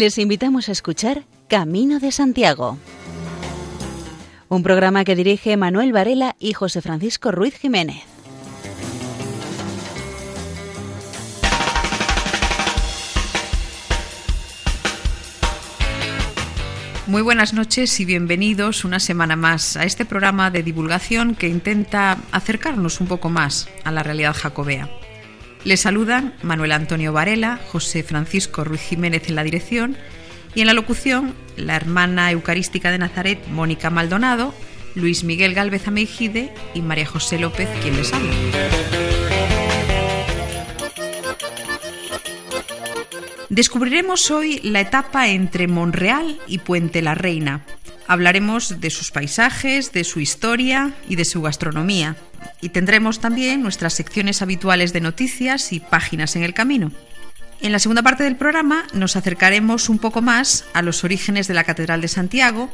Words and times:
Les 0.00 0.16
invitamos 0.16 0.70
a 0.70 0.72
escuchar 0.72 1.24
Camino 1.46 2.00
de 2.00 2.10
Santiago, 2.10 2.78
un 4.48 4.62
programa 4.62 5.04
que 5.04 5.14
dirige 5.14 5.58
Manuel 5.58 5.92
Varela 5.92 6.36
y 6.38 6.54
José 6.54 6.80
Francisco 6.80 7.30
Ruiz 7.30 7.58
Jiménez. 7.58 8.02
Muy 17.06 17.20
buenas 17.20 17.52
noches 17.52 18.00
y 18.00 18.06
bienvenidos 18.06 18.86
una 18.86 19.00
semana 19.00 19.36
más 19.36 19.76
a 19.76 19.84
este 19.84 20.06
programa 20.06 20.50
de 20.50 20.62
divulgación 20.62 21.34
que 21.34 21.48
intenta 21.48 22.16
acercarnos 22.32 23.02
un 23.02 23.06
poco 23.06 23.28
más 23.28 23.68
a 23.84 23.92
la 23.92 24.02
realidad 24.02 24.34
jacobea. 24.34 24.88
Les 25.64 25.80
saludan 25.80 26.32
Manuel 26.42 26.72
Antonio 26.72 27.12
Varela, 27.12 27.60
José 27.68 28.02
Francisco 28.02 28.64
Ruiz 28.64 28.80
Jiménez 28.80 29.28
en 29.28 29.34
la 29.34 29.44
dirección 29.44 29.96
y 30.54 30.62
en 30.62 30.66
la 30.66 30.72
locución 30.72 31.34
la 31.56 31.76
hermana 31.76 32.30
eucarística 32.30 32.90
de 32.90 32.98
Nazaret 32.98 33.46
Mónica 33.48 33.90
Maldonado, 33.90 34.54
Luis 34.94 35.22
Miguel 35.22 35.54
Galvez 35.54 35.86
Ameijide 35.86 36.52
y 36.74 36.80
María 36.80 37.06
José 37.06 37.38
López 37.38 37.68
quien 37.82 37.96
les 37.96 38.12
habla. 38.12 38.32
Descubriremos 43.50 44.30
hoy 44.30 44.60
la 44.62 44.80
etapa 44.80 45.28
entre 45.28 45.66
Monreal 45.66 46.38
y 46.46 46.58
Puente 46.58 47.02
la 47.02 47.14
Reina. 47.14 47.66
Hablaremos 48.10 48.80
de 48.80 48.90
sus 48.90 49.12
paisajes, 49.12 49.92
de 49.92 50.02
su 50.02 50.18
historia 50.18 50.94
y 51.08 51.14
de 51.14 51.24
su 51.24 51.42
gastronomía 51.42 52.16
y 52.60 52.70
tendremos 52.70 53.20
también 53.20 53.62
nuestras 53.62 53.94
secciones 53.94 54.42
habituales 54.42 54.92
de 54.92 55.00
noticias 55.00 55.72
y 55.72 55.78
páginas 55.78 56.34
en 56.34 56.42
el 56.42 56.52
camino. 56.52 56.90
En 57.60 57.70
la 57.70 57.78
segunda 57.78 58.02
parte 58.02 58.24
del 58.24 58.34
programa 58.34 58.82
nos 58.94 59.14
acercaremos 59.14 59.88
un 59.88 60.00
poco 60.00 60.22
más 60.22 60.64
a 60.72 60.82
los 60.82 61.04
orígenes 61.04 61.46
de 61.46 61.54
la 61.54 61.62
Catedral 61.62 62.00
de 62.00 62.08
Santiago 62.08 62.68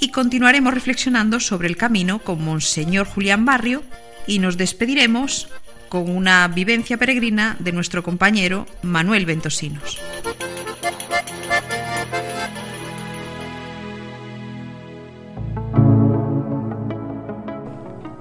y 0.00 0.08
continuaremos 0.08 0.74
reflexionando 0.74 1.38
sobre 1.38 1.68
el 1.68 1.76
camino 1.76 2.18
con 2.18 2.44
Monseñor 2.44 3.06
Julián 3.06 3.44
Barrio 3.44 3.84
y 4.26 4.40
nos 4.40 4.56
despediremos 4.56 5.46
con 5.88 6.10
una 6.10 6.48
vivencia 6.48 6.96
peregrina 6.96 7.54
de 7.60 7.70
nuestro 7.70 8.02
compañero 8.02 8.66
Manuel 8.82 9.24
Ventosinos. 9.24 10.00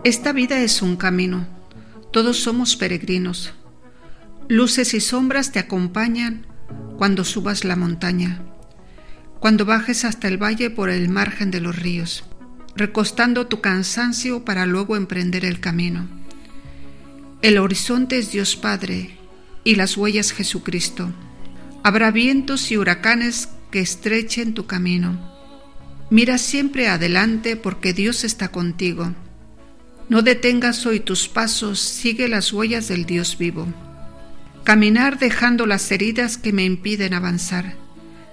Esta 0.03 0.33
vida 0.33 0.59
es 0.59 0.81
un 0.81 0.97
camino. 0.97 1.47
Todos 2.11 2.35
somos 2.35 2.75
peregrinos. 2.75 3.53
Luces 4.49 4.93
y 4.93 4.99
sombras 4.99 5.53
te 5.53 5.59
acompañan 5.59 6.45
cuando 6.97 7.23
subas 7.23 7.63
la 7.63 7.77
montaña, 7.77 8.41
cuando 9.39 9.63
bajes 9.63 10.03
hasta 10.03 10.27
el 10.27 10.37
valle 10.37 10.69
por 10.69 10.89
el 10.89 11.07
margen 11.07 11.51
de 11.51 11.61
los 11.61 11.79
ríos, 11.79 12.25
recostando 12.75 13.47
tu 13.47 13.61
cansancio 13.61 14.43
para 14.43 14.65
luego 14.65 14.97
emprender 14.97 15.45
el 15.45 15.61
camino. 15.61 16.09
El 17.41 17.57
horizonte 17.57 18.17
es 18.17 18.29
Dios 18.33 18.57
Padre 18.57 19.17
y 19.63 19.75
las 19.75 19.95
huellas 19.95 20.33
Jesucristo. 20.33 21.13
Habrá 21.81 22.11
vientos 22.11 22.73
y 22.73 22.77
huracanes 22.77 23.47
que 23.71 23.79
estrechen 23.79 24.53
tu 24.53 24.65
camino. 24.65 25.31
Mira 26.09 26.37
siempre 26.37 26.89
adelante 26.89 27.55
porque 27.55 27.93
Dios 27.93 28.25
está 28.25 28.49
contigo 28.49 29.15
no 30.09 30.21
detengas 30.21 30.85
hoy 30.85 30.99
tus 30.99 31.27
pasos, 31.27 31.79
sigue 31.79 32.27
las 32.27 32.51
huellas 32.51 32.87
del 32.87 33.05
Dios 33.05 33.37
vivo. 33.37 33.67
Caminar 34.63 35.19
dejando 35.19 35.65
las 35.65 35.91
heridas 35.91 36.37
que 36.37 36.53
me 36.53 36.63
impiden 36.63 37.13
avanzar, 37.13 37.75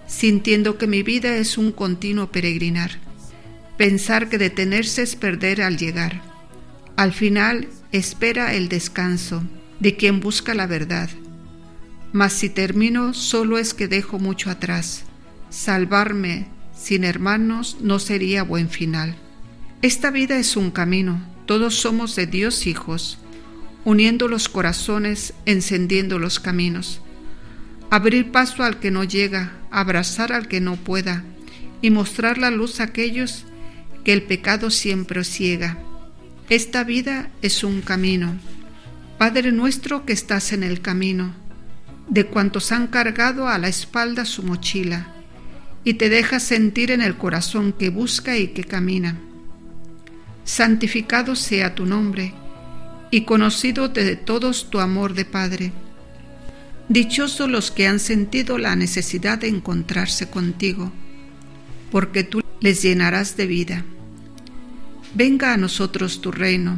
sintiendo 0.07 0.79
que 0.79 0.87
mi 0.87 1.03
vida 1.03 1.37
es 1.37 1.59
un 1.59 1.73
continuo 1.73 2.31
peregrinar. 2.31 2.99
Pensar 3.77 4.29
que 4.29 4.39
detenerse 4.39 5.03
es 5.03 5.17
perder 5.17 5.63
al 5.63 5.79
llegar. 5.79 6.23
Al 6.97 7.13
final 7.13 7.69
espera 7.93 8.55
el 8.55 8.69
descanso 8.69 9.43
de 9.81 9.97
quien 9.97 10.21
busca 10.21 10.55
la 10.55 10.67
verdad. 10.67 11.09
Mas 12.13 12.33
si 12.33 12.49
termino 12.51 13.15
solo 13.15 13.59
es 13.59 13.73
que 13.73 13.89
dejo 13.89 14.19
mucho 14.19 14.51
atrás. 14.51 15.05
Salvarme 15.49 16.49
sin 16.77 17.05
hermanos 17.05 17.79
no 17.81 17.99
sería 17.99 18.43
buen 18.43 18.69
final. 18.69 19.17
Esta 19.83 20.11
vida 20.11 20.39
es 20.39 20.57
un 20.57 20.71
camino, 20.71 21.23
todos 21.51 21.75
somos 21.75 22.15
de 22.15 22.29
Dios 22.29 22.69
hijos, 22.69 23.19
uniendo 23.85 24.29
los 24.29 24.49
corazones, 24.49 25.35
encendiendo 25.47 26.21
los 26.21 26.39
caminos. 26.39 27.01
Abrir 27.91 28.31
paso 28.31 28.63
al 28.63 28.79
que 28.79 28.93
no 28.93 29.03
llega, 29.03 29.59
abrazar 29.73 30.33
al 30.33 30.47
que 30.47 30.61
no 30.61 30.77
pueda, 30.77 31.25
y 31.83 31.91
mostrar 31.91 32.39
la 32.39 32.53
luz 32.53 32.79
a 32.79 32.85
aquellos 32.85 33.47
que 34.05 34.13
el 34.13 34.23
pecado 34.23 34.71
siempre 34.71 35.25
ciega. 35.25 35.77
Esta 36.51 36.85
vida 36.85 37.33
es 37.43 37.65
un 37.65 37.81
camino. 37.81 38.39
Padre 39.19 39.51
nuestro 39.51 40.07
que 40.07 40.13
estás 40.13 40.53
en 40.53 40.63
el 40.63 40.81
camino, 40.81 41.35
de 42.09 42.27
cuantos 42.27 42.71
han 42.71 42.87
cargado 42.87 43.49
a 43.49 43.59
la 43.59 43.67
espalda 43.67 44.25
su 44.25 44.45
mochila, 44.45 45.13
y 45.83 45.95
te 45.95 46.11
dejas 46.11 46.45
sentir 46.45 46.93
en 46.93 47.03
el 47.03 47.17
corazón 47.17 47.73
que 47.73 47.91
busca 47.91 48.39
y 48.39 48.53
que 48.55 48.63
camina 48.63 49.19
santificado 50.51 51.37
sea 51.37 51.77
tu 51.77 51.87
nombre, 51.87 52.35
y 53.13 53.21
conocido 53.21 53.89
de 53.89 54.17
todos 54.17 54.69
tu 54.69 54.81
amor 54.81 55.15
de 55.15 55.25
Padre. 55.25 55.73
Dichosos 56.89 57.49
los 57.49 57.71
que 57.71 57.87
han 57.87 58.01
sentido 58.01 58.59
la 58.59 58.75
necesidad 58.75 59.39
de 59.39 59.47
encontrarse 59.47 60.29
contigo, 60.29 60.91
porque 61.93 62.25
tú 62.25 62.43
les 62.59 62.83
llenarás 62.83 63.37
de 63.37 63.47
vida. 63.47 63.85
Venga 65.15 65.55
a 65.55 65.57
nosotros 65.57 66.21
tu 66.21 66.33
reino, 66.33 66.77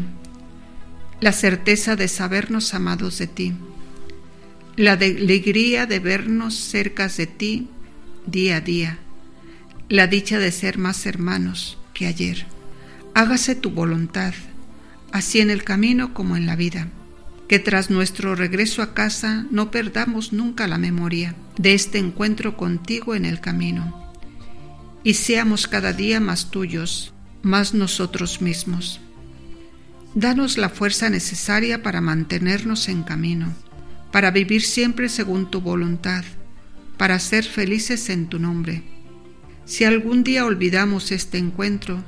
la 1.21 1.33
certeza 1.33 1.97
de 1.97 2.09
sabernos 2.09 2.75
amados 2.75 3.19
de 3.19 3.27
ti, 3.27 3.55
la 4.77 4.93
alegría 4.93 5.87
de 5.87 5.99
vernos 5.99 6.57
cerca 6.57 7.09
de 7.09 7.27
ti 7.27 7.69
día 8.27 8.57
a 8.57 8.61
día, 8.61 8.99
la 9.89 10.07
dicha 10.09 10.39
de 10.39 10.53
ser 10.53 10.77
más 10.77 11.07
hermanos 11.07 11.79
que 11.95 12.07
ayer 12.07 12.47
hágase 13.15 13.55
tu 13.55 13.71
voluntad, 13.71 14.35
así 15.13 15.41
en 15.41 15.51
el 15.51 15.65
camino 15.65 16.15
como 16.15 16.37
en 16.37 16.47
la 16.47 16.57
vida. 16.57 16.89
Que 17.49 17.59
tras 17.59 17.91
nuestro 17.91 18.35
regreso 18.35 18.81
a 18.83 18.95
casa 18.95 19.47
no 19.51 19.71
perdamos 19.71 20.33
nunca 20.33 20.67
la 20.67 20.79
memoria 20.79 21.35
de 21.59 21.75
este 21.75 21.99
encuentro 21.99 22.57
contigo 22.57 23.15
en 23.15 23.27
el 23.27 23.41
camino, 23.41 24.11
y 25.05 25.15
seamos 25.15 25.67
cada 25.67 25.93
día 25.93 26.21
más 26.21 26.51
tuyos, 26.51 27.13
más 27.43 27.75
nosotros 27.75 28.41
mismos. 28.41 29.01
Danos 30.15 30.57
la 30.57 30.69
fuerza 30.69 31.11
necesaria 31.11 31.83
para 31.83 32.01
mantenernos 32.01 32.89
en 32.89 33.03
camino, 33.03 33.53
para 34.13 34.31
vivir 34.31 34.63
siempre 34.63 35.09
según 35.09 35.51
tu 35.51 35.61
voluntad, 35.61 36.25
para 36.97 37.19
ser 37.19 37.45
felices 37.45 38.09
en 38.11 38.29
tu 38.29 38.39
nombre. 38.39 38.83
Si 39.65 39.85
algún 39.85 40.23
día 40.23 40.45
olvidamos 40.45 41.13
este 41.13 41.39
encuentro, 41.39 42.03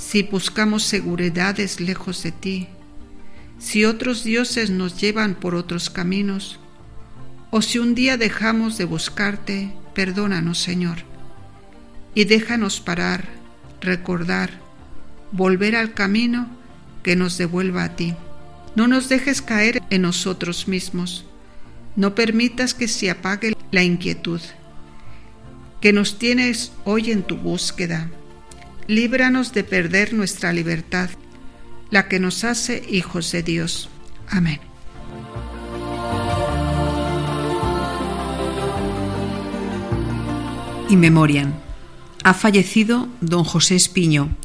si 0.00 0.22
buscamos 0.22 0.82
seguridades 0.84 1.78
lejos 1.78 2.22
de 2.22 2.32
ti, 2.32 2.68
si 3.58 3.84
otros 3.84 4.24
dioses 4.24 4.70
nos 4.70 4.98
llevan 4.98 5.34
por 5.34 5.54
otros 5.54 5.90
caminos, 5.90 6.58
o 7.50 7.60
si 7.60 7.78
un 7.78 7.94
día 7.94 8.16
dejamos 8.16 8.78
de 8.78 8.86
buscarte, 8.86 9.72
perdónanos, 9.94 10.58
Señor, 10.58 10.98
y 12.14 12.24
déjanos 12.24 12.80
parar, 12.80 13.28
recordar, 13.82 14.50
volver 15.32 15.76
al 15.76 15.92
camino 15.92 16.48
que 17.02 17.14
nos 17.14 17.36
devuelva 17.36 17.84
a 17.84 17.94
ti. 17.94 18.14
No 18.74 18.88
nos 18.88 19.08
dejes 19.08 19.42
caer 19.42 19.82
en 19.90 20.02
nosotros 20.02 20.66
mismos, 20.66 21.26
no 21.94 22.14
permitas 22.14 22.72
que 22.72 22.88
se 22.88 23.10
apague 23.10 23.54
la 23.70 23.82
inquietud, 23.82 24.40
que 25.80 25.92
nos 25.92 26.18
tienes 26.18 26.72
hoy 26.84 27.10
en 27.10 27.22
tu 27.22 27.36
búsqueda 27.36 28.10
líbranos 28.90 29.52
de 29.52 29.62
perder 29.62 30.12
nuestra 30.12 30.52
libertad, 30.52 31.10
la 31.90 32.08
que 32.08 32.18
nos 32.18 32.42
hace 32.42 32.82
hijos 32.90 33.30
de 33.30 33.44
Dios. 33.44 33.88
Amén. 34.28 34.60
Y 40.88 40.96
memorian. 40.96 41.54
Ha 42.24 42.34
fallecido 42.34 43.08
don 43.20 43.44
José 43.44 43.76
Espiño, 43.76 44.36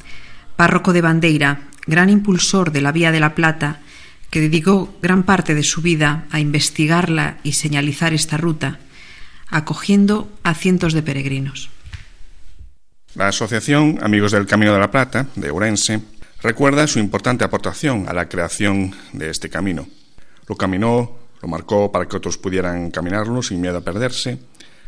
párroco 0.56 0.94
de 0.94 1.02
Bandeira, 1.02 1.62
gran 1.88 2.12
impulsor 2.12 2.72
de 2.72 2.82
la 2.82 2.92
Vía 2.92 3.12
de 3.12 3.20
la 3.20 3.34
Plata, 3.34 3.82
que 4.30 4.42
dedicó 4.42 4.96
gran 5.02 5.24
parte 5.24 5.56
de 5.56 5.64
su 5.64 5.82
vida 5.82 6.28
a 6.30 6.40
investigarla 6.40 7.38
y 7.42 7.54
señalizar 7.54 8.14
esta 8.14 8.38
ruta, 8.38 8.80
acogiendo 9.48 10.32
a 10.44 10.54
cientos 10.54 10.94
de 10.94 11.02
peregrinos. 11.02 11.75
La 13.16 13.30
Asociación 13.30 14.00
Amigos 14.02 14.34
del 14.34 14.46
Camino 14.46 14.74
de 14.74 14.80
la 14.80 14.92
Plata, 14.92 15.28
de 15.38 15.50
Ourense, 15.50 16.02
recuerda 16.42 16.86
su 16.86 17.00
importante 17.00 17.46
aportación 17.46 18.10
a 18.10 18.14
la 18.14 18.28
creación 18.28 18.94
de 19.14 19.30
este 19.30 19.50
camino. 19.50 19.88
Lo 20.50 20.58
caminó, 20.58 21.18
lo 21.42 21.48
marcó 21.48 21.94
para 21.94 22.10
que 22.10 22.18
otros 22.18 22.38
pudieran 22.38 22.92
caminarlo 22.92 23.42
sin 23.42 23.62
miedo 23.62 23.78
a 23.78 23.86
perderse, 23.86 24.38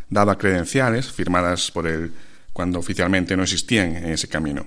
daba 0.09 0.37
credenciales 0.37 1.09
firmadas 1.09 1.71
por 1.71 1.87
él 1.87 2.11
cuando 2.51 2.79
oficialmente 2.79 3.37
no 3.37 3.43
existían 3.43 3.95
en 3.95 4.11
ese 4.11 4.27
camino. 4.27 4.65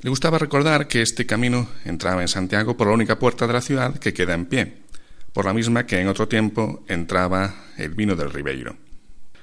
Le 0.00 0.08
gustaba 0.08 0.38
recordar 0.38 0.88
que 0.88 1.02
este 1.02 1.26
camino 1.26 1.68
entraba 1.84 2.22
en 2.22 2.28
Santiago 2.28 2.74
por 2.74 2.86
la 2.86 2.94
única 2.94 3.18
puerta 3.18 3.46
de 3.46 3.52
la 3.52 3.60
ciudad 3.60 3.98
que 3.98 4.14
queda 4.14 4.32
en 4.32 4.46
pie, 4.46 4.78
por 5.34 5.44
la 5.44 5.52
misma 5.52 5.84
que 5.84 6.00
en 6.00 6.08
otro 6.08 6.26
tiempo 6.26 6.84
entraba 6.88 7.54
el 7.76 7.90
vino 7.90 8.16
del 8.16 8.32
Ribeiro. 8.32 8.76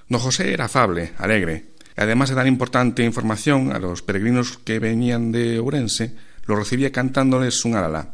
Don 0.08 0.20
José 0.20 0.52
era 0.52 0.66
afable, 0.66 1.14
alegre, 1.20 1.78
además 2.00 2.30
de 2.30 2.36
dar 2.36 2.48
importante 2.48 3.04
información 3.04 3.74
a 3.74 3.80
los 3.80 4.02
peregrinos 4.02 4.58
que 4.58 4.80
venían 4.80 5.32
de 5.32 5.60
Ourense, 5.60 6.16
los 6.46 6.58
recibía 6.58 6.92
cantándoles 6.92 7.66
un 7.66 7.76
alalá 7.76 8.14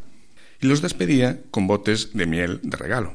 y 0.60 0.68
los 0.68 0.82
despedía 0.82 1.42
con 1.52 1.68
botes 1.68 2.10
de 2.14 2.26
miel 2.26 2.60
de 2.64 2.78
regalo. 2.78 3.14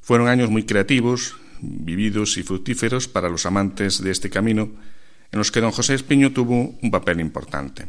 Fueron 0.00 0.28
años 0.28 0.50
muy 0.50 0.64
creativos, 0.64 1.36
vividos 1.60 2.36
y 2.36 2.42
fructíferos 2.42 3.08
para 3.08 3.28
los 3.28 3.46
amantes 3.46 4.02
de 4.02 4.10
este 4.12 4.30
camino, 4.30 4.70
en 5.32 5.38
los 5.38 5.50
que 5.50 5.60
don 5.60 5.72
José 5.72 5.94
Espiño 5.94 6.32
tuvo 6.32 6.76
un 6.80 6.90
papel 6.90 7.20
importante. 7.20 7.86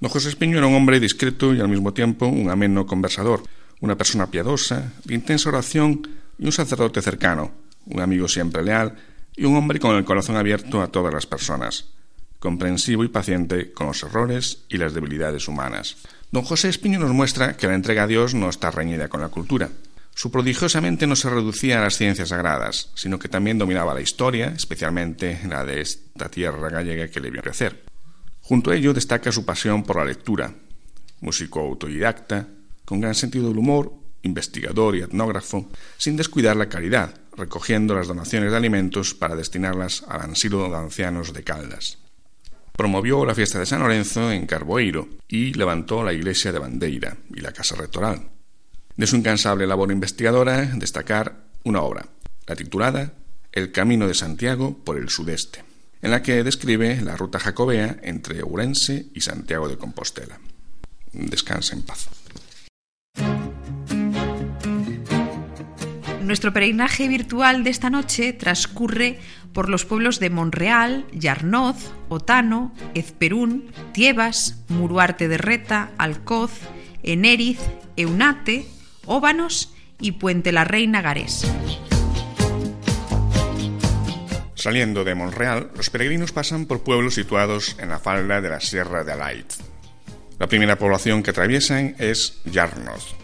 Don 0.00 0.10
José 0.10 0.28
Espiño 0.28 0.58
era 0.58 0.68
un 0.68 0.74
hombre 0.74 1.00
discreto 1.00 1.52
y 1.52 1.60
al 1.60 1.68
mismo 1.68 1.92
tiempo 1.92 2.26
un 2.28 2.50
ameno 2.50 2.86
conversador, 2.86 3.42
una 3.80 3.96
persona 3.96 4.30
piadosa, 4.30 4.92
de 5.04 5.14
intensa 5.14 5.48
oración 5.48 6.06
y 6.38 6.46
un 6.46 6.52
sacerdote 6.52 7.02
cercano, 7.02 7.50
un 7.86 8.00
amigo 8.00 8.28
siempre 8.28 8.62
leal 8.62 8.94
y 9.38 9.44
un 9.44 9.56
hombre 9.56 9.78
con 9.78 9.94
el 9.94 10.04
corazón 10.04 10.36
abierto 10.36 10.82
a 10.82 10.88
todas 10.88 11.14
las 11.14 11.26
personas, 11.26 11.86
comprensivo 12.40 13.04
y 13.04 13.08
paciente 13.08 13.72
con 13.72 13.86
los 13.86 14.02
errores 14.02 14.64
y 14.68 14.78
las 14.78 14.94
debilidades 14.94 15.46
humanas. 15.46 15.96
Don 16.32 16.42
José 16.42 16.68
Espiño 16.68 16.98
nos 16.98 17.12
muestra 17.12 17.56
que 17.56 17.68
la 17.68 17.74
entrega 17.74 18.02
a 18.02 18.06
Dios 18.08 18.34
no 18.34 18.50
está 18.50 18.72
reñida 18.72 19.08
con 19.08 19.20
la 19.20 19.28
cultura. 19.28 19.70
Su 20.12 20.32
prodigiosamente 20.32 21.06
no 21.06 21.14
se 21.14 21.30
reducía 21.30 21.78
a 21.78 21.82
las 21.82 21.96
ciencias 21.96 22.30
sagradas, 22.30 22.90
sino 22.94 23.20
que 23.20 23.28
también 23.28 23.58
dominaba 23.58 23.94
la 23.94 24.00
historia, 24.00 24.48
especialmente 24.48 25.40
la 25.48 25.64
de 25.64 25.82
esta 25.82 26.28
tierra 26.28 26.68
gallega 26.68 27.06
que 27.06 27.20
le 27.20 27.30
vio 27.30 27.40
crecer. 27.40 27.84
Junto 28.42 28.72
a 28.72 28.76
ello 28.76 28.92
destaca 28.92 29.30
su 29.30 29.44
pasión 29.44 29.84
por 29.84 29.98
la 29.98 30.04
lectura. 30.04 30.52
Músico 31.20 31.60
autodidacta, 31.60 32.48
con 32.84 33.00
gran 33.00 33.14
sentido 33.14 33.48
del 33.48 33.58
humor, 33.58 33.92
investigador 34.22 34.96
y 34.96 35.02
etnógrafo, 35.02 35.70
sin 35.96 36.16
descuidar 36.16 36.56
la 36.56 36.68
caridad, 36.68 37.14
recogiendo 37.38 37.94
las 37.94 38.08
donaciones 38.08 38.50
de 38.50 38.56
alimentos 38.56 39.14
para 39.14 39.36
destinarlas 39.36 40.04
al 40.08 40.32
asilo 40.32 40.68
de 40.68 40.76
ancianos 40.76 41.32
de 41.32 41.44
Caldas. 41.44 41.98
Promovió 42.76 43.24
la 43.24 43.34
fiesta 43.34 43.58
de 43.58 43.66
San 43.66 43.80
Lorenzo 43.80 44.30
en 44.30 44.46
Carboeiro 44.46 45.08
y 45.26 45.54
levantó 45.54 46.04
la 46.04 46.12
iglesia 46.12 46.52
de 46.52 46.58
Bandeira 46.58 47.16
y 47.34 47.40
la 47.40 47.52
casa 47.52 47.74
rectoral. 47.74 48.28
De 48.96 49.06
su 49.06 49.16
incansable 49.16 49.66
labor 49.66 49.90
investigadora, 49.90 50.62
destacar 50.74 51.44
una 51.64 51.82
obra, 51.82 52.06
la 52.46 52.56
titulada 52.56 53.14
El 53.52 53.72
Camino 53.72 54.06
de 54.06 54.14
Santiago 54.14 54.76
por 54.84 54.98
el 54.98 55.08
Sudeste, 55.08 55.64
en 56.02 56.10
la 56.10 56.22
que 56.22 56.44
describe 56.44 57.00
la 57.00 57.16
ruta 57.16 57.38
jacobea 57.38 57.98
entre 58.02 58.42
Ourense 58.42 59.06
y 59.14 59.20
Santiago 59.20 59.68
de 59.68 59.78
Compostela. 59.78 60.38
Descansa 61.12 61.74
en 61.74 61.82
paz. 61.82 62.08
Nuestro 66.28 66.52
peregrinaje 66.52 67.08
virtual 67.08 67.64
de 67.64 67.70
esta 67.70 67.88
noche 67.88 68.34
transcurre 68.34 69.18
por 69.54 69.70
los 69.70 69.86
pueblos 69.86 70.20
de 70.20 70.28
Monreal, 70.28 71.06
Yarnoz, 71.10 71.94
Otano, 72.10 72.74
Ezperún, 72.92 73.72
Tiebas, 73.94 74.62
Muruarte 74.68 75.26
de 75.26 75.38
Reta, 75.38 75.90
Alcoz, 75.96 76.52
Enériz, 77.02 77.58
Eunate, 77.96 78.66
Óbanos 79.06 79.74
y 80.02 80.12
Puente 80.12 80.52
la 80.52 80.64
Reina 80.64 81.00
Garés. 81.00 81.50
Saliendo 84.54 85.04
de 85.04 85.14
Monreal, 85.14 85.70
los 85.76 85.88
peregrinos 85.88 86.32
pasan 86.32 86.66
por 86.66 86.82
pueblos 86.82 87.14
situados 87.14 87.74
en 87.80 87.88
la 87.88 88.00
falda 88.00 88.42
de 88.42 88.50
la 88.50 88.60
Sierra 88.60 89.02
de 89.02 89.12
Alait. 89.12 89.50
La 90.38 90.46
primera 90.46 90.76
población 90.76 91.22
que 91.22 91.30
atraviesan 91.30 91.96
es 91.98 92.42
Yarnoz, 92.44 93.16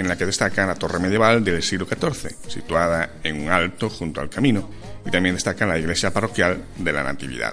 en 0.00 0.08
la 0.08 0.16
que 0.16 0.24
destaca 0.24 0.66
la 0.66 0.76
torre 0.76 0.98
medieval 0.98 1.44
del 1.44 1.62
siglo 1.62 1.86
XIV, 1.86 2.34
situada 2.48 3.16
en 3.22 3.42
un 3.42 3.50
alto 3.50 3.90
junto 3.90 4.22
al 4.22 4.30
camino, 4.30 4.70
y 5.06 5.10
también 5.10 5.34
destaca 5.34 5.66
la 5.66 5.78
iglesia 5.78 6.10
parroquial 6.10 6.64
de 6.78 6.92
la 6.92 7.02
Natividad. 7.02 7.52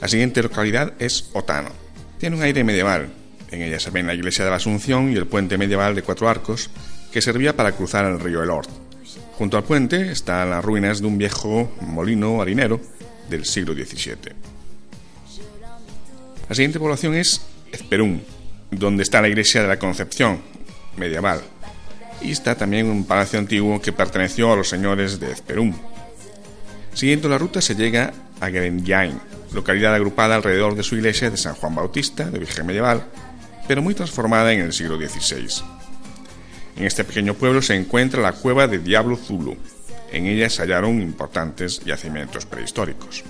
La 0.00 0.08
siguiente 0.08 0.42
localidad 0.42 0.94
es 0.98 1.28
Otano. 1.34 1.70
Tiene 2.18 2.36
un 2.36 2.42
aire 2.42 2.64
medieval. 2.64 3.08
En 3.50 3.60
ella 3.60 3.78
se 3.78 3.90
ven 3.90 4.06
la 4.06 4.14
iglesia 4.14 4.44
de 4.46 4.50
la 4.50 4.56
Asunción 4.56 5.12
y 5.12 5.16
el 5.16 5.26
puente 5.26 5.58
medieval 5.58 5.94
de 5.94 6.02
cuatro 6.02 6.26
arcos 6.28 6.70
que 7.12 7.20
servía 7.20 7.54
para 7.54 7.72
cruzar 7.72 8.06
el 8.06 8.18
río 8.18 8.42
Elort. 8.42 8.70
Junto 9.34 9.58
al 9.58 9.64
puente 9.64 10.10
están 10.10 10.48
las 10.48 10.64
ruinas 10.64 11.02
de 11.02 11.06
un 11.06 11.18
viejo 11.18 11.70
molino 11.82 12.40
harinero 12.40 12.80
del 13.28 13.44
siglo 13.44 13.74
XVII. 13.74 14.32
La 16.48 16.54
siguiente 16.54 16.78
población 16.78 17.14
es 17.14 17.42
Ezperún, 17.72 18.22
donde 18.70 19.02
está 19.02 19.20
la 19.20 19.28
iglesia 19.28 19.60
de 19.60 19.68
la 19.68 19.78
Concepción, 19.78 20.55
medieval. 20.96 21.40
Y 22.20 22.32
está 22.32 22.54
también 22.54 22.86
un 22.86 23.04
palacio 23.04 23.38
antiguo 23.38 23.80
que 23.80 23.92
perteneció 23.92 24.52
a 24.52 24.56
los 24.56 24.68
señores 24.68 25.20
de 25.20 25.32
Ezperún. 25.32 25.76
Siguiendo 26.94 27.28
la 27.28 27.38
ruta 27.38 27.60
se 27.60 27.74
llega 27.74 28.12
a 28.40 28.48
Gerenjain, 28.48 29.20
localidad 29.52 29.94
agrupada 29.94 30.36
alrededor 30.36 30.74
de 30.74 30.82
su 30.82 30.96
iglesia 30.96 31.30
de 31.30 31.36
San 31.36 31.54
Juan 31.54 31.74
Bautista, 31.74 32.30
de 32.30 32.38
Virgen 32.38 32.66
medieval, 32.66 33.04
pero 33.68 33.82
muy 33.82 33.94
transformada 33.94 34.52
en 34.52 34.60
el 34.60 34.72
siglo 34.72 34.96
XVI. 34.96 35.62
En 36.76 36.84
este 36.84 37.04
pequeño 37.04 37.34
pueblo 37.34 37.62
se 37.62 37.74
encuentra 37.74 38.22
la 38.22 38.32
cueva 38.32 38.66
de 38.66 38.78
Diablo 38.78 39.16
Zulu. 39.16 39.56
En 40.12 40.26
ella 40.26 40.48
se 40.50 40.62
hallaron 40.62 41.00
importantes 41.00 41.80
yacimientos 41.80 42.46
prehistóricos. 42.46 43.24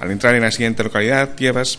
Al 0.00 0.10
entrar 0.10 0.34
en 0.34 0.42
la 0.42 0.50
siguiente 0.50 0.82
localidad, 0.82 1.34
Tiebas, 1.34 1.78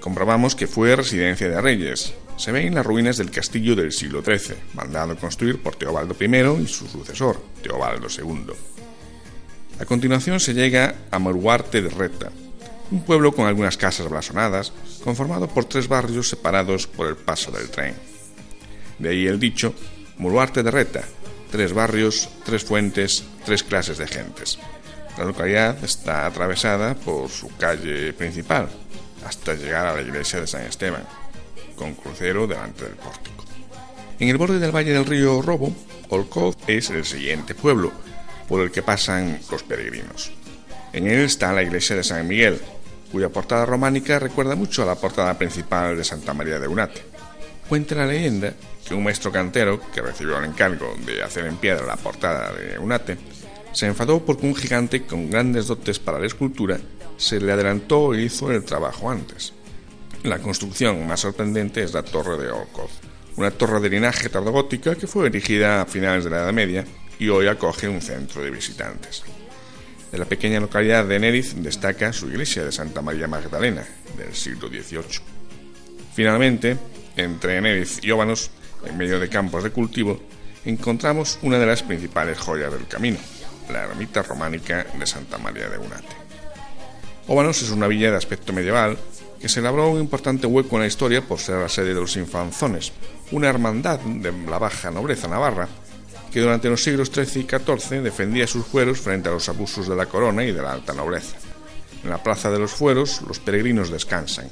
comprobamos 0.00 0.54
que 0.54 0.66
fue 0.66 0.94
residencia 0.96 1.48
de 1.48 1.60
reyes, 1.60 2.14
se 2.38 2.52
ven 2.52 2.74
las 2.74 2.86
ruinas 2.86 3.16
del 3.16 3.32
castillo 3.32 3.74
del 3.74 3.92
siglo 3.92 4.22
XIII, 4.22 4.56
mandado 4.74 5.16
construir 5.16 5.60
por 5.60 5.74
Teobaldo 5.74 6.16
I 6.18 6.62
y 6.62 6.68
su 6.68 6.86
sucesor, 6.86 7.42
Teobaldo 7.62 8.06
II. 8.08 8.54
A 9.80 9.84
continuación 9.84 10.38
se 10.38 10.54
llega 10.54 10.94
a 11.10 11.18
Moruarte 11.18 11.82
de 11.82 11.90
Reta, 11.90 12.30
un 12.92 13.02
pueblo 13.02 13.32
con 13.32 13.46
algunas 13.46 13.76
casas 13.76 14.08
blasonadas, 14.08 14.72
conformado 15.02 15.48
por 15.48 15.64
tres 15.64 15.88
barrios 15.88 16.28
separados 16.28 16.86
por 16.86 17.08
el 17.08 17.16
paso 17.16 17.50
del 17.50 17.70
tren. 17.70 17.94
De 18.98 19.10
ahí 19.10 19.26
el 19.26 19.40
dicho 19.40 19.74
Moruarte 20.18 20.62
de 20.62 20.70
Reta, 20.70 21.02
tres 21.50 21.72
barrios, 21.72 22.28
tres 22.44 22.64
fuentes, 22.64 23.24
tres 23.44 23.64
clases 23.64 23.98
de 23.98 24.06
gentes. 24.06 24.58
La 25.18 25.24
localidad 25.24 25.82
está 25.84 26.24
atravesada 26.26 26.94
por 26.94 27.28
su 27.30 27.48
calle 27.56 28.12
principal, 28.12 28.68
hasta 29.26 29.54
llegar 29.54 29.88
a 29.88 29.96
la 29.96 30.02
iglesia 30.02 30.40
de 30.40 30.46
San 30.46 30.62
Esteban 30.62 31.04
con 31.78 31.94
crucero 31.94 32.46
delante 32.46 32.84
del 32.84 32.94
pórtico. 32.94 33.44
En 34.18 34.28
el 34.28 34.36
borde 34.36 34.58
del 34.58 34.74
valle 34.74 34.92
del 34.92 35.06
río 35.06 35.40
Robo, 35.40 35.72
Olcoz 36.08 36.56
es 36.66 36.90
el 36.90 37.04
siguiente 37.04 37.54
pueblo 37.54 37.92
por 38.48 38.60
el 38.60 38.70
que 38.70 38.82
pasan 38.82 39.38
los 39.50 39.62
peregrinos. 39.62 40.32
En 40.92 41.06
él 41.06 41.20
está 41.20 41.52
la 41.52 41.62
iglesia 41.62 41.96
de 41.96 42.02
San 42.02 42.26
Miguel, 42.26 42.60
cuya 43.12 43.28
portada 43.28 43.64
románica 43.64 44.18
recuerda 44.18 44.56
mucho 44.56 44.82
a 44.82 44.86
la 44.86 44.96
portada 44.96 45.38
principal 45.38 45.96
de 45.96 46.04
Santa 46.04 46.34
María 46.34 46.58
de 46.58 46.66
Unate. 46.66 47.02
Cuenta 47.68 47.94
la 47.94 48.06
leyenda 48.06 48.54
que 48.86 48.94
un 48.94 49.04
maestro 49.04 49.30
cantero, 49.30 49.80
que 49.92 50.00
recibió 50.00 50.38
el 50.38 50.46
encargo 50.46 50.96
de 51.06 51.22
hacer 51.22 51.44
en 51.44 51.56
piedra 51.56 51.86
la 51.86 51.96
portada 51.96 52.52
de 52.52 52.78
Unate, 52.78 53.18
se 53.72 53.86
enfadó 53.86 54.24
porque 54.24 54.46
un 54.46 54.56
gigante 54.56 55.04
con 55.04 55.30
grandes 55.30 55.66
dotes 55.66 55.98
para 55.98 56.18
la 56.18 56.26
escultura 56.26 56.80
se 57.18 57.40
le 57.40 57.52
adelantó 57.52 58.14
e 58.14 58.22
hizo 58.22 58.50
el 58.50 58.64
trabajo 58.64 59.10
antes. 59.10 59.52
La 60.24 60.40
construcción 60.40 61.06
más 61.06 61.20
sorprendente 61.20 61.82
es 61.82 61.94
la 61.94 62.02
Torre 62.02 62.36
de 62.36 62.50
Olcoz, 62.50 62.90
una 63.36 63.52
torre 63.52 63.78
de 63.80 63.88
linaje 63.88 64.28
tardogótica 64.28 64.96
que 64.96 65.06
fue 65.06 65.26
erigida 65.26 65.80
a 65.80 65.86
finales 65.86 66.24
de 66.24 66.30
la 66.30 66.38
Edad 66.38 66.52
Media 66.52 66.84
y 67.20 67.28
hoy 67.28 67.46
acoge 67.46 67.88
un 67.88 68.02
centro 68.02 68.42
de 68.42 68.50
visitantes. 68.50 69.22
De 70.10 70.18
la 70.18 70.24
pequeña 70.24 70.58
localidad 70.58 71.04
de 71.04 71.20
Neriz 71.20 71.54
destaca 71.62 72.12
su 72.12 72.26
iglesia 72.28 72.64
de 72.64 72.72
Santa 72.72 73.00
María 73.00 73.28
Magdalena, 73.28 73.86
del 74.16 74.34
siglo 74.34 74.68
XVIII. 74.68 75.20
Finalmente, 76.14 76.76
entre 77.16 77.60
Neriz 77.60 78.00
y 78.02 78.10
Óbanos, 78.10 78.50
en 78.84 78.98
medio 78.98 79.20
de 79.20 79.28
campos 79.28 79.62
de 79.62 79.70
cultivo, 79.70 80.20
encontramos 80.64 81.38
una 81.42 81.60
de 81.60 81.66
las 81.66 81.84
principales 81.84 82.38
joyas 82.38 82.72
del 82.72 82.88
camino, 82.88 83.18
la 83.70 83.84
ermita 83.84 84.24
románica 84.24 84.84
de 84.98 85.06
Santa 85.06 85.38
María 85.38 85.68
de 85.68 85.78
Unate. 85.78 86.16
Óbanos 87.28 87.62
es 87.62 87.70
una 87.70 87.86
villa 87.86 88.10
de 88.10 88.16
aspecto 88.16 88.52
medieval 88.52 88.98
que 89.40 89.48
se 89.48 89.60
labró 89.60 89.90
un 89.90 90.00
importante 90.00 90.46
hueco 90.46 90.76
en 90.76 90.82
la 90.82 90.88
historia 90.88 91.22
por 91.22 91.38
ser 91.38 91.56
la 91.56 91.68
sede 91.68 91.94
de 91.94 92.00
los 92.00 92.16
infanzones, 92.16 92.92
una 93.30 93.48
hermandad 93.48 94.00
de 94.00 94.32
la 94.32 94.58
baja 94.58 94.90
nobleza 94.90 95.28
navarra 95.28 95.68
que 96.32 96.40
durante 96.40 96.68
los 96.68 96.82
siglos 96.82 97.10
XIII 97.12 97.42
y 97.42 97.48
XIV 97.48 98.02
defendía 98.02 98.46
sus 98.46 98.66
fueros 98.66 99.00
frente 99.00 99.28
a 99.28 99.32
los 99.32 99.48
abusos 99.48 99.88
de 99.88 99.96
la 99.96 100.06
corona 100.06 100.44
y 100.44 100.52
de 100.52 100.62
la 100.62 100.72
alta 100.72 100.92
nobleza. 100.92 101.36
En 102.04 102.10
la 102.10 102.22
plaza 102.22 102.50
de 102.50 102.58
los 102.58 102.72
fueros 102.72 103.22
los 103.22 103.38
peregrinos 103.38 103.90
descansan. 103.90 104.48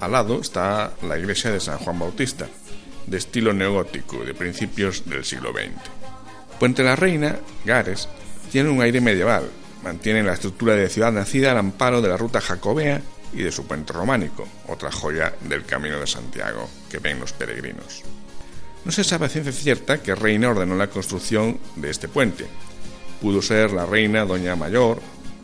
Al 0.00 0.12
lado 0.12 0.40
está 0.40 0.92
la 1.02 1.18
iglesia 1.18 1.50
de 1.50 1.60
San 1.60 1.78
Juan 1.78 1.98
Bautista, 1.98 2.46
de 3.06 3.18
estilo 3.18 3.52
neogótico 3.52 4.24
de 4.24 4.34
principios 4.34 5.04
del 5.04 5.24
siglo 5.24 5.52
XX. 5.52 6.58
Puente 6.58 6.82
la 6.82 6.96
Reina, 6.96 7.36
Gares, 7.64 8.08
tiene 8.50 8.70
un 8.70 8.80
aire 8.80 9.00
medieval, 9.00 9.50
mantienen 9.82 10.26
la 10.26 10.34
estructura 10.34 10.74
de 10.74 10.88
ciudad 10.88 11.12
nacida 11.12 11.52
al 11.52 11.58
amparo 11.58 12.00
de 12.00 12.08
la 12.08 12.16
ruta 12.16 12.40
jacobea 12.40 13.02
y 13.32 13.42
de 13.42 13.52
su 13.52 13.66
puente 13.66 13.92
románico, 13.92 14.46
otra 14.66 14.90
joya 14.90 15.34
del 15.42 15.64
Camino 15.64 15.98
de 15.98 16.06
Santiago 16.06 16.68
que 16.90 16.98
ven 16.98 17.20
los 17.20 17.32
peregrinos. 17.32 18.02
No 18.84 18.92
se 18.92 19.04
sabe 19.04 19.26
a 19.26 19.28
ciencia 19.28 19.52
cierta 19.52 20.02
que 20.02 20.14
reina 20.14 20.50
ordenó 20.50 20.74
la 20.74 20.88
construcción 20.88 21.58
de 21.76 21.90
este 21.90 22.08
puente. 22.08 22.46
Pudo 23.20 23.42
ser 23.42 23.72
la 23.72 23.84
reina 23.84 24.24
Doña 24.24 24.56
Mayor, 24.56 25.00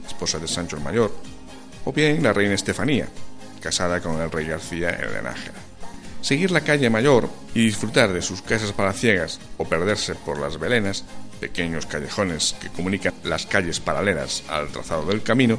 esposa 0.07 0.39
de 0.39 0.49
Sancho 0.49 0.77
el 0.77 0.83
Mayor, 0.83 1.13
o 1.85 1.93
bien 1.93 2.23
la 2.23 2.33
reina 2.33 2.55
Estefanía, 2.55 3.09
casada 3.61 4.01
con 4.01 4.21
el 4.21 4.31
rey 4.31 4.47
García 4.47 4.91
el 4.91 5.13
de 5.13 5.23
Nájera. 5.23 5.59
Seguir 6.21 6.51
la 6.53 6.63
calle 6.63 6.89
Mayor 6.89 7.29
y 7.53 7.67
disfrutar 7.67 8.13
de 8.13 8.23
sus 8.23 8.41
casas 8.41 8.73
palaciegas 8.73 9.41
o 9.59 9.67
perderse 9.67 10.15
por 10.15 10.39
las 10.39 10.59
velenas, 10.59 11.05
pequeños 11.39 11.85
callejones 11.85 12.57
que 12.61 12.71
comunican 12.71 13.13
las 13.25 13.45
calles 13.45 13.81
paralelas 13.81 14.43
al 14.49 14.69
trazado 14.69 15.05
del 15.05 15.23
camino, 15.23 15.59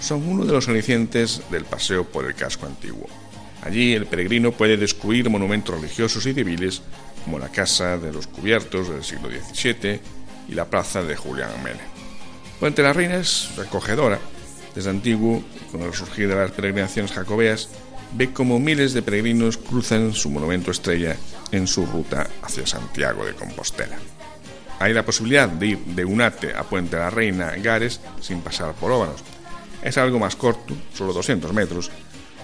son 0.00 0.28
uno 0.28 0.44
de 0.44 0.52
los 0.52 0.68
alicientes 0.68 1.42
del 1.50 1.64
paseo 1.64 2.04
por 2.04 2.24
el 2.24 2.34
casco 2.34 2.66
antiguo. 2.66 3.08
Allí 3.62 3.92
el 3.92 4.06
peregrino 4.06 4.52
puede 4.52 4.76
descubrir 4.76 5.28
monumentos 5.28 5.74
religiosos 5.74 6.24
y 6.26 6.34
civiles 6.34 6.82
como 7.24 7.38
la 7.38 7.48
Casa 7.48 7.98
de 7.98 8.12
los 8.12 8.26
Cubiertos 8.26 8.88
del 8.88 9.04
siglo 9.04 9.28
XVII 9.28 10.00
y 10.48 10.54
la 10.54 10.66
Plaza 10.66 11.02
de 11.02 11.16
Julián 11.16 11.62
Mele. 11.62 11.80
Puente 12.60 12.82
la 12.82 12.92
Reina 12.92 13.16
es 13.16 13.50
recogedora. 13.56 14.18
Desde 14.74 14.90
antiguo, 14.90 15.42
con 15.72 15.82
el 15.82 15.92
surgir 15.92 16.28
de 16.28 16.36
las 16.36 16.52
peregrinaciones 16.52 17.12
jacobeas, 17.12 17.68
ve 18.14 18.32
como 18.32 18.58
miles 18.58 18.92
de 18.94 19.02
peregrinos 19.02 19.58
cruzan 19.58 20.14
su 20.14 20.30
monumento 20.30 20.70
estrella 20.70 21.16
en 21.52 21.66
su 21.66 21.84
ruta 21.84 22.28
hacia 22.42 22.66
Santiago 22.66 23.26
de 23.26 23.34
Compostela. 23.34 23.96
Hay 24.78 24.92
la 24.92 25.04
posibilidad 25.04 25.48
de 25.48 25.66
ir 25.66 25.78
de 25.78 26.04
Unate 26.04 26.54
a 26.54 26.62
Puente 26.62 26.96
la 26.96 27.10
Reina 27.10 27.50
Gares 27.56 28.00
sin 28.20 28.40
pasar 28.40 28.74
por 28.74 28.92
Óbanos, 28.92 29.22
es 29.82 29.98
algo 29.98 30.18
más 30.18 30.36
corto, 30.36 30.74
solo 30.94 31.12
200 31.12 31.52
metros, 31.52 31.90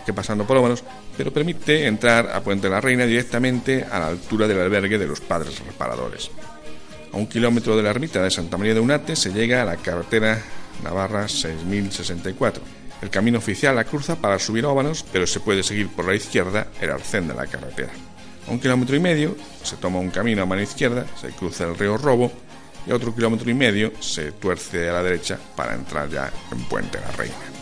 que 0.05 0.13
pasando 0.13 0.47
por 0.47 0.57
Óvanos, 0.57 0.85
pero 1.17 1.33
permite 1.33 1.87
entrar 1.87 2.31
a 2.31 2.43
Puente 2.43 2.69
la 2.69 2.81
Reina 2.81 3.07
directamente 3.07 3.85
a 3.85 3.99
la 3.99 4.07
altura 4.09 4.47
del 4.47 4.61
albergue 4.61 4.99
de 4.99 5.07
los 5.07 5.21
padres 5.21 5.61
reparadores. 5.61 6.31
A 7.13 7.17
un 7.17 7.27
kilómetro 7.27 7.77
de 7.77 7.83
la 7.83 7.91
ermita 7.91 8.23
de 8.23 8.31
Santa 8.31 8.59
María 8.59 8.75
de 8.75 8.81
Unate 8.81 9.17
se 9.17 9.33
llega 9.33 9.63
a 9.63 9.65
la 9.65 9.77
carretera 9.77 10.43
Navarra 10.83 11.29
6064. 11.29 12.63
El 13.03 13.11
camino 13.11 13.39
oficial 13.39 13.77
la 13.77 13.85
cruza 13.85 14.17
para 14.17 14.39
subir 14.39 14.65
a 14.65 14.69
Óvanos, 14.69 15.05
pero 15.13 15.27
se 15.27 15.41
puede 15.41 15.63
seguir 15.63 15.89
por 15.89 16.07
la 16.07 16.15
izquierda 16.15 16.69
el 16.81 16.91
arcén 16.91 17.29
de 17.29 17.35
la 17.35 17.47
carretera. 17.47 17.93
A 18.47 18.51
un 18.51 18.61
kilómetro 18.61 18.97
y 18.97 19.01
medio 19.01 19.37
se 19.63 19.77
toma 19.77 19.99
un 19.99 20.11
camino 20.11 20.43
a 20.43 20.47
mano 20.47 20.63
izquierda, 20.63 21.07
se 21.21 21.29
cruza 21.29 21.65
el 21.65 21.79
río 21.79 21.97
Robo 21.97 22.33
y 22.87 22.93
otro 22.93 23.15
kilómetro 23.15 23.51
y 23.51 23.55
medio 23.55 23.93
se 24.01 24.33
tuerce 24.33 24.89
a 24.89 24.95
la 24.95 25.03
derecha 25.03 25.39
para 25.57 25.75
entrar 25.75 26.09
ya 26.09 26.33
en 26.53 26.59
Puente 26.65 27.01
la 27.01 27.11
Reina. 27.13 27.55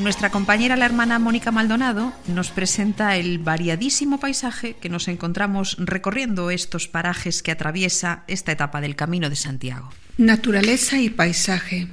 Nuestra 0.00 0.30
compañera, 0.30 0.76
la 0.76 0.86
hermana 0.86 1.18
Mónica 1.18 1.50
Maldonado, 1.50 2.14
nos 2.26 2.50
presenta 2.50 3.16
el 3.16 3.38
variadísimo 3.38 4.18
paisaje 4.18 4.74
que 4.80 4.88
nos 4.88 5.08
encontramos 5.08 5.76
recorriendo 5.78 6.50
estos 6.50 6.88
parajes 6.88 7.42
que 7.42 7.50
atraviesa 7.50 8.24
esta 8.26 8.50
etapa 8.50 8.80
del 8.80 8.96
Camino 8.96 9.28
de 9.28 9.36
Santiago. 9.36 9.90
Naturaleza 10.16 10.98
y 10.98 11.10
paisaje. 11.10 11.88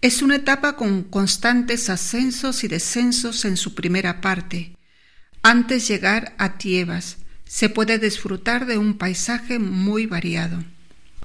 Es 0.00 0.22
una 0.22 0.36
etapa 0.36 0.74
con 0.74 1.04
constantes 1.04 1.88
ascensos 1.88 2.64
y 2.64 2.68
descensos 2.68 3.44
en 3.44 3.56
su 3.56 3.76
primera 3.76 4.20
parte, 4.20 4.72
antes 5.42 5.88
de 5.88 5.94
llegar 5.94 6.34
a 6.38 6.58
Tiebas, 6.58 7.18
se 7.44 7.68
puede 7.68 7.98
disfrutar 7.98 8.66
de 8.66 8.78
un 8.78 8.94
paisaje 8.94 9.58
muy 9.58 10.06
variado. 10.06 10.64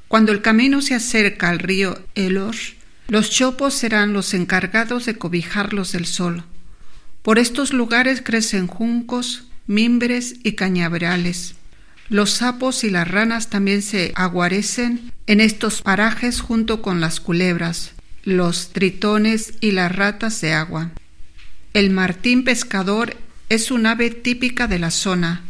Cuando 0.07 0.31
el 0.31 0.41
camino 0.41 0.81
se 0.81 0.95
acerca 0.95 1.49
al 1.49 1.59
río 1.59 2.01
Elos, 2.15 2.75
los 3.07 3.29
chopos 3.29 3.73
serán 3.73 4.13
los 4.13 4.33
encargados 4.33 5.05
de 5.05 5.17
cobijarlos 5.17 5.91
del 5.91 6.05
sol. 6.05 6.43
Por 7.21 7.39
estos 7.39 7.73
lugares 7.73 8.21
crecen 8.21 8.67
juncos, 8.67 9.47
mimbres 9.65 10.35
y 10.43 10.53
cañaverales. 10.53 11.55
Los 12.09 12.31
sapos 12.31 12.83
y 12.83 12.89
las 12.89 13.07
ranas 13.07 13.49
también 13.49 13.81
se 13.81 14.13
aguarecen 14.15 15.11
en 15.27 15.41
estos 15.41 15.81
parajes 15.81 16.39
junto 16.39 16.81
con 16.81 17.01
las 17.01 17.19
culebras, 17.19 17.91
los 18.23 18.71
tritones 18.71 19.53
y 19.59 19.71
las 19.71 19.93
ratas 19.93 20.39
de 20.41 20.53
agua. 20.53 20.91
El 21.73 21.89
martín 21.89 22.43
pescador 22.43 23.15
es 23.49 23.71
un 23.71 23.85
ave 23.85 24.09
típica 24.09 24.67
de 24.67 24.79
la 24.79 24.91
zona. 24.91 25.43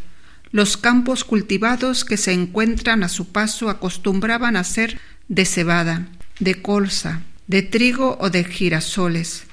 Los 0.51 0.77
campos 0.77 1.23
cultivados 1.23 2.05
que 2.05 2.17
se 2.17 2.31
encuentran 2.31 3.03
a 3.03 3.09
su 3.09 3.31
paso 3.31 3.69
acostumbraban 3.69 4.55
a 4.55 4.63
ser 4.63 4.99
de 5.27 5.45
cebada, 5.45 6.07
de 6.39 6.61
colza, 6.61 7.21
de 7.47 7.63
trigo 7.63 8.17
o 8.19 8.29
de 8.29 8.43
girasoles. 8.43 9.43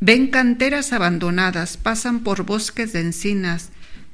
Ven 0.00 0.28
canteras 0.28 0.92
abandonadas, 0.92 1.76
pasan 1.76 2.20
por 2.20 2.44
bosques 2.44 2.92
de 2.92 3.00
encinas, 3.00 3.70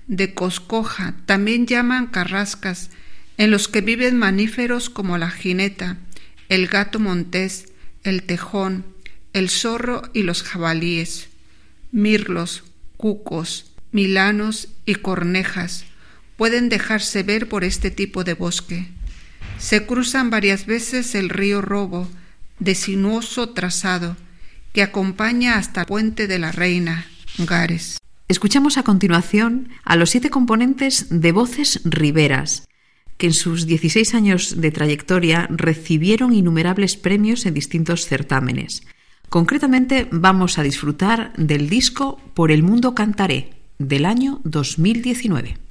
de 0.07 0.35
coscoja, 0.35 1.15
también 1.27 1.67
llaman 1.67 2.07
carrascas, 2.07 2.91
en 3.39 3.51
los 3.51 3.69
que 3.69 3.81
viven 3.81 4.19
mamíferos 4.19 4.91
como 4.91 5.19
la 5.19 5.31
jineta, 5.31 5.97
el 6.49 6.67
gato 6.69 7.01
montés, 7.01 7.73
el 8.05 8.23
tejón, 8.23 8.85
el 9.33 9.51
zorro 9.51 10.03
y 10.13 10.23
los 10.23 10.43
jabalíes, 10.43 11.29
mirlos, 11.93 12.65
cucos, 13.01 13.73
milanos 13.93 14.69
y 14.85 14.97
cornejas 14.97 15.87
pueden 16.37 16.69
dejarse 16.69 17.23
ver 17.23 17.49
por 17.49 17.65
este 17.65 17.91
tipo 17.91 18.25
de 18.25 18.35
bosque. 18.35 18.89
Se 19.59 19.87
cruzan 19.87 20.29
varias 20.29 20.67
veces 20.67 21.15
el 21.15 21.31
río 21.31 21.63
Robo, 21.63 22.11
de 22.59 22.75
sinuoso 22.75 23.51
trazado, 23.51 24.19
que 24.75 24.83
acompaña 24.83 25.57
hasta 25.57 25.81
el 25.81 25.87
puente 25.87 26.27
de 26.27 26.39
la 26.39 26.53
Reina, 26.53 27.07
Gares. 27.39 27.97
Escuchamos 28.29 28.77
a 28.77 28.83
continuación 28.83 29.71
a 29.83 29.97
los 29.97 30.11
siete 30.11 30.29
componentes 30.29 31.07
de 31.09 31.33
Voces 31.33 31.81
Riberas, 31.85 32.69
que 33.17 33.29
en 33.29 33.35
sus 33.35 33.67
16 33.67 34.15
años 34.15 34.61
de 34.61 34.71
trayectoria 34.73 35.47
recibieron 35.51 36.35
innumerables 36.35 36.99
premios 36.99 37.47
en 37.47 37.55
distintos 37.55 38.05
certámenes. 38.05 38.83
Concretamente 39.31 40.09
vamos 40.11 40.59
a 40.59 40.65
disfrutar 40.65 41.33
del 41.37 41.69
disco 41.71 42.19
Por 42.35 42.51
el 42.51 42.65
Mundo 42.65 42.97
Cantaré 42.97 43.51
del 43.79 44.05
año 44.05 44.41
2019. 44.43 45.70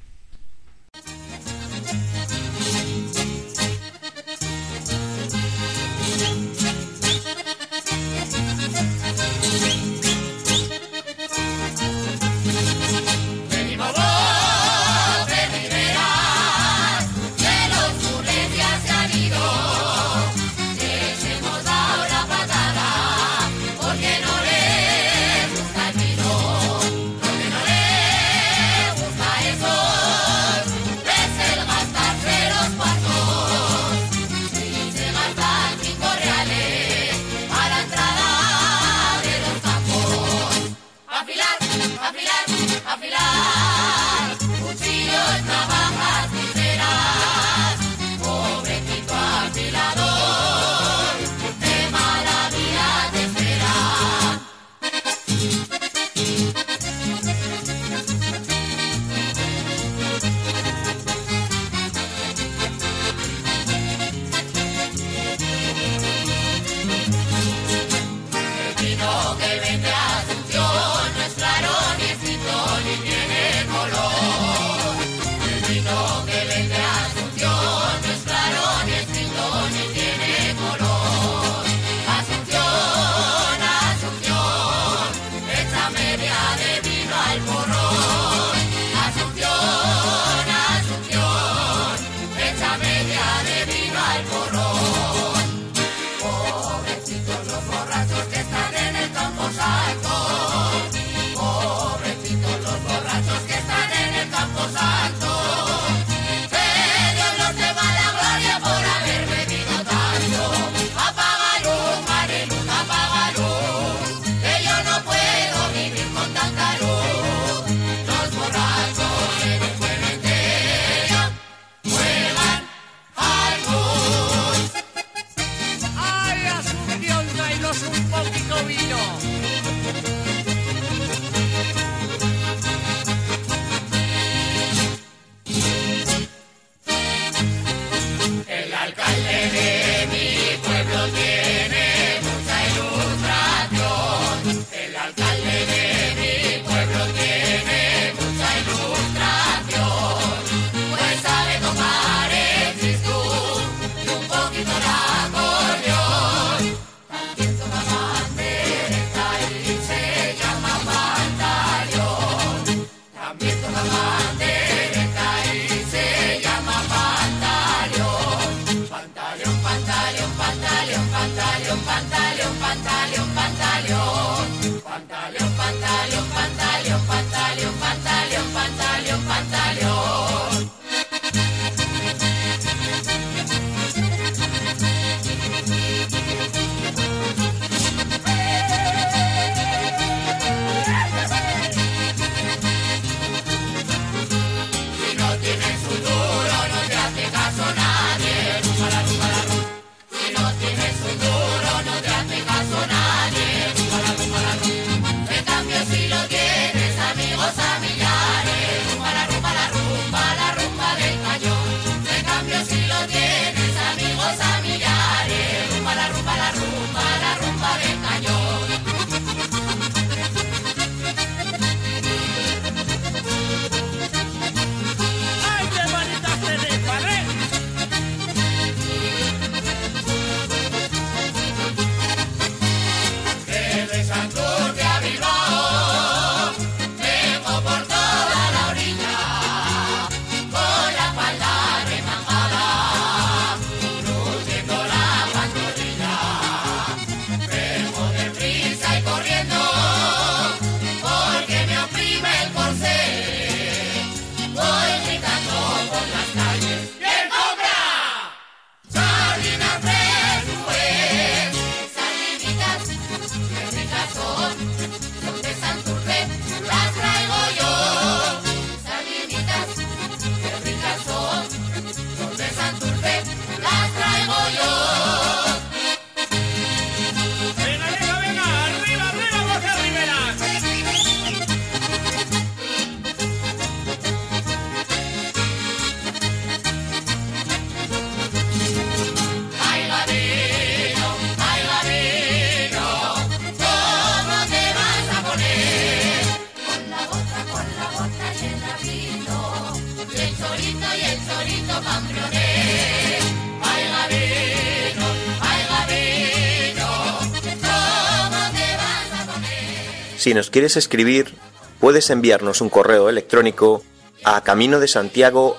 Si 310.20 310.34
nos 310.34 310.50
quieres 310.50 310.76
escribir, 310.76 311.34
puedes 311.78 312.10
enviarnos 312.10 312.60
un 312.60 312.68
correo 312.68 313.08
electrónico 313.08 313.82
a 314.22 314.44
camino 314.44 314.78
de 314.78 314.86
Santiago 314.86 315.56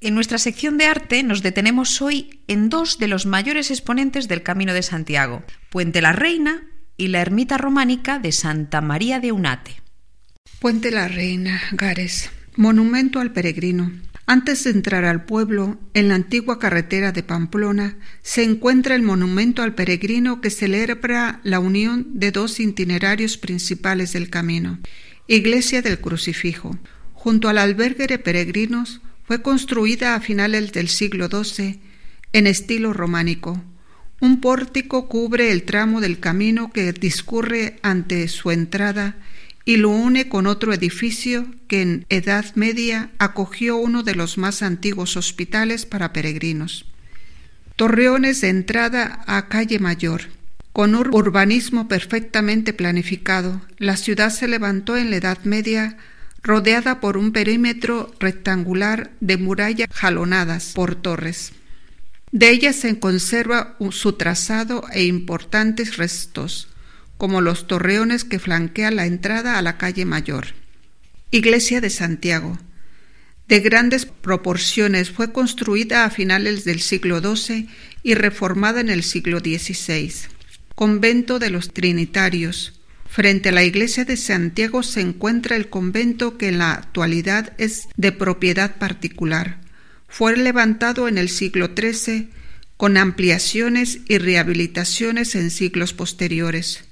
En 0.00 0.14
nuestra 0.14 0.38
sección 0.38 0.78
de 0.78 0.86
arte 0.86 1.24
nos 1.24 1.42
detenemos 1.42 2.00
hoy 2.00 2.44
en 2.46 2.68
dos 2.68 3.00
de 3.00 3.08
los 3.08 3.26
mayores 3.26 3.72
exponentes 3.72 4.28
del 4.28 4.44
Camino 4.44 4.74
de 4.74 4.84
Santiago, 4.84 5.42
Puente 5.70 6.00
la 6.00 6.12
Reina 6.12 6.68
y 6.96 7.08
la 7.08 7.20
ermita 7.20 7.58
románica 7.58 8.20
de 8.20 8.30
Santa 8.30 8.80
María 8.80 9.18
de 9.18 9.32
Unate. 9.32 9.82
Puente 10.60 10.92
la 10.92 11.08
Reina, 11.08 11.60
Gares. 11.72 12.30
Monumento 12.56 13.18
al 13.18 13.32
peregrino. 13.32 13.90
Antes 14.26 14.64
de 14.64 14.70
entrar 14.70 15.06
al 15.06 15.24
pueblo, 15.24 15.80
en 15.94 16.08
la 16.08 16.16
antigua 16.16 16.58
carretera 16.58 17.10
de 17.10 17.22
Pamplona, 17.22 17.96
se 18.22 18.44
encuentra 18.44 18.94
el 18.94 19.00
monumento 19.00 19.62
al 19.62 19.74
peregrino 19.74 20.42
que 20.42 20.50
celebra 20.50 21.40
la 21.44 21.60
unión 21.60 22.08
de 22.12 22.30
dos 22.30 22.60
itinerarios 22.60 23.38
principales 23.38 24.12
del 24.12 24.28
camino. 24.28 24.78
Iglesia 25.28 25.80
del 25.80 25.98
Crucifijo. 25.98 26.78
Junto 27.14 27.48
al 27.48 27.56
albergue 27.56 28.06
de 28.06 28.18
peregrinos, 28.18 29.00
fue 29.24 29.40
construida 29.40 30.14
a 30.14 30.20
finales 30.20 30.72
del 30.72 30.88
siglo 30.88 31.28
XII 31.28 31.80
en 32.34 32.46
estilo 32.46 32.92
románico. 32.92 33.64
Un 34.20 34.42
pórtico 34.42 35.08
cubre 35.08 35.52
el 35.52 35.62
tramo 35.62 36.02
del 36.02 36.20
camino 36.20 36.70
que 36.70 36.92
discurre 36.92 37.78
ante 37.82 38.28
su 38.28 38.50
entrada 38.50 39.16
y 39.64 39.76
lo 39.76 39.90
une 39.90 40.28
con 40.28 40.46
otro 40.46 40.72
edificio 40.72 41.46
que 41.68 41.82
en 41.82 42.06
Edad 42.08 42.46
Media 42.54 43.10
acogió 43.18 43.76
uno 43.76 44.02
de 44.02 44.14
los 44.14 44.38
más 44.38 44.62
antiguos 44.62 45.16
hospitales 45.16 45.86
para 45.86 46.12
peregrinos. 46.12 46.86
Torreones 47.76 48.40
de 48.40 48.48
entrada 48.48 49.24
a 49.26 49.48
calle 49.48 49.78
Mayor. 49.78 50.22
Con 50.72 50.94
un 50.94 51.14
urbanismo 51.14 51.86
perfectamente 51.86 52.72
planificado, 52.72 53.60
la 53.78 53.96
ciudad 53.96 54.30
se 54.30 54.48
levantó 54.48 54.96
en 54.96 55.10
la 55.10 55.16
Edad 55.16 55.38
Media 55.44 55.98
rodeada 56.42 57.00
por 57.00 57.16
un 57.16 57.32
perímetro 57.32 58.12
rectangular 58.18 59.12
de 59.20 59.36
murallas 59.36 59.88
jalonadas 59.92 60.72
por 60.74 60.96
torres. 60.96 61.52
De 62.32 62.50
ellas 62.50 62.76
se 62.76 62.98
conserva 62.98 63.76
su 63.90 64.14
trazado 64.14 64.84
e 64.92 65.04
importantes 65.04 65.98
restos, 65.98 66.68
como 67.22 67.40
los 67.40 67.68
torreones 67.68 68.24
que 68.24 68.40
flanquean 68.40 68.96
la 68.96 69.06
entrada 69.06 69.56
a 69.56 69.62
la 69.62 69.78
calle 69.78 70.04
Mayor. 70.04 70.46
Iglesia 71.30 71.80
de 71.80 71.88
Santiago. 71.88 72.58
De 73.46 73.60
grandes 73.60 74.06
proporciones 74.06 75.12
fue 75.12 75.32
construida 75.32 76.04
a 76.04 76.10
finales 76.10 76.64
del 76.64 76.80
siglo 76.80 77.20
XII 77.20 77.68
y 78.02 78.14
reformada 78.14 78.80
en 78.80 78.90
el 78.90 79.04
siglo 79.04 79.38
XVI. 79.38 80.12
Convento 80.74 81.38
de 81.38 81.50
los 81.50 81.72
Trinitarios. 81.72 82.80
Frente 83.08 83.50
a 83.50 83.52
la 83.52 83.62
iglesia 83.62 84.04
de 84.04 84.16
Santiago 84.16 84.82
se 84.82 85.00
encuentra 85.00 85.54
el 85.54 85.68
convento 85.68 86.36
que 86.36 86.48
en 86.48 86.58
la 86.58 86.72
actualidad 86.72 87.52
es 87.56 87.86
de 87.96 88.10
propiedad 88.10 88.78
particular. 88.78 89.60
Fue 90.08 90.36
levantado 90.36 91.06
en 91.06 91.18
el 91.18 91.28
siglo 91.28 91.70
XIII 91.76 92.30
con 92.76 92.96
ampliaciones 92.96 94.00
y 94.08 94.18
rehabilitaciones 94.18 95.36
en 95.36 95.52
siglos 95.52 95.92
posteriores. 95.92 96.88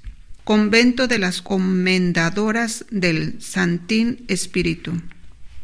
Convento 0.51 1.07
de 1.07 1.17
las 1.17 1.41
Comendadoras 1.41 2.83
del 2.91 3.41
Santín 3.41 4.25
Espíritu. 4.27 5.01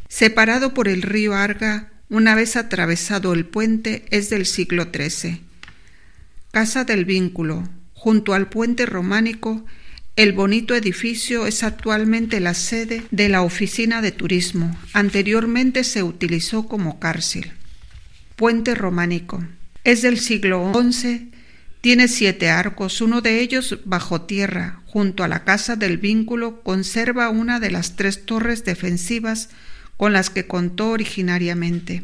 Separado 0.08 0.72
por 0.72 0.88
el 0.88 1.02
río 1.02 1.34
Arga, 1.34 1.92
una 2.08 2.34
vez 2.34 2.56
atravesado 2.56 3.34
el 3.34 3.44
puente, 3.44 4.06
es 4.08 4.30
del 4.30 4.46
siglo 4.46 4.88
XIII. 4.90 5.42
Casa 6.52 6.84
del 6.84 7.04
Vínculo, 7.04 7.68
junto 7.92 8.32
al 8.32 8.48
puente 8.48 8.86
románico, 8.86 9.66
el 10.16 10.32
bonito 10.32 10.74
edificio 10.74 11.46
es 11.46 11.64
actualmente 11.64 12.40
la 12.40 12.54
sede 12.54 13.02
de 13.10 13.28
la 13.28 13.42
oficina 13.42 14.00
de 14.00 14.12
turismo. 14.12 14.74
Anteriormente 14.94 15.84
se 15.84 16.02
utilizó 16.02 16.66
como 16.66 16.98
cárcel. 16.98 17.52
Puente 18.36 18.74
románico. 18.74 19.44
Es 19.84 20.00
del 20.00 20.18
siglo 20.18 20.72
XI. 20.72 21.30
Tiene 21.80 22.08
siete 22.08 22.48
arcos, 22.48 23.00
uno 23.00 23.20
de 23.20 23.40
ellos 23.40 23.78
bajo 23.84 24.22
tierra. 24.22 24.82
Junto 24.86 25.22
a 25.22 25.28
la 25.28 25.44
casa 25.44 25.76
del 25.76 25.98
vínculo 25.98 26.62
conserva 26.62 27.30
una 27.30 27.60
de 27.60 27.70
las 27.70 27.94
tres 27.94 28.26
torres 28.26 28.64
defensivas 28.64 29.50
con 29.96 30.12
las 30.12 30.30
que 30.30 30.46
contó 30.46 30.90
originariamente. 30.90 32.02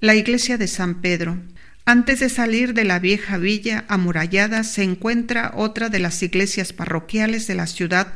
La 0.00 0.14
iglesia 0.14 0.58
de 0.58 0.66
San 0.66 1.00
Pedro. 1.00 1.38
Antes 1.84 2.18
de 2.18 2.28
salir 2.28 2.74
de 2.74 2.84
la 2.84 2.98
vieja 2.98 3.38
villa 3.38 3.84
amurallada 3.88 4.64
se 4.64 4.82
encuentra 4.82 5.52
otra 5.54 5.88
de 5.88 6.00
las 6.00 6.20
iglesias 6.22 6.72
parroquiales 6.72 7.46
de 7.46 7.54
la 7.54 7.68
ciudad, 7.68 8.14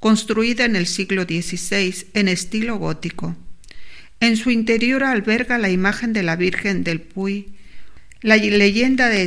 construida 0.00 0.64
en 0.64 0.74
el 0.74 0.88
siglo 0.88 1.22
XVI 1.22 2.08
en 2.14 2.26
estilo 2.26 2.76
gótico. 2.78 3.36
En 4.18 4.36
su 4.36 4.50
interior 4.50 5.04
alberga 5.04 5.58
la 5.58 5.70
imagen 5.70 6.12
de 6.12 6.24
la 6.24 6.34
Virgen 6.34 6.82
del 6.82 7.00
Puy. 7.00 7.54
La 8.20 8.36
leyenda 8.36 9.08
de 9.08 9.24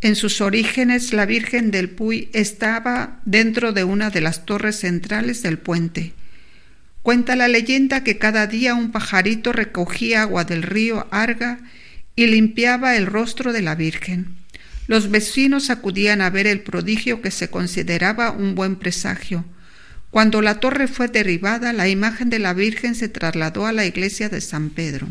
En 0.00 0.16
sus 0.16 0.40
orígenes, 0.40 1.12
la 1.12 1.24
Virgen 1.24 1.70
del 1.70 1.88
Puy 1.88 2.28
estaba 2.32 3.20
dentro 3.24 3.72
de 3.72 3.84
una 3.84 4.10
de 4.10 4.20
las 4.20 4.44
torres 4.44 4.80
centrales 4.80 5.42
del 5.42 5.58
puente. 5.58 6.12
Cuenta 7.02 7.36
la 7.36 7.48
leyenda 7.48 8.04
que 8.04 8.18
cada 8.18 8.46
día 8.46 8.74
un 8.74 8.92
pajarito 8.92 9.52
recogía 9.52 10.22
agua 10.22 10.44
del 10.44 10.62
río 10.62 11.06
Arga 11.10 11.60
y 12.16 12.26
limpiaba 12.26 12.96
el 12.96 13.06
rostro 13.06 13.52
de 13.52 13.62
la 13.62 13.74
Virgen. 13.74 14.36
Los 14.86 15.10
vecinos 15.10 15.70
acudían 15.70 16.20
a 16.20 16.28
ver 16.28 16.46
el 16.46 16.60
prodigio 16.60 17.22
que 17.22 17.30
se 17.30 17.48
consideraba 17.48 18.30
un 18.30 18.54
buen 18.54 18.76
presagio. 18.76 19.44
Cuando 20.10 20.42
la 20.42 20.60
torre 20.60 20.86
fue 20.86 21.08
derribada, 21.08 21.72
la 21.72 21.88
imagen 21.88 22.30
de 22.30 22.38
la 22.38 22.52
Virgen 22.52 22.94
se 22.94 23.08
trasladó 23.08 23.66
a 23.66 23.72
la 23.72 23.86
iglesia 23.86 24.28
de 24.28 24.40
San 24.40 24.70
Pedro. 24.70 25.08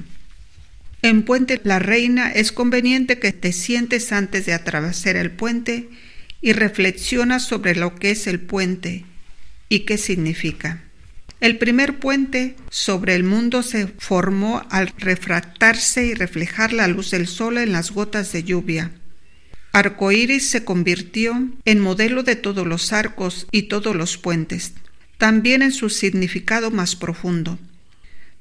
En 1.04 1.24
Puente 1.24 1.60
la 1.66 1.80
Reina 1.80 2.32
es 2.32 2.54
conveniente 2.54 3.20
que 3.20 3.34
te 3.34 3.52
sientes 3.52 4.14
antes 4.14 4.46
de 4.46 4.54
atravesar 4.54 5.18
el 5.18 5.32
puente 5.32 5.90
y 6.40 6.54
reflexionas 6.54 7.46
sobre 7.46 7.76
lo 7.76 7.96
que 7.96 8.12
es 8.12 8.26
el 8.26 8.40
puente 8.40 9.04
y 9.68 9.82
qué 9.82 9.98
significa. 9.98 10.82
El 11.42 11.58
primer 11.58 12.00
puente 12.00 12.56
sobre 12.70 13.16
el 13.16 13.26
mundo 13.26 13.64
se 13.64 13.88
formó 13.88 14.66
al 14.70 14.94
refractarse 14.98 16.06
y 16.06 16.14
reflejar 16.14 16.72
la 16.72 16.88
luz 16.88 17.12
del 17.12 17.28
sol 17.28 17.58
en 17.58 17.74
las 17.74 17.92
gotas 17.92 18.32
de 18.32 18.46
lluvia. 18.46 18.92
Arcoíris 19.74 20.48
se 20.48 20.64
convirtió 20.64 21.50
en 21.66 21.80
modelo 21.82 22.24
de 22.24 22.38
todos 22.38 22.66
los 22.66 22.94
arcos 22.94 23.46
y 23.52 23.64
todos 23.64 23.94
los 23.94 24.18
puentes, 24.18 24.72
también 25.18 25.64
en 25.64 25.74
su 25.74 25.90
significado 25.90 26.72
más 26.72 26.96
profundo. 26.96 27.60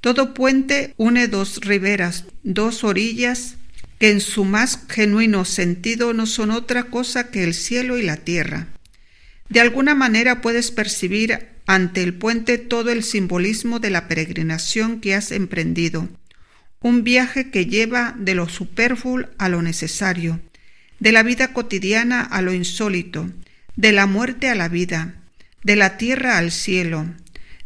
Todo 0.03 0.35
puente 0.35 0.95
une 0.97 1.29
dos 1.29 1.61
riberas, 1.61 2.25
dos 2.43 2.83
orillas 2.83 3.55
que 4.01 4.11
en 4.11 4.21
su 4.21 4.45
más 4.45 4.81
genuino 4.89 5.45
sentido 5.45 6.13
no 6.13 6.27
son 6.27 6.51
otra 6.51 6.83
cosa 6.91 7.31
que 7.31 7.45
el 7.45 7.55
cielo 7.55 7.97
y 7.99 8.03
la 8.03 8.17
tierra. 8.17 8.67
De 9.49 9.61
alguna 9.61 9.95
manera 9.95 10.41
puedes 10.41 10.73
percibir 10.73 11.47
ante 11.67 12.03
el 12.03 12.15
puente 12.15 12.59
todo 12.59 12.91
el 12.91 13.05
simbolismo 13.05 13.79
de 13.79 13.91
la 13.91 14.09
peregrinación 14.09 15.01
que 15.01 15.15
has 15.15 15.31
emprendido, 15.31 16.09
un 16.81 17.05
viaje 17.05 17.53
que 17.53 17.67
lleva 17.67 18.17
de 18.19 18.35
lo 18.35 18.49
superfluo 18.49 19.29
a 19.39 19.49
lo 19.49 19.63
necesario, 19.63 20.41
de 20.99 21.13
la 21.13 21.23
vida 21.23 21.53
cotidiana 21.53 22.23
a 22.23 22.43
lo 22.43 22.53
insólito, 22.53 23.31
de 23.77 23.93
la 23.93 24.07
muerte 24.07 24.49
a 24.49 24.57
la 24.57 24.69
vida, 24.69 25.15
de 25.63 25.77
la 25.77 25.97
tierra 25.97 26.39
al 26.39 26.51
cielo, 26.51 27.07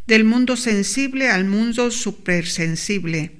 del 0.07 0.25
mundo 0.25 0.57
sensible 0.57 1.31
al 1.31 1.45
mundo 1.45 1.90
supersensible, 1.90 3.33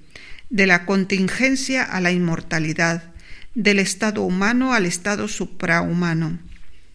de 0.51 0.67
la 0.67 0.85
contingencia 0.85 1.83
a 1.85 2.01
la 2.01 2.13
inmortalidad, 2.13 3.13
del 3.55 3.79
estado 3.79 4.23
humano 4.23 4.75
al 4.75 4.87
estado 4.87 5.29
suprahumano. 5.29 6.39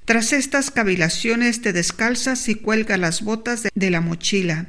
Tras 0.06 0.34
estas 0.34 0.72
cavilaciones 0.72 1.62
te 1.62 1.74
descalzas 1.74 2.50
y 2.50 2.56
cuelgas 2.56 3.00
las 3.00 3.22
botas 3.22 3.64
de, 3.74 3.90
la 3.90 4.02
mochila. 4.02 4.68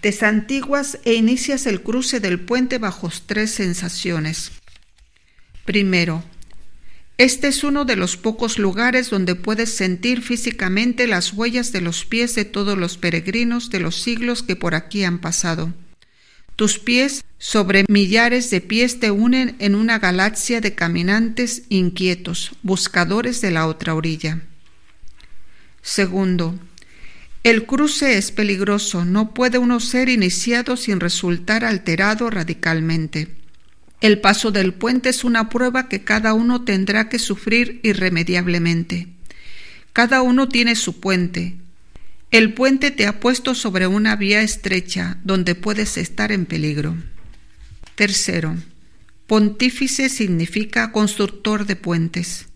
Te 0.00 0.12
santiguas 0.12 0.98
e 1.04 1.14
inicias 1.14 1.66
el 1.66 1.82
cruce 1.82 2.20
del 2.20 2.40
puente 2.40 2.78
bajo 2.78 3.10
tres 3.26 3.50
sensaciones. 3.50 4.52
Primero, 5.64 6.22
este 7.16 7.46
es 7.48 7.62
uno 7.62 7.84
de 7.84 7.94
los 7.94 8.16
pocos 8.16 8.58
lugares 8.58 9.10
donde 9.10 9.36
puedes 9.36 9.74
sentir 9.74 10.20
físicamente 10.20 11.06
las 11.06 11.32
huellas 11.32 11.70
de 11.70 11.80
los 11.80 12.04
pies 12.04 12.34
de 12.34 12.44
todos 12.44 12.76
los 12.76 12.98
peregrinos 12.98 13.70
de 13.70 13.78
los 13.78 14.02
siglos 14.02 14.42
que 14.42 14.56
por 14.56 14.74
aquí 14.74 15.04
han 15.04 15.20
pasado. 15.20 15.72
Tus 16.56 16.78
pies 16.78 17.24
sobre 17.38 17.84
millares 17.88 18.50
de 18.50 18.60
pies 18.60 18.98
te 18.98 19.10
unen 19.10 19.54
en 19.58 19.74
una 19.74 19.98
galaxia 19.98 20.60
de 20.60 20.74
caminantes 20.74 21.62
inquietos, 21.68 22.52
buscadores 22.62 23.40
de 23.40 23.50
la 23.52 23.66
otra 23.68 23.94
orilla. 23.94 24.40
Segundo, 25.82 26.58
el 27.44 27.66
cruce 27.66 28.16
es 28.16 28.32
peligroso, 28.32 29.04
no 29.04 29.34
puede 29.34 29.58
uno 29.58 29.78
ser 29.78 30.08
iniciado 30.08 30.76
sin 30.76 30.98
resultar 30.98 31.64
alterado 31.64 32.30
radicalmente. 32.30 33.43
El 34.00 34.20
paso 34.20 34.50
del 34.50 34.74
puente 34.74 35.08
es 35.08 35.24
una 35.24 35.48
prueba 35.48 35.88
que 35.88 36.04
cada 36.04 36.34
uno 36.34 36.64
tendrá 36.64 37.08
que 37.08 37.18
sufrir 37.18 37.80
irremediablemente. 37.82 39.08
Cada 39.92 40.22
uno 40.22 40.48
tiene 40.48 40.76
su 40.76 41.00
puente, 41.00 41.56
el 42.34 42.52
puente 42.52 42.90
te 42.90 43.06
ha 43.06 43.20
puesto 43.20 43.54
sobre 43.54 43.86
una 43.86 44.16
vía 44.16 44.42
estrecha 44.42 45.18
donde 45.22 45.54
puedes 45.54 45.96
estar 45.96 46.32
en 46.32 46.46
peligro. 46.46 46.96
Tercero, 47.94 48.56
pontífice 49.28 50.08
significa 50.08 50.90
constructor 50.90 51.64
de 51.64 51.76
puentes. 51.76 52.46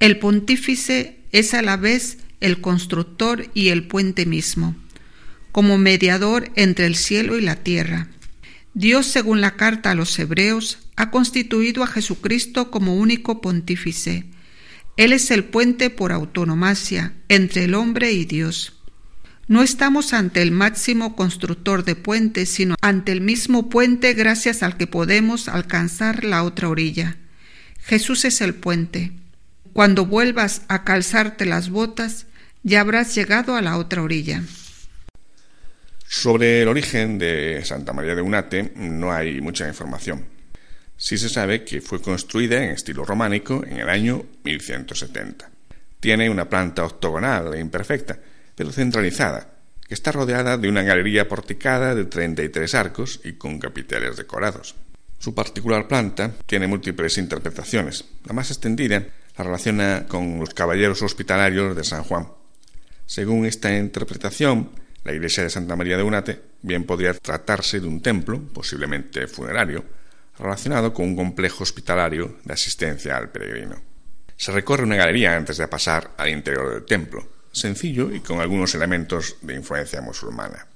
El 0.00 0.18
pontífice 0.18 1.18
es 1.30 1.52
a 1.52 1.60
la 1.60 1.76
vez 1.76 2.16
el 2.40 2.62
constructor 2.62 3.50
y 3.52 3.68
el 3.68 3.86
puente 3.86 4.24
mismo, 4.24 4.74
como 5.52 5.76
mediador 5.76 6.50
entre 6.54 6.86
el 6.86 6.96
cielo 6.96 7.36
y 7.36 7.42
la 7.42 7.56
tierra. 7.56 8.08
Dios, 8.78 9.06
según 9.06 9.40
la 9.40 9.56
carta 9.56 9.90
a 9.90 9.96
los 9.96 10.16
hebreos, 10.20 10.78
ha 10.94 11.10
constituido 11.10 11.82
a 11.82 11.88
Jesucristo 11.88 12.70
como 12.70 12.94
único 12.94 13.40
pontífice. 13.40 14.26
Él 14.96 15.12
es 15.12 15.32
el 15.32 15.42
puente 15.42 15.90
por 15.90 16.12
autonomacia 16.12 17.12
entre 17.28 17.64
el 17.64 17.74
hombre 17.74 18.12
y 18.12 18.24
Dios. 18.24 18.74
No 19.48 19.64
estamos 19.64 20.12
ante 20.12 20.42
el 20.42 20.52
máximo 20.52 21.16
constructor 21.16 21.84
de 21.84 21.96
puentes, 21.96 22.50
sino 22.50 22.76
ante 22.80 23.10
el 23.10 23.20
mismo 23.20 23.68
puente 23.68 24.14
gracias 24.14 24.62
al 24.62 24.76
que 24.76 24.86
podemos 24.86 25.48
alcanzar 25.48 26.22
la 26.22 26.44
otra 26.44 26.68
orilla. 26.68 27.16
Jesús 27.80 28.24
es 28.24 28.40
el 28.40 28.54
puente. 28.54 29.10
Cuando 29.72 30.06
vuelvas 30.06 30.62
a 30.68 30.84
calzarte 30.84 31.46
las 31.46 31.70
botas, 31.70 32.26
ya 32.62 32.82
habrás 32.82 33.12
llegado 33.16 33.56
a 33.56 33.60
la 33.60 33.76
otra 33.76 34.04
orilla. 34.04 34.44
Sobre 36.10 36.62
el 36.62 36.68
origen 36.68 37.18
de 37.18 37.62
Santa 37.66 37.92
María 37.92 38.14
de 38.14 38.22
Unate 38.22 38.72
no 38.76 39.12
hay 39.12 39.42
mucha 39.42 39.68
información. 39.68 40.24
Sí 40.96 41.18
se 41.18 41.28
sabe 41.28 41.64
que 41.64 41.82
fue 41.82 42.00
construida 42.00 42.64
en 42.64 42.70
estilo 42.70 43.04
románico 43.04 43.62
en 43.62 43.76
el 43.76 43.90
año 43.90 44.24
1170. 44.42 45.50
Tiene 46.00 46.30
una 46.30 46.48
planta 46.48 46.86
octogonal 46.86 47.52
e 47.52 47.60
imperfecta, 47.60 48.18
pero 48.54 48.72
centralizada, 48.72 49.50
que 49.86 49.92
está 49.92 50.10
rodeada 50.10 50.56
de 50.56 50.70
una 50.70 50.82
galería 50.82 51.28
porticada 51.28 51.94
de 51.94 52.06
33 52.06 52.74
arcos 52.74 53.20
y 53.22 53.34
con 53.34 53.58
capiteles 53.58 54.16
decorados. 54.16 54.76
Su 55.18 55.34
particular 55.34 55.86
planta 55.88 56.32
tiene 56.46 56.66
múltiples 56.68 57.18
interpretaciones. 57.18 58.06
La 58.24 58.32
más 58.32 58.50
extendida 58.50 59.04
la 59.36 59.44
relaciona 59.44 60.06
con 60.08 60.40
los 60.40 60.54
caballeros 60.54 61.02
hospitalarios 61.02 61.76
de 61.76 61.84
San 61.84 62.02
Juan. 62.02 62.28
Según 63.04 63.44
esta 63.44 63.76
interpretación, 63.76 64.70
la 65.04 65.12
iglesia 65.12 65.42
de 65.42 65.50
Santa 65.50 65.76
María 65.76 65.96
de 65.96 66.02
Unate 66.02 66.40
bien 66.62 66.84
podría 66.84 67.14
tratarse 67.14 67.80
de 67.80 67.86
un 67.86 68.00
templo, 68.00 68.40
posiblemente 68.52 69.26
funerario, 69.26 69.84
relacionado 70.38 70.92
con 70.92 71.06
un 71.06 71.16
complejo 71.16 71.62
hospitalario 71.62 72.38
de 72.44 72.52
asistencia 72.52 73.16
al 73.16 73.30
peregrino. 73.30 73.76
Se 74.36 74.52
recorre 74.52 74.84
una 74.84 74.96
galería 74.96 75.36
antes 75.36 75.56
de 75.56 75.68
pasar 75.68 76.12
al 76.16 76.28
interior 76.28 76.72
del 76.72 76.84
templo 76.84 77.38
sencillo 77.52 78.14
y 78.14 78.20
con 78.20 78.40
algunos 78.40 78.74
elementos 78.74 79.36
de 79.42 79.54
influencia 79.54 80.00
musulmana. 80.00 80.66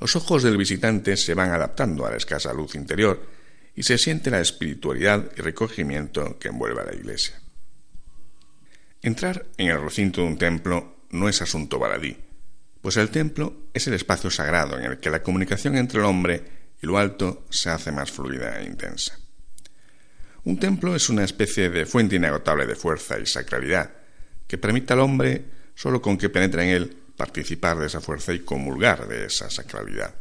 Los 0.00 0.16
ojos 0.16 0.42
del 0.42 0.56
visitante 0.56 1.16
se 1.16 1.34
van 1.34 1.50
adaptando 1.50 2.06
a 2.06 2.10
la 2.10 2.16
escasa 2.16 2.52
luz 2.52 2.74
interior 2.74 3.26
y 3.74 3.82
se 3.82 3.98
siente 3.98 4.30
la 4.30 4.40
espiritualidad 4.40 5.30
y 5.36 5.40
recogimiento 5.40 6.38
que 6.38 6.48
envuelve 6.48 6.82
a 6.82 6.84
la 6.84 6.94
Iglesia. 6.94 7.40
Entrar 9.02 9.46
en 9.58 9.68
el 9.68 9.80
recinto 9.80 10.22
de 10.22 10.28
un 10.28 10.38
templo 10.38 10.96
no 11.10 11.28
es 11.28 11.42
asunto 11.42 11.78
baladí, 11.78 12.16
pues 12.84 12.98
el 12.98 13.08
templo 13.08 13.70
es 13.72 13.86
el 13.86 13.94
espacio 13.94 14.30
sagrado 14.30 14.78
en 14.78 14.84
el 14.84 14.98
que 14.98 15.08
la 15.08 15.22
comunicación 15.22 15.74
entre 15.74 16.00
el 16.00 16.04
hombre 16.04 16.42
y 16.82 16.86
lo 16.86 16.98
alto 16.98 17.46
se 17.48 17.70
hace 17.70 17.90
más 17.90 18.12
fluida 18.12 18.60
e 18.60 18.66
intensa. 18.66 19.18
Un 20.44 20.58
templo 20.58 20.94
es 20.94 21.08
una 21.08 21.24
especie 21.24 21.70
de 21.70 21.86
fuente 21.86 22.16
inagotable 22.16 22.66
de 22.66 22.76
fuerza 22.76 23.18
y 23.18 23.24
sacralidad, 23.24 23.90
que 24.46 24.58
permite 24.58 24.92
al 24.92 25.00
hombre, 25.00 25.46
solo 25.74 26.02
con 26.02 26.18
que 26.18 26.28
penetre 26.28 26.62
en 26.64 26.68
él, 26.76 26.96
participar 27.16 27.78
de 27.78 27.86
esa 27.86 28.02
fuerza 28.02 28.34
y 28.34 28.40
comulgar 28.40 29.08
de 29.08 29.24
esa 29.24 29.48
sacralidad. 29.48 30.14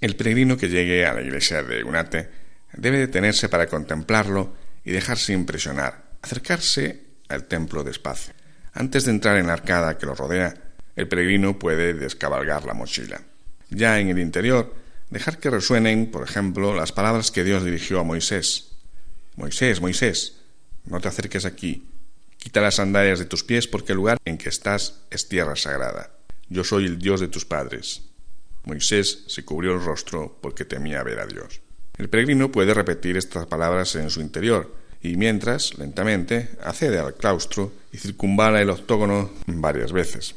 El 0.00 0.14
peregrino 0.14 0.56
que 0.56 0.68
llegue 0.68 1.04
a 1.06 1.12
la 1.12 1.22
iglesia 1.22 1.64
de 1.64 1.82
Unate 1.82 2.30
debe 2.74 2.98
detenerse 2.98 3.48
para 3.48 3.66
contemplarlo 3.66 4.54
y 4.84 4.92
dejarse 4.92 5.32
impresionar, 5.32 6.12
acercarse 6.22 7.02
al 7.28 7.46
templo 7.48 7.82
despacio. 7.82 8.32
Antes 8.74 9.06
de 9.06 9.10
entrar 9.10 9.38
en 9.38 9.48
la 9.48 9.54
arcada 9.54 9.98
que 9.98 10.06
lo 10.06 10.14
rodea, 10.14 10.65
el 10.96 11.08
peregrino 11.08 11.58
puede 11.58 11.94
descabalgar 11.94 12.64
la 12.64 12.74
mochila. 12.74 13.20
Ya 13.70 14.00
en 14.00 14.08
el 14.08 14.18
interior, 14.18 14.74
dejar 15.10 15.38
que 15.38 15.50
resuenen, 15.50 16.10
por 16.10 16.24
ejemplo, 16.24 16.74
las 16.74 16.92
palabras 16.92 17.30
que 17.30 17.44
Dios 17.44 17.64
dirigió 17.64 18.00
a 18.00 18.04
Moisés. 18.04 18.72
Moisés, 19.36 19.80
Moisés, 19.80 20.40
no 20.86 21.00
te 21.00 21.08
acerques 21.08 21.44
aquí. 21.44 21.86
Quita 22.38 22.60
las 22.60 22.76
sandalias 22.76 23.18
de 23.18 23.26
tus 23.26 23.44
pies 23.44 23.66
porque 23.66 23.92
el 23.92 23.96
lugar 23.96 24.18
en 24.24 24.38
que 24.38 24.48
estás 24.48 25.02
es 25.10 25.28
tierra 25.28 25.56
sagrada. 25.56 26.10
Yo 26.48 26.64
soy 26.64 26.86
el 26.86 26.98
Dios 26.98 27.20
de 27.20 27.28
tus 27.28 27.44
padres. 27.44 28.02
Moisés 28.64 29.24
se 29.26 29.44
cubrió 29.44 29.74
el 29.74 29.84
rostro 29.84 30.38
porque 30.40 30.64
temía 30.64 31.02
ver 31.02 31.20
a 31.20 31.26
Dios. 31.26 31.60
El 31.98 32.08
peregrino 32.08 32.52
puede 32.52 32.74
repetir 32.74 33.16
estas 33.16 33.46
palabras 33.46 33.94
en 33.96 34.10
su 34.10 34.20
interior 34.20 34.74
y 35.02 35.16
mientras, 35.16 35.78
lentamente, 35.78 36.50
accede 36.62 36.98
al 36.98 37.14
claustro 37.14 37.72
y 37.92 37.98
circunvala 37.98 38.60
el 38.60 38.70
octógono 38.70 39.30
varias 39.46 39.92
veces. 39.92 40.34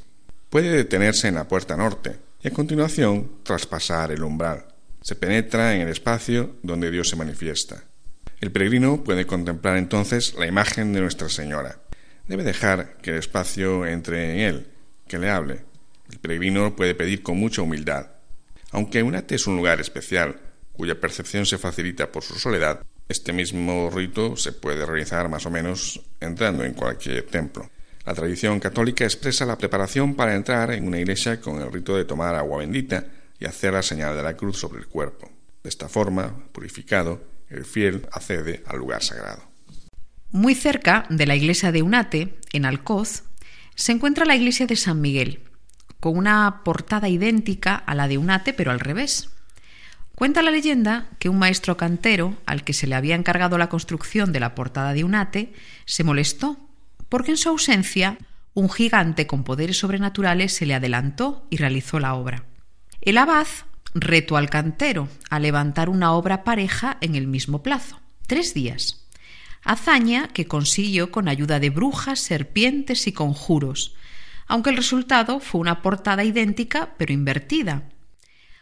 Puede 0.50 0.70
detenerse 0.70 1.28
en 1.28 1.36
la 1.36 1.48
puerta 1.48 1.78
norte 1.78 2.16
y 2.42 2.48
a 2.48 2.52
continuación 2.52 3.30
traspasar 3.44 4.12
el 4.12 4.24
umbral. 4.24 4.66
Se 5.02 5.16
penetra 5.16 5.76
en 5.76 5.82
el 5.82 5.90
espacio 5.90 6.56
donde 6.64 6.90
Dios 6.90 7.08
se 7.08 7.16
manifiesta. 7.16 7.84
El 8.42 8.52
peregrino 8.52 9.04
puede 9.04 9.28
contemplar 9.28 9.78
entonces 9.78 10.34
la 10.40 10.48
imagen 10.48 10.92
de 10.92 11.02
Nuestra 11.02 11.30
Señora. 11.30 11.78
Debe 12.28 12.44
dejar 12.44 12.98
que 12.98 13.12
el 13.12 13.18
espacio 13.18 13.86
entre 13.86 14.34
en 14.34 14.40
él, 14.40 14.68
que 15.08 15.20
le 15.20 15.30
hable. 15.30 15.62
El 16.12 16.18
peregrino 16.18 16.76
puede 16.76 16.96
pedir 16.96 17.22
con 17.22 17.38
mucha 17.38 17.62
humildad. 17.62 18.08
Aunque 18.72 19.04
Unate 19.04 19.36
es 19.36 19.46
un 19.46 19.56
lugar 19.56 19.80
especial, 19.80 20.40
cuya 20.74 21.00
percepción 21.00 21.46
se 21.46 21.58
facilita 21.60 22.12
por 22.12 22.24
su 22.24 22.40
soledad, 22.40 22.82
este 23.08 23.34
mismo 23.34 23.90
rito 23.90 24.36
se 24.36 24.52
puede 24.52 24.86
realizar 24.86 25.30
más 25.30 25.46
o 25.46 25.52
menos 25.52 26.02
entrando 26.20 26.64
en 26.64 26.74
cualquier 26.74 27.24
templo. 27.26 27.70
La 28.10 28.16
tradición 28.16 28.60
católica 28.60 29.04
expresa 29.04 29.46
la 29.46 29.56
preparación 29.56 30.16
para 30.16 30.34
entrar 30.34 30.72
en 30.72 30.88
una 30.88 30.98
iglesia 30.98 31.40
con 31.40 31.62
el 31.62 31.72
rito 31.72 31.96
de 31.96 32.06
tomar 32.06 32.34
agua 32.34 32.58
bendita 32.58 33.06
y 33.40 33.46
hacer 33.46 33.74
la 33.74 33.84
señal 33.84 34.16
de 34.16 34.24
la 34.24 34.36
cruz 34.36 34.58
sobre 34.58 34.80
el 34.80 34.88
cuerpo. 34.88 35.30
De 35.62 35.70
esta 35.70 35.88
forma, 35.88 36.36
purificado, 36.52 37.22
el 37.50 37.66
fiel 37.66 38.08
accede 38.12 38.64
al 38.66 38.80
lugar 38.80 39.04
sagrado. 39.04 39.44
Muy 40.32 40.56
cerca 40.56 41.06
de 41.12 41.28
la 41.28 41.36
iglesia 41.36 41.72
de 41.72 41.84
Unate, 41.84 42.34
en 42.52 42.66
Alcoz, 42.66 43.26
se 43.76 43.92
encuentra 43.92 44.26
la 44.26 44.36
iglesia 44.36 44.66
de 44.66 44.76
San 44.76 45.02
Miguel, 45.02 45.44
con 46.00 46.18
una 46.18 46.64
portada 46.66 47.10
idéntica 47.10 47.76
a 47.76 47.94
la 47.94 48.08
de 48.08 48.18
Unate, 48.18 48.54
pero 48.54 48.72
al 48.72 48.80
revés. 48.80 49.30
Cuenta 50.16 50.42
la 50.42 50.50
leyenda 50.50 51.12
que 51.20 51.30
un 51.30 51.38
maestro 51.38 51.78
cantero, 51.78 52.36
al 52.48 52.64
que 52.64 52.74
se 52.74 52.88
le 52.88 52.96
había 52.96 53.14
encargado 53.14 53.60
la 53.60 53.70
construcción 53.70 54.34
de 54.34 54.40
la 54.40 54.56
portada 54.56 54.94
de 54.94 55.04
Unate, 55.04 55.54
se 55.86 56.04
molestó, 56.04 56.69
porque 57.10 57.32
en 57.32 57.38
su 57.38 57.50
ausencia 57.50 58.18
un 58.54 58.70
gigante 58.70 59.28
con 59.28 59.44
poderes 59.44 59.78
sobrenaturales 59.78 60.54
se 60.54 60.66
le 60.66 60.76
adelantó 60.76 61.46
y 61.50 61.58
realizó 61.58 62.00
la 62.00 62.14
obra. 62.16 62.46
El 63.02 63.18
abad 63.18 63.48
retó 63.94 64.38
al 64.38 64.50
cantero 64.50 65.10
a 65.30 65.40
levantar 65.40 65.90
una 65.90 66.14
obra 66.14 66.44
pareja 66.44 66.98
en 67.02 67.16
el 67.16 67.28
mismo 67.28 67.64
plazo, 67.64 68.00
tres 68.28 68.54
días. 68.54 69.06
Hazaña 69.64 70.30
que 70.30 70.48
consiguió 70.48 71.12
con 71.12 71.28
ayuda 71.28 71.60
de 71.60 71.70
brujas, 71.70 72.20
serpientes 72.20 73.08
y 73.08 73.12
conjuros, 73.12 73.96
aunque 74.48 74.70
el 74.70 74.78
resultado 74.78 75.40
fue 75.40 75.62
una 75.62 75.82
portada 75.82 76.24
idéntica 76.24 76.96
pero 76.98 77.14
invertida, 77.14 77.84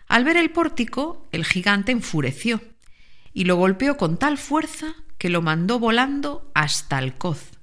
al 0.07 0.23
ver 0.23 0.37
el 0.37 0.51
pórtico, 0.51 1.27
el 1.31 1.45
gigante 1.45 1.91
enfureció 1.91 2.61
y 3.33 3.43
lo 3.43 3.57
golpeó 3.57 3.97
con 3.97 4.17
tal 4.17 4.37
fuerza 4.37 4.95
que 5.17 5.29
lo 5.29 5.41
mandó 5.41 5.79
volando 5.79 6.49
hasta 6.53 6.97
Alcoz. 6.97 7.56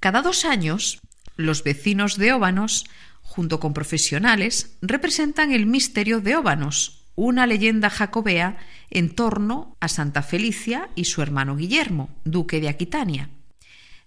Cada 0.00 0.22
dos 0.22 0.44
años, 0.44 1.00
los 1.36 1.64
vecinos 1.64 2.16
de 2.16 2.32
Óbanos, 2.32 2.84
junto 3.22 3.60
con 3.60 3.74
profesionales, 3.74 4.76
representan 4.82 5.52
el 5.52 5.66
misterio 5.66 6.20
de 6.20 6.36
Óbanos, 6.36 7.04
una 7.14 7.46
leyenda 7.46 7.90
jacobea 7.90 8.58
en 8.90 9.14
torno 9.14 9.76
a 9.80 9.88
Santa 9.88 10.22
Felicia 10.22 10.90
y 10.94 11.06
su 11.06 11.22
hermano 11.22 11.56
Guillermo, 11.56 12.10
duque 12.24 12.60
de 12.60 12.68
Aquitania. 12.68 13.30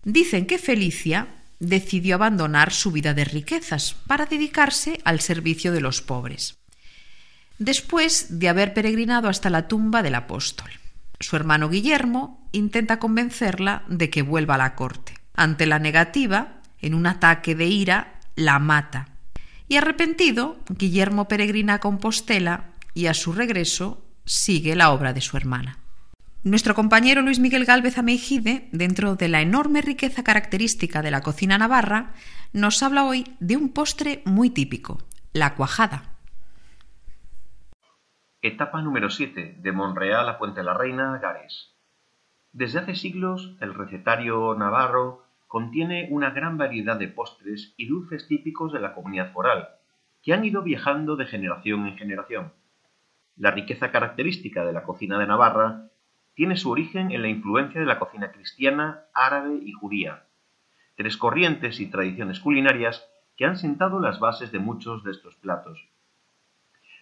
Dicen 0.03 0.45
que 0.45 0.59
Felicia 0.59 1.27
decidió 1.59 2.15
abandonar 2.15 2.71
su 2.71 2.91
vida 2.91 3.13
de 3.13 3.25
riquezas 3.25 3.95
para 4.07 4.25
dedicarse 4.25 5.01
al 5.03 5.19
servicio 5.19 5.71
de 5.73 5.81
los 5.81 6.01
pobres 6.01 6.59
después 7.59 8.39
de 8.39 8.49
haber 8.49 8.73
peregrinado 8.73 9.29
hasta 9.29 9.49
la 9.49 9.67
tumba 9.67 10.01
del 10.01 10.15
apóstol. 10.15 10.71
Su 11.19 11.35
hermano 11.35 11.69
Guillermo 11.69 12.49
intenta 12.53 12.97
convencerla 12.97 13.83
de 13.89 14.09
que 14.09 14.21
vuelva 14.23 14.55
a 14.55 14.59
la 14.59 14.75
corte. 14.75 15.18
Ante 15.39 15.65
la 15.65 15.79
negativa, 15.79 16.59
en 16.81 16.93
un 16.93 17.07
ataque 17.07 17.55
de 17.55 17.65
ira, 17.65 18.19
la 18.35 18.59
mata. 18.59 19.07
Y 19.69 19.77
arrepentido, 19.77 20.57
Guillermo 20.67 21.29
peregrina 21.29 21.75
a 21.75 21.79
Compostela 21.79 22.71
y 22.93 23.05
a 23.05 23.13
su 23.13 23.31
regreso 23.31 24.05
sigue 24.25 24.75
la 24.75 24.91
obra 24.91 25.13
de 25.13 25.21
su 25.21 25.37
hermana. 25.37 25.77
Nuestro 26.43 26.75
compañero 26.75 27.21
Luis 27.21 27.39
Miguel 27.39 27.63
Gálvez 27.63 27.97
Ameijide, 27.97 28.67
dentro 28.73 29.15
de 29.15 29.29
la 29.29 29.39
enorme 29.39 29.81
riqueza 29.81 30.25
característica 30.25 31.01
de 31.01 31.11
la 31.11 31.21
cocina 31.21 31.57
navarra, 31.57 32.11
nos 32.51 32.83
habla 32.83 33.05
hoy 33.05 33.23
de 33.39 33.55
un 33.55 33.69
postre 33.69 34.21
muy 34.25 34.49
típico, 34.49 34.97
la 35.31 35.55
cuajada. 35.55 36.03
Etapa 38.41 38.81
número 38.81 39.09
7 39.09 39.55
de 39.57 39.71
Monreal 39.71 40.27
a 40.27 40.37
Puente 40.37 40.63
la 40.63 40.73
Reina, 40.73 41.17
Gares. 41.21 41.77
Desde 42.51 42.79
hace 42.79 42.95
siglos, 42.95 43.55
el 43.61 43.73
recetario 43.73 44.53
navarro 44.55 45.28
contiene 45.49 46.07
una 46.11 46.29
gran 46.29 46.59
variedad 46.59 46.95
de 46.95 47.07
postres 47.07 47.73
y 47.75 47.87
dulces 47.87 48.27
típicos 48.27 48.71
de 48.71 48.79
la 48.79 48.93
comunidad 48.93 49.33
foral, 49.33 49.69
que 50.21 50.31
han 50.31 50.45
ido 50.45 50.61
viajando 50.61 51.15
de 51.15 51.25
generación 51.25 51.87
en 51.87 51.97
generación. 51.97 52.53
La 53.35 53.49
riqueza 53.49 53.91
característica 53.91 54.63
de 54.63 54.73
la 54.73 54.83
cocina 54.83 55.17
de 55.17 55.25
Navarra 55.25 55.89
tiene 56.35 56.55
su 56.55 56.69
origen 56.69 57.09
en 57.11 57.23
la 57.23 57.29
influencia 57.29 57.81
de 57.81 57.87
la 57.87 57.97
cocina 57.97 58.31
cristiana, 58.31 59.05
árabe 59.11 59.59
y 59.63 59.71
judía, 59.71 60.27
tres 60.95 61.17
corrientes 61.17 61.79
y 61.79 61.87
tradiciones 61.87 62.39
culinarias 62.39 63.09
que 63.35 63.45
han 63.45 63.57
sentado 63.57 63.99
las 63.99 64.19
bases 64.19 64.51
de 64.51 64.59
muchos 64.59 65.03
de 65.03 65.09
estos 65.09 65.35
platos. 65.37 65.89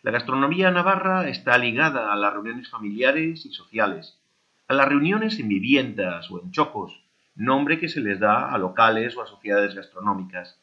La 0.04 0.12
gastronomía 0.12 0.72
navarra 0.72 1.28
está 1.28 1.58
ligada 1.58 2.14
a 2.14 2.16
las 2.16 2.32
reuniones 2.32 2.70
familiares 2.70 3.46
y 3.46 3.52
sociales, 3.52 4.22
a 4.70 4.74
las 4.74 4.88
reuniones 4.88 5.38
en 5.38 5.50
viviendas 5.50 6.32
o 6.32 6.42
en 6.42 6.52
chocos, 6.52 7.07
nombre 7.38 7.80
que 7.80 7.88
se 7.88 8.02
les 8.02 8.20
da 8.20 8.52
a 8.52 8.58
locales 8.58 9.16
o 9.16 9.22
a 9.22 9.28
sociedades 9.28 9.76
gastronómicas. 9.76 10.60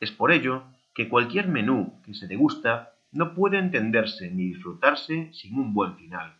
Es 0.00 0.12
por 0.12 0.30
ello 0.30 0.64
que 0.94 1.08
cualquier 1.08 1.48
menú 1.48 2.00
que 2.04 2.14
se 2.14 2.26
degusta 2.26 2.92
no 3.10 3.34
puede 3.34 3.58
entenderse 3.58 4.30
ni 4.30 4.44
disfrutarse 4.44 5.30
sin 5.32 5.58
un 5.58 5.72
buen 5.72 5.96
final. 5.96 6.36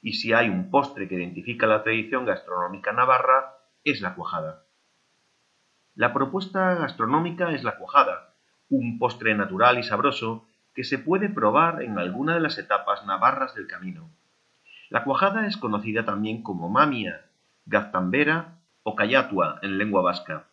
Y 0.00 0.14
si 0.14 0.32
hay 0.32 0.48
un 0.48 0.70
postre 0.70 1.08
que 1.08 1.16
identifica 1.16 1.66
la 1.66 1.82
tradición 1.82 2.24
gastronómica 2.24 2.92
navarra, 2.92 3.54
es 3.84 4.00
la 4.00 4.14
cuajada. 4.14 4.64
La 5.96 6.12
propuesta 6.12 6.74
gastronómica 6.76 7.52
es 7.52 7.64
la 7.64 7.76
cuajada, 7.76 8.34
un 8.68 8.98
postre 8.98 9.34
natural 9.34 9.78
y 9.78 9.82
sabroso 9.82 10.46
que 10.72 10.84
se 10.84 10.98
puede 10.98 11.28
probar 11.28 11.82
en 11.82 11.98
alguna 11.98 12.34
de 12.34 12.40
las 12.40 12.58
etapas 12.58 13.04
navarras 13.04 13.54
del 13.56 13.66
camino. 13.66 14.08
La 14.88 15.02
cuajada 15.02 15.46
es 15.48 15.56
conocida 15.56 16.04
también 16.04 16.42
como 16.42 16.68
mamia, 16.68 17.26
gaztambera 17.66 18.59
o 18.90 19.54
en 19.62 19.78
lengua 19.78 20.02
vasca. 20.02 20.46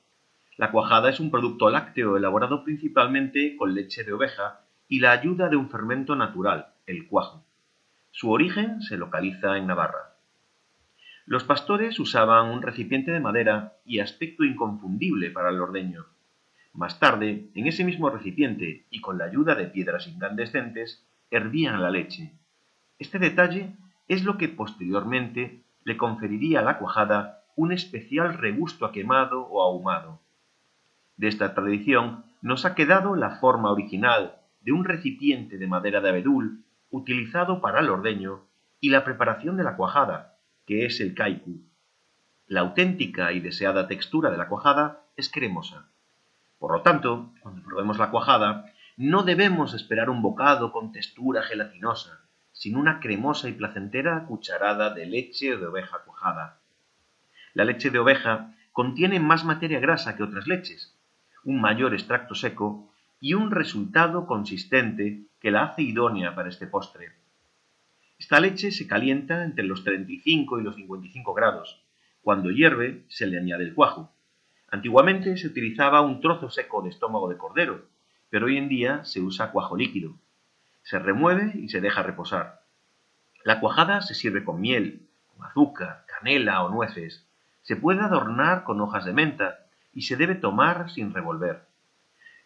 La 0.57 0.71
cuajada 0.71 1.09
es 1.09 1.19
un 1.19 1.29
producto 1.29 1.69
lácteo 1.69 2.17
elaborado 2.17 2.63
principalmente 2.63 3.55
con 3.57 3.75
leche 3.75 4.03
de 4.03 4.13
oveja 4.13 4.61
y 4.87 4.99
la 4.99 5.11
ayuda 5.11 5.49
de 5.49 5.55
un 5.55 5.69
fermento 5.69 6.15
natural, 6.15 6.67
el 6.85 7.07
cuajo. 7.07 7.43
Su 8.11 8.31
origen 8.31 8.81
se 8.81 8.97
localiza 8.97 9.57
en 9.57 9.67
Navarra. 9.67 10.15
Los 11.25 11.43
pastores 11.43 11.99
usaban 11.99 12.47
un 12.49 12.61
recipiente 12.61 13.11
de 13.11 13.19
madera 13.19 13.73
y 13.85 13.99
aspecto 13.99 14.43
inconfundible 14.43 15.29
para 15.29 15.49
el 15.49 15.59
ordeño. 15.59 16.05
Más 16.73 16.99
tarde, 16.99 17.49
en 17.53 17.67
ese 17.67 17.83
mismo 17.83 18.09
recipiente 18.09 18.85
y 18.89 19.01
con 19.01 19.17
la 19.17 19.25
ayuda 19.25 19.55
de 19.55 19.67
piedras 19.67 20.07
incandescentes, 20.07 21.05
hervían 21.29 21.81
la 21.81 21.91
leche. 21.91 22.31
Este 22.97 23.19
detalle 23.19 23.73
es 24.07 24.23
lo 24.23 24.37
que 24.37 24.47
posteriormente 24.47 25.61
le 25.83 25.97
conferiría 25.97 26.59
a 26.59 26.63
la 26.63 26.77
cuajada 26.77 27.36
un 27.57 27.71
especial 27.71 28.35
regusto 28.35 28.85
a 28.85 28.91
quemado 28.91 29.41
o 29.47 29.63
ahumado. 29.63 30.21
De 31.17 31.27
esta 31.27 31.55
tradición 31.55 32.23
nos 32.43 32.65
ha 32.65 32.75
quedado 32.75 33.15
la 33.15 33.31
forma 33.39 33.71
original 33.71 34.37
de 34.61 34.71
un 34.73 34.85
recipiente 34.85 35.57
de 35.57 35.65
madera 35.65 35.99
de 35.99 36.09
abedul 36.09 36.63
utilizado 36.91 37.59
para 37.59 37.79
el 37.79 37.89
ordeño 37.89 38.43
y 38.79 38.91
la 38.91 39.03
preparación 39.03 39.57
de 39.57 39.63
la 39.63 39.75
cuajada, 39.75 40.37
que 40.67 40.85
es 40.85 41.01
el 41.01 41.15
kaiku. 41.15 41.63
La 42.45 42.61
auténtica 42.61 43.33
y 43.33 43.39
deseada 43.39 43.87
textura 43.87 44.29
de 44.29 44.37
la 44.37 44.47
cuajada 44.47 45.01
es 45.15 45.31
cremosa. 45.31 45.89
Por 46.59 46.71
lo 46.71 46.83
tanto, 46.83 47.31
cuando 47.41 47.63
probemos 47.63 47.97
la 47.97 48.11
cuajada, 48.11 48.71
no 48.97 49.23
debemos 49.23 49.73
esperar 49.73 50.11
un 50.11 50.21
bocado 50.21 50.71
con 50.71 50.91
textura 50.91 51.41
gelatinosa, 51.41 52.21
sino 52.51 52.79
una 52.79 52.99
cremosa 52.99 53.49
y 53.49 53.53
placentera 53.53 54.25
cucharada 54.25 54.93
de 54.93 55.07
leche 55.07 55.57
de 55.57 55.65
oveja 55.65 56.03
cuajada. 56.05 56.59
La 57.57 57.65
leche 57.65 57.89
de 57.89 57.97
oveja 57.97 58.53
contiene 58.71 59.19
más 59.19 59.43
materia 59.43 59.79
grasa 59.79 60.15
que 60.15 60.21
otras 60.21 60.45
leches, 60.45 60.95
un 61.43 61.59
mayor 61.59 61.95
extracto 61.95 62.35
seco 62.35 62.93
y 63.19 63.33
un 63.33 63.49
resultado 63.49 64.27
consistente 64.27 65.23
que 65.39 65.49
la 65.49 65.63
hace 65.63 65.81
idónea 65.81 66.35
para 66.35 66.49
este 66.49 66.67
postre. 66.67 67.13
Esta 68.19 68.39
leche 68.39 68.69
se 68.69 68.85
calienta 68.85 69.43
entre 69.43 69.63
los 69.63 69.83
35 69.83 70.59
y 70.59 70.63
los 70.63 70.75
55 70.75 71.33
grados. 71.33 71.83
Cuando 72.21 72.51
hierve, 72.51 73.05
se 73.07 73.25
le 73.25 73.39
añade 73.39 73.63
el 73.63 73.73
cuajo. 73.73 74.13
Antiguamente 74.69 75.35
se 75.35 75.47
utilizaba 75.47 76.01
un 76.01 76.21
trozo 76.21 76.51
seco 76.51 76.83
de 76.83 76.89
estómago 76.89 77.27
de 77.27 77.37
cordero, 77.37 77.87
pero 78.29 78.45
hoy 78.45 78.57
en 78.57 78.69
día 78.69 79.03
se 79.03 79.19
usa 79.19 79.49
cuajo 79.49 79.75
líquido. 79.75 80.13
Se 80.83 80.99
remueve 80.99 81.53
y 81.55 81.69
se 81.69 81.81
deja 81.81 82.03
reposar. 82.03 82.61
La 83.43 83.59
cuajada 83.59 84.01
se 84.01 84.13
sirve 84.13 84.43
con 84.43 84.61
miel, 84.61 85.07
con 85.25 85.43
azúcar, 85.43 86.05
canela 86.05 86.63
o 86.63 86.69
nueces. 86.69 87.26
Se 87.67 87.75
puede 87.75 87.99
adornar 87.99 88.63
con 88.63 88.79
hojas 88.79 89.03
de 89.03 89.11
menta 89.11 89.59
y 89.93 90.03
se 90.03 90.15
debe 90.15 90.35
tomar 90.35 90.89
sin 90.89 91.13
revolver. 91.13 91.67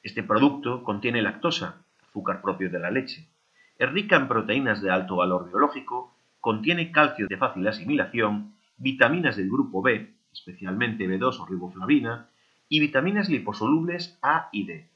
Este 0.01 0.23
producto 0.23 0.83
contiene 0.83 1.21
lactosa, 1.21 1.75
azúcar 2.09 2.41
propio 2.41 2.71
de 2.71 2.79
la 2.79 2.89
leche. 2.89 3.27
Es 3.77 3.91
rica 3.91 4.15
en 4.15 4.27
proteínas 4.27 4.81
de 4.81 4.89
alto 4.89 5.17
valor 5.17 5.47
biológico, 5.47 6.11
contiene 6.39 6.91
calcio 6.91 7.27
de 7.27 7.37
fácil 7.37 7.67
asimilación, 7.67 8.55
vitaminas 8.77 9.37
del 9.37 9.51
grupo 9.51 9.83
B, 9.83 10.11
especialmente 10.33 11.07
B2 11.07 11.39
o 11.39 11.45
riboflavina, 11.45 12.25
y 12.67 12.79
vitaminas 12.79 13.29
liposolubles 13.29 14.17
A 14.23 14.49
y 14.51 14.65
D. 14.65 14.89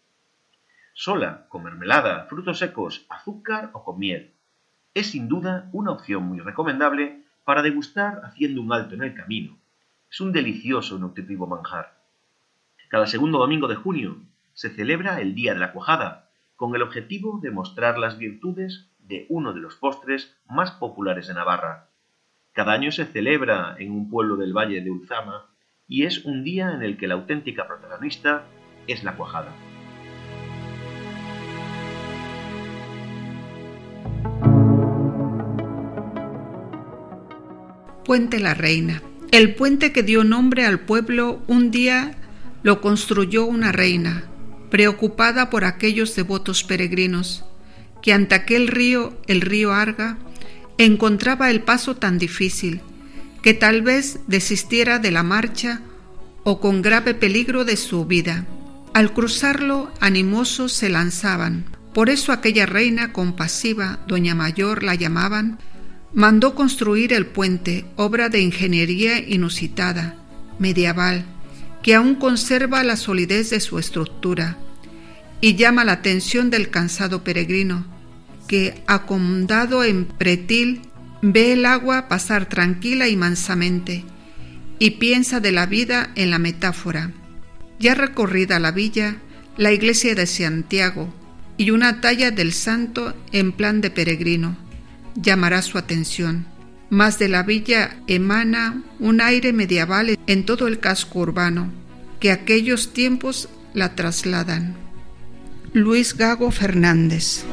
Sola, 0.96 1.46
con 1.50 1.66
mermelada, 1.66 2.26
frutos 2.26 2.58
secos, 2.58 3.06
azúcar 3.10 3.70
o 3.74 3.84
con 3.84 4.00
miel. 4.00 4.32
Es 4.96 5.12
sin 5.12 5.28
duda 5.28 5.70
una 5.72 5.92
opción 5.92 6.24
muy 6.24 6.40
recomendable 6.40 7.22
para 7.44 7.62
degustar 7.62 8.22
haciendo 8.24 8.64
un 8.64 8.74
alto 8.74 8.96
en 8.96 9.04
el 9.04 9.14
camino. 9.14 9.56
Es 10.16 10.22
un 10.22 10.32
delicioso 10.32 10.96
y 10.96 11.02
nutritivo 11.02 11.46
manjar. 11.46 12.02
Cada 12.88 13.06
segundo 13.06 13.38
domingo 13.38 13.68
de 13.68 13.76
junio 13.76 14.22
se 14.54 14.70
celebra 14.70 15.20
el 15.20 15.36
Día 15.36 15.54
de 15.54 15.60
la 15.60 15.74
Cuajada, 15.74 16.30
con 16.56 16.74
el 16.74 16.84
objetivo 16.84 17.42
de 17.44 17.52
mostrar 17.52 17.98
las 17.98 18.18
virtudes 18.18 18.90
de 18.98 19.26
uno 19.28 19.52
de 19.52 19.60
los 19.60 19.76
postres 19.76 20.34
más 20.48 20.72
populares 20.72 21.28
de 21.28 21.34
Navarra. 21.34 21.90
Cada 22.54 22.72
año 22.72 22.94
se 22.94 23.04
celebra 23.04 23.76
en 23.78 23.92
un 23.92 24.10
pueblo 24.10 24.38
del 24.38 24.54
Valle 24.54 24.80
de 24.80 24.90
Ulzama 24.90 25.50
y 25.86 26.06
es 26.06 26.24
un 26.24 26.46
día 26.46 26.72
en 26.72 26.82
el 26.82 26.96
que 26.96 27.08
la 27.08 27.16
auténtica 27.16 27.68
protagonista 27.68 28.46
es 28.88 29.04
la 29.04 29.18
cuajada. 29.18 29.52
Puente 38.06 38.40
la 38.40 38.54
Reina. 38.54 39.02
El 39.36 39.54
puente 39.54 39.92
que 39.92 40.02
dio 40.02 40.24
nombre 40.24 40.66
al 40.66 40.80
pueblo 40.80 41.44
un 41.48 41.70
día 41.70 42.16
lo 42.64 42.80
construyó 42.80 43.44
una 43.44 43.74
reina, 43.74 44.24
preocupada 44.72 45.50
por 45.50 45.66
aquellos 45.66 46.16
devotos 46.16 46.64
peregrinos, 46.64 47.44
que 48.02 48.14
ante 48.14 48.34
aquel 48.34 48.70
río, 48.70 49.20
el 49.28 49.42
río 49.42 49.74
Arga, 49.74 50.18
encontraba 50.78 51.52
el 51.52 51.60
paso 51.60 51.98
tan 51.98 52.18
difícil, 52.18 52.80
que 53.42 53.54
tal 53.54 53.82
vez 53.82 54.20
desistiera 54.28 55.00
de 55.00 55.12
la 55.12 55.24
marcha 55.24 55.82
o 56.46 56.62
con 56.62 56.82
grave 56.82 57.14
peligro 57.14 57.66
de 57.66 57.76
su 57.76 58.06
vida. 58.06 58.46
Al 58.94 59.12
cruzarlo, 59.12 59.92
animosos 60.00 60.72
se 60.72 60.88
lanzaban. 60.88 61.66
Por 61.94 62.10
eso 62.10 62.32
aquella 62.32 62.66
reina 62.68 63.12
compasiva, 63.12 64.00
doña 64.08 64.34
Mayor 64.34 64.82
la 64.82 64.96
llamaban, 64.96 65.60
mandó 66.16 66.56
construir 66.56 67.12
el 67.12 67.26
puente, 67.26 67.86
obra 67.98 68.30
de 68.30 68.40
ingeniería 68.40 69.20
inusitada, 69.20 70.16
medieval, 70.58 71.26
que 71.84 71.94
aún 71.94 72.16
conserva 72.16 72.84
la 72.84 72.96
solidez 72.96 73.50
de 73.50 73.60
su 73.60 73.78
estructura 73.78 74.58
y 75.42 75.56
llama 75.56 75.84
la 75.84 75.92
atención 75.92 76.50
del 76.50 76.70
cansado 76.70 77.24
peregrino, 77.24 77.86
que, 78.48 78.82
acomodado 78.88 79.84
en 79.84 80.06
pretil, 80.06 80.84
ve 81.22 81.52
el 81.52 81.66
agua 81.66 82.08
pasar 82.08 82.48
tranquila 82.48 83.10
y 83.10 83.18
mansamente, 83.18 84.06
y 84.80 84.92
piensa 84.92 85.42
de 85.42 85.52
la 85.52 85.66
vida 85.66 86.12
en 86.16 86.32
la 86.32 86.40
metáfora. 86.40 87.12
Ya 87.78 87.94
recorrida 87.94 88.60
la 88.60 88.72
villa, 88.72 89.18
la 89.58 89.74
iglesia 89.74 90.16
de 90.16 90.28
Santiago 90.28 91.14
y 91.58 91.72
una 91.72 92.00
talla 92.00 92.32
del 92.32 92.54
santo 92.54 93.14
en 93.32 93.52
plan 93.52 93.82
de 93.82 93.90
peregrino 93.90 94.65
llamará 95.16 95.62
su 95.62 95.78
atención. 95.78 96.46
Más 96.90 97.18
de 97.18 97.30
la 97.30 97.44
villa 97.44 97.98
emana 98.08 98.84
un 99.00 99.22
aire 99.22 99.54
medieval 99.54 100.18
en 100.28 100.46
todo 100.46 100.68
el 100.68 100.80
casco 100.80 101.20
urbano, 101.20 101.72
que 102.20 102.32
aquellos 102.32 102.94
tiempos 102.94 103.50
la 103.74 103.96
trasladan. 103.96 104.76
Luis 105.74 106.16
Gago 106.16 106.52
Fernández. 106.52 107.44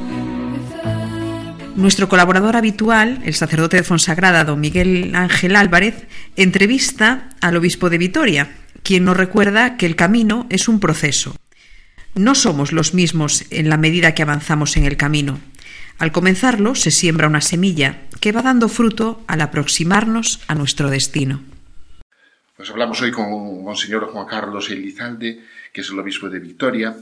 Nuestro 1.74 2.08
colaborador 2.08 2.56
habitual, 2.56 3.22
el 3.24 3.34
sacerdote 3.34 3.78
de 3.78 3.82
Fonsagrada, 3.82 4.44
don 4.44 4.60
Miguel 4.60 5.14
Ángel 5.14 5.56
Álvarez, 5.56 6.06
entrevista 6.36 7.30
al 7.40 7.56
obispo 7.56 7.88
de 7.88 7.98
Vitoria, 7.98 8.52
quien 8.82 9.04
nos 9.04 9.16
recuerda 9.16 9.76
que 9.76 9.86
el 9.86 9.96
camino 9.96 10.46
es 10.50 10.68
un 10.68 10.80
proceso. 10.80 11.34
No 12.14 12.34
somos 12.34 12.72
los 12.72 12.92
mismos 12.92 13.44
en 13.50 13.70
la 13.70 13.78
medida 13.78 14.14
que 14.14 14.22
avanzamos 14.22 14.76
en 14.76 14.84
el 14.84 14.98
camino. 14.98 15.40
Al 16.02 16.10
comenzarlo 16.10 16.74
se 16.74 16.90
siembra 16.90 17.28
una 17.28 17.40
semilla 17.40 18.00
que 18.20 18.32
va 18.32 18.42
dando 18.42 18.68
fruto 18.68 19.22
al 19.28 19.40
aproximarnos 19.40 20.40
a 20.48 20.56
nuestro 20.56 20.90
destino. 20.90 21.40
Pues 22.56 22.68
hablamos 22.70 23.00
hoy 23.02 23.12
con 23.12 23.62
Monseñor 23.62 24.10
Juan 24.10 24.26
Carlos 24.26 24.68
Elizalde, 24.68 25.44
que 25.72 25.80
es 25.80 25.90
el 25.90 26.00
obispo 26.00 26.28
de 26.28 26.40
Victoria. 26.40 26.96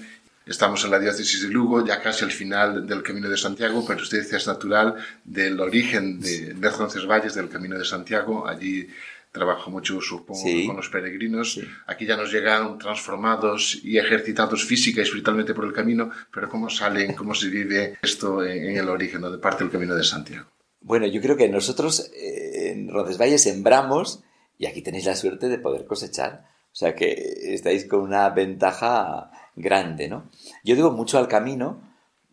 Estamos 0.45 0.85
en 0.85 0.91
la 0.91 0.99
diócesis 0.99 1.41
de 1.41 1.49
Lugo, 1.49 1.83
ya 1.83 2.03
casi 2.03 2.27
al 2.27 2.31
final 2.31 2.87
del 2.87 3.03
Camino 3.03 3.31
de 3.31 3.39
Santiago, 3.39 3.83
pero 3.89 4.03
usted 4.03 4.19
es 4.19 4.47
natural 4.47 4.97
del 5.25 5.59
origen 5.59 6.21
de, 6.21 6.53
de 6.53 6.71
Roncesvalles, 6.71 7.35
del 7.35 7.49
Camino 7.49 7.79
de 7.79 7.87
Santiago. 7.87 8.47
Allí 8.47 8.87
trabajo 9.33 9.71
mucho, 9.71 10.01
supongo, 10.01 10.43
con 10.67 10.77
los 10.77 10.89
peregrinos. 10.89 11.61
Aquí 11.87 12.07
ya 12.07 12.17
nos 12.17 12.33
llegan 12.33 12.79
transformados 12.79 13.81
y 13.83 13.99
ejercitados 13.99 14.65
física 14.65 15.01
y 15.01 15.05
espiritualmente 15.05 15.55
por 15.55 15.65
el 15.65 15.73
camino, 15.73 16.11
pero 16.33 16.49
¿cómo 16.49 16.69
salen, 16.69 17.15
cómo 17.15 17.35
se 17.35 17.49
vive 17.49 17.99
esto 18.03 18.45
en, 18.45 18.77
el 18.77 18.89
origen, 18.89 19.23
de 19.23 19.39
parte 19.39 19.65
del 19.65 19.73
Camino 19.73 19.95
de 19.95 20.05
Santiago? 20.05 20.47
Bueno, 20.81 21.07
yo 21.07 21.21
creo 21.21 21.37
que 21.37 21.49
nosotros 21.49 22.11
eh, 22.15 22.73
en 22.73 22.89
Roncesvalles 22.89 23.43
sembramos 23.43 24.23
y 24.59 24.67
aquí 24.67 24.83
tenéis 24.83 25.07
la 25.07 25.17
suerte 25.17 25.49
de 25.49 25.59
poder 25.59 25.87
cosechar. 25.87 26.49
O 26.73 26.77
sea 26.77 26.95
que 26.95 27.13
estáis 27.55 27.85
con 27.87 28.01
una 28.01 28.29
ventaja 28.31 29.31
grande, 29.57 30.09
¿no? 30.09 30.31
Yo 30.65 30.75
digo 30.75 30.91
mucho 30.93 31.19
al 31.19 31.29
camino. 31.29 31.83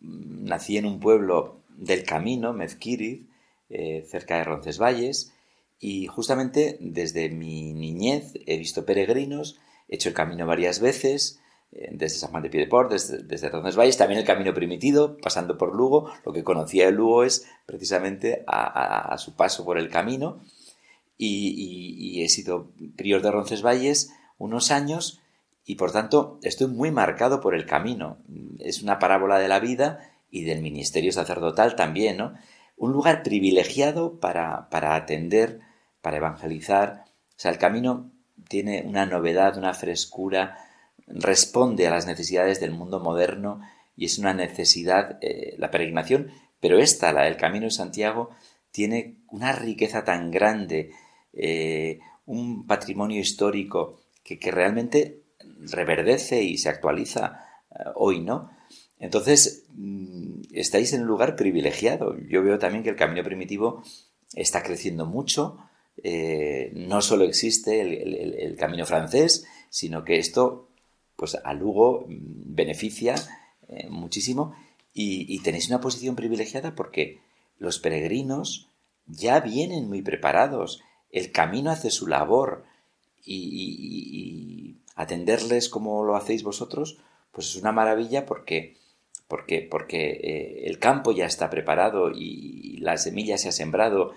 Nací 0.00 0.78
en 0.78 0.86
un 0.86 1.00
pueblo 1.00 1.60
del 1.76 2.04
camino, 2.04 2.52
Mezquiriz, 2.52 3.26
eh, 3.68 4.06
cerca 4.08 4.36
de 4.36 4.44
Roncesvalles, 4.44 5.32
y 5.80 6.06
justamente 6.06 6.76
desde 6.80 7.28
mi 7.28 7.72
niñez 7.72 8.32
he 8.46 8.58
visto 8.58 8.84
peregrinos, 8.84 9.58
he 9.88 9.94
hecho 9.96 10.08
el 10.08 10.14
camino 10.14 10.46
varias 10.46 10.80
veces, 10.80 11.40
eh, 11.70 11.90
desde 11.92 12.18
San 12.18 12.30
Juan 12.30 12.42
de 12.42 12.50
Piedeport, 12.50 12.90
desde, 12.90 13.22
desde 13.22 13.50
Valles, 13.50 13.96
también 13.96 14.20
el 14.20 14.26
camino 14.26 14.54
primitivo, 14.54 15.16
pasando 15.18 15.58
por 15.58 15.74
Lugo. 15.74 16.10
Lo 16.24 16.32
que 16.32 16.44
conocía 16.44 16.86
de 16.86 16.92
Lugo 16.92 17.24
es 17.24 17.46
precisamente 17.66 18.44
a, 18.46 19.16
su 19.18 19.34
paso 19.34 19.64
por 19.64 19.78
el 19.78 19.88
camino. 19.90 20.40
Y, 21.16 22.22
he 22.22 22.28
sido 22.28 22.70
prior 22.96 23.22
de 23.22 23.30
Roncesvalles 23.30 24.12
unos 24.38 24.70
años 24.70 25.20
y 25.64 25.74
por 25.74 25.92
tanto 25.92 26.38
estoy 26.42 26.68
muy 26.68 26.90
marcado 26.90 27.40
por 27.40 27.54
el 27.54 27.66
camino. 27.66 28.18
Es 28.58 28.82
una 28.82 28.98
parábola 28.98 29.38
de 29.38 29.48
la 29.48 29.60
vida 29.60 30.10
y 30.30 30.44
del 30.44 30.62
ministerio 30.62 31.12
sacerdotal 31.12 31.76
también, 31.76 32.16
¿no? 32.16 32.34
Un 32.76 32.92
lugar 32.92 33.22
privilegiado 33.22 34.20
para, 34.20 34.68
para 34.70 34.94
atender 34.94 35.60
para 36.08 36.16
evangelizar. 36.16 37.04
O 37.04 37.34
sea, 37.36 37.50
el 37.50 37.58
camino 37.58 38.10
tiene 38.48 38.82
una 38.86 39.04
novedad, 39.04 39.58
una 39.58 39.74
frescura, 39.74 40.56
responde 41.06 41.86
a 41.86 41.90
las 41.90 42.06
necesidades 42.06 42.60
del 42.60 42.70
mundo 42.70 42.98
moderno 42.98 43.60
y 43.94 44.06
es 44.06 44.16
una 44.16 44.32
necesidad, 44.32 45.18
eh, 45.20 45.54
la 45.58 45.70
peregrinación, 45.70 46.30
pero 46.60 46.78
esta, 46.78 47.12
la 47.12 47.24
del 47.24 47.36
Camino 47.36 47.66
de 47.66 47.72
Santiago, 47.72 48.30
tiene 48.70 49.16
una 49.30 49.52
riqueza 49.52 50.02
tan 50.02 50.30
grande 50.30 50.92
eh, 51.34 51.98
un 52.24 52.66
patrimonio 52.66 53.20
histórico 53.20 54.00
que, 54.24 54.38
realmente 54.50 55.24
reverdece 55.70 56.42
y 56.42 56.56
se 56.56 56.70
actualiza 56.70 57.44
eh, 57.70 57.82
hoy, 57.96 58.20
¿no? 58.20 58.50
Entonces, 58.98 59.66
mm, 59.74 60.40
estáis 60.52 60.94
en 60.94 61.02
un 61.02 61.08
lugar 61.08 61.36
privilegiado. 61.36 62.16
Yo 62.30 62.42
veo 62.42 62.58
también 62.58 62.82
que 62.82 62.90
el 62.90 62.96
camino 62.96 63.22
primitivo 63.22 63.82
está 64.34 64.62
creciendo 64.62 65.04
mucho. 65.04 65.58
Eh, 66.02 66.70
no 66.74 67.02
solo 67.02 67.24
existe 67.24 67.80
el, 67.80 68.56
camino 68.56 68.86
francés, 68.86 69.46
sino 69.68 70.04
que 70.04 70.18
esto, 70.18 70.68
pues 71.16 71.36
a 71.42 71.52
Lugo 71.54 72.06
mm, 72.08 72.54
beneficia 72.54 73.14
eh, 73.68 73.88
muchísimo 73.88 74.54
y, 74.92 75.40
tenéis 75.42 75.68
una 75.68 75.80
posición 75.80 76.16
privilegiada 76.16 76.74
porque 76.74 77.20
los 77.58 77.78
peregrinos 77.78 78.68
ya 79.06 79.40
vienen 79.40 79.88
muy 79.88 80.02
preparados. 80.02 80.82
El 81.10 81.30
camino 81.30 81.70
hace 81.70 81.90
su 81.90 82.06
labor 82.06 82.64
y 83.24 84.76
atenderles 84.96 85.68
como 85.68 86.02
lo 86.04 86.16
hacéis 86.16 86.42
vosotros, 86.42 86.98
pues 87.30 87.48
es 87.48 87.56
una 87.56 87.72
maravilla 87.72 88.26
porque 88.26 88.78
porque, 89.28 89.60
porque 89.70 90.10
eh, 90.10 90.62
el 90.64 90.78
campo 90.78 91.12
ya 91.12 91.26
está 91.26 91.50
preparado 91.50 92.10
y 92.10 92.78
la 92.78 92.96
semilla 92.96 93.36
se 93.36 93.50
ha 93.50 93.52
sembrado. 93.52 94.12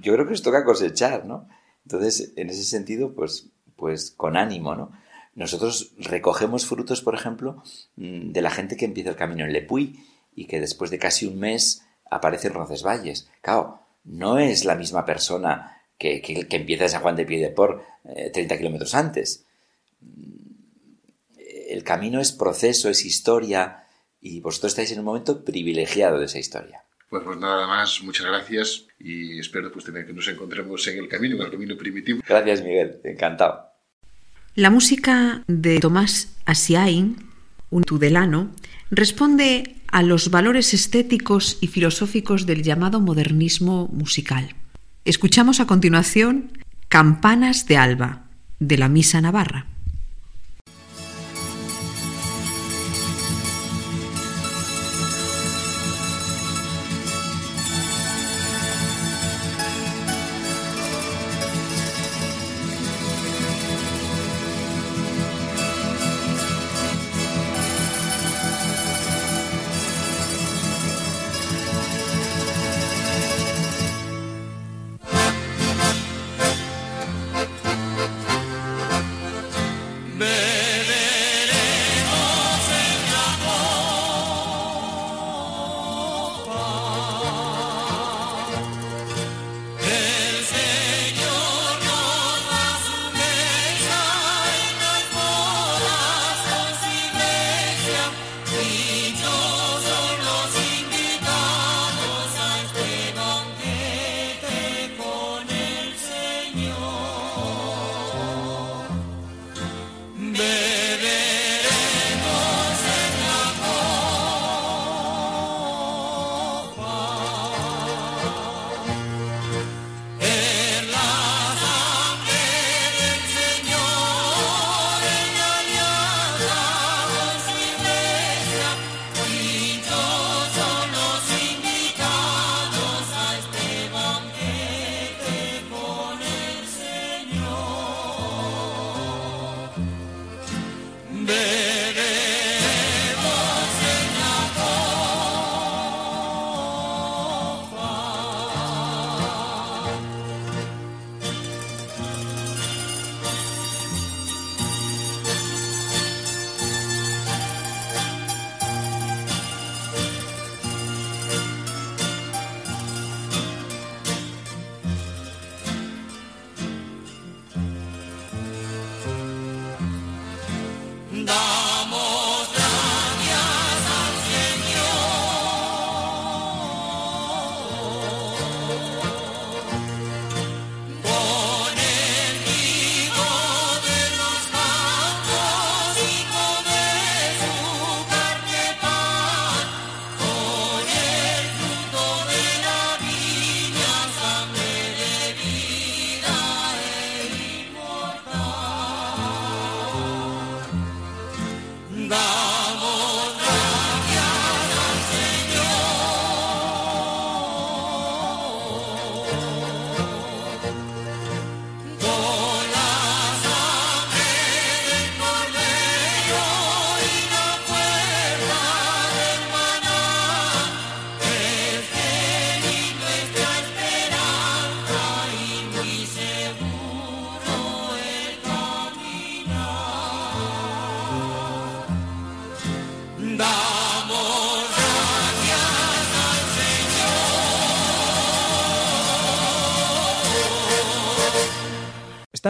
Yo 0.00 0.12
creo 0.12 0.26
que 0.26 0.34
os 0.34 0.42
toca 0.42 0.64
cosechar, 0.64 1.24
¿no? 1.24 1.48
Entonces, 1.84 2.32
en 2.36 2.50
ese 2.50 2.64
sentido, 2.64 3.14
pues, 3.14 3.48
pues 3.76 4.10
con 4.10 4.36
ánimo, 4.36 4.74
¿no? 4.74 4.92
Nosotros 5.34 5.92
recogemos 5.98 6.66
frutos, 6.66 7.02
por 7.02 7.14
ejemplo, 7.14 7.62
mm, 7.96 8.32
de 8.32 8.42
la 8.42 8.50
gente 8.50 8.76
que 8.76 8.86
empieza 8.86 9.10
el 9.10 9.16
camino 9.16 9.44
en 9.44 9.52
Lepuy 9.52 10.00
y 10.34 10.46
que 10.46 10.60
después 10.60 10.90
de 10.90 10.98
casi 10.98 11.26
un 11.26 11.38
mes 11.38 11.82
aparece 12.10 12.48
en 12.48 12.54
Roncesvalles. 12.54 13.28
Claro, 13.42 13.80
no 14.04 14.38
es 14.38 14.64
la 14.64 14.74
misma 14.74 15.04
persona 15.04 15.82
que, 15.98 16.22
que, 16.22 16.56
empieza 16.56 16.88
San 16.88 17.02
Juan 17.02 17.16
de 17.16 17.26
Piedeport 17.26 17.82
eh, 18.04 18.30
30 18.32 18.56
kilómetros 18.58 18.94
antes. 18.94 19.44
El 21.68 21.84
camino 21.84 22.20
es 22.20 22.32
proceso, 22.32 22.88
es 22.88 23.04
historia, 23.04 23.86
y 24.20 24.40
vosotros 24.40 24.72
estáis 24.72 24.92
en 24.92 25.00
un 25.00 25.04
momento 25.04 25.44
privilegiado 25.44 26.18
de 26.18 26.26
esa 26.26 26.38
historia. 26.38 26.85
Pues, 27.08 27.22
pues 27.24 27.38
nada 27.38 27.66
más, 27.66 28.02
muchas 28.02 28.26
gracias 28.26 28.86
y 28.98 29.38
espero 29.38 29.70
pues 29.70 29.84
tener 29.84 30.06
que 30.06 30.12
nos 30.12 30.26
encontremos 30.28 30.86
en 30.88 30.98
el 30.98 31.08
camino, 31.08 31.36
en 31.36 31.42
el 31.42 31.50
camino 31.50 31.76
primitivo. 31.76 32.20
Gracias 32.26 32.62
Miguel, 32.62 33.00
encantado. 33.04 33.66
La 34.54 34.70
música 34.70 35.42
de 35.46 35.78
Tomás 35.78 36.34
Asiain, 36.46 37.16
un 37.70 37.84
tudelano, 37.84 38.50
responde 38.90 39.76
a 39.88 40.02
los 40.02 40.30
valores 40.30 40.74
estéticos 40.74 41.58
y 41.60 41.68
filosóficos 41.68 42.46
del 42.46 42.62
llamado 42.62 43.00
modernismo 43.00 43.88
musical. 43.88 44.54
Escuchamos 45.04 45.60
a 45.60 45.66
continuación 45.66 46.50
Campanas 46.88 47.66
de 47.66 47.76
Alba, 47.76 48.24
de 48.58 48.78
la 48.78 48.88
Misa 48.88 49.20
Navarra. 49.20 49.66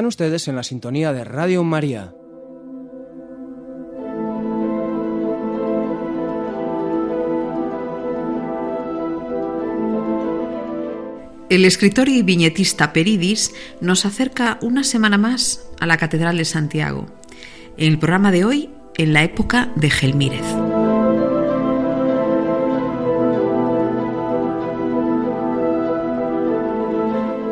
Están 0.06 0.26
ustedes 0.26 0.46
en 0.46 0.54
la 0.54 0.62
sintonía 0.62 1.12
de 1.12 1.24
Radio 1.24 1.64
María. 1.64 2.14
El 11.50 11.64
escritor 11.64 12.08
y 12.08 12.22
viñetista 12.22 12.92
Peridis 12.92 13.52
nos 13.80 14.06
acerca 14.06 14.60
una 14.62 14.84
semana 14.84 15.18
más 15.18 15.66
a 15.80 15.86
la 15.86 15.96
Catedral 15.96 16.38
de 16.38 16.44
Santiago. 16.44 17.06
En 17.76 17.92
el 17.92 17.98
programa 17.98 18.30
de 18.30 18.44
hoy, 18.44 18.70
en 18.96 19.12
la 19.12 19.24
época 19.24 19.72
de 19.74 19.90
Gelmírez. 19.90 20.46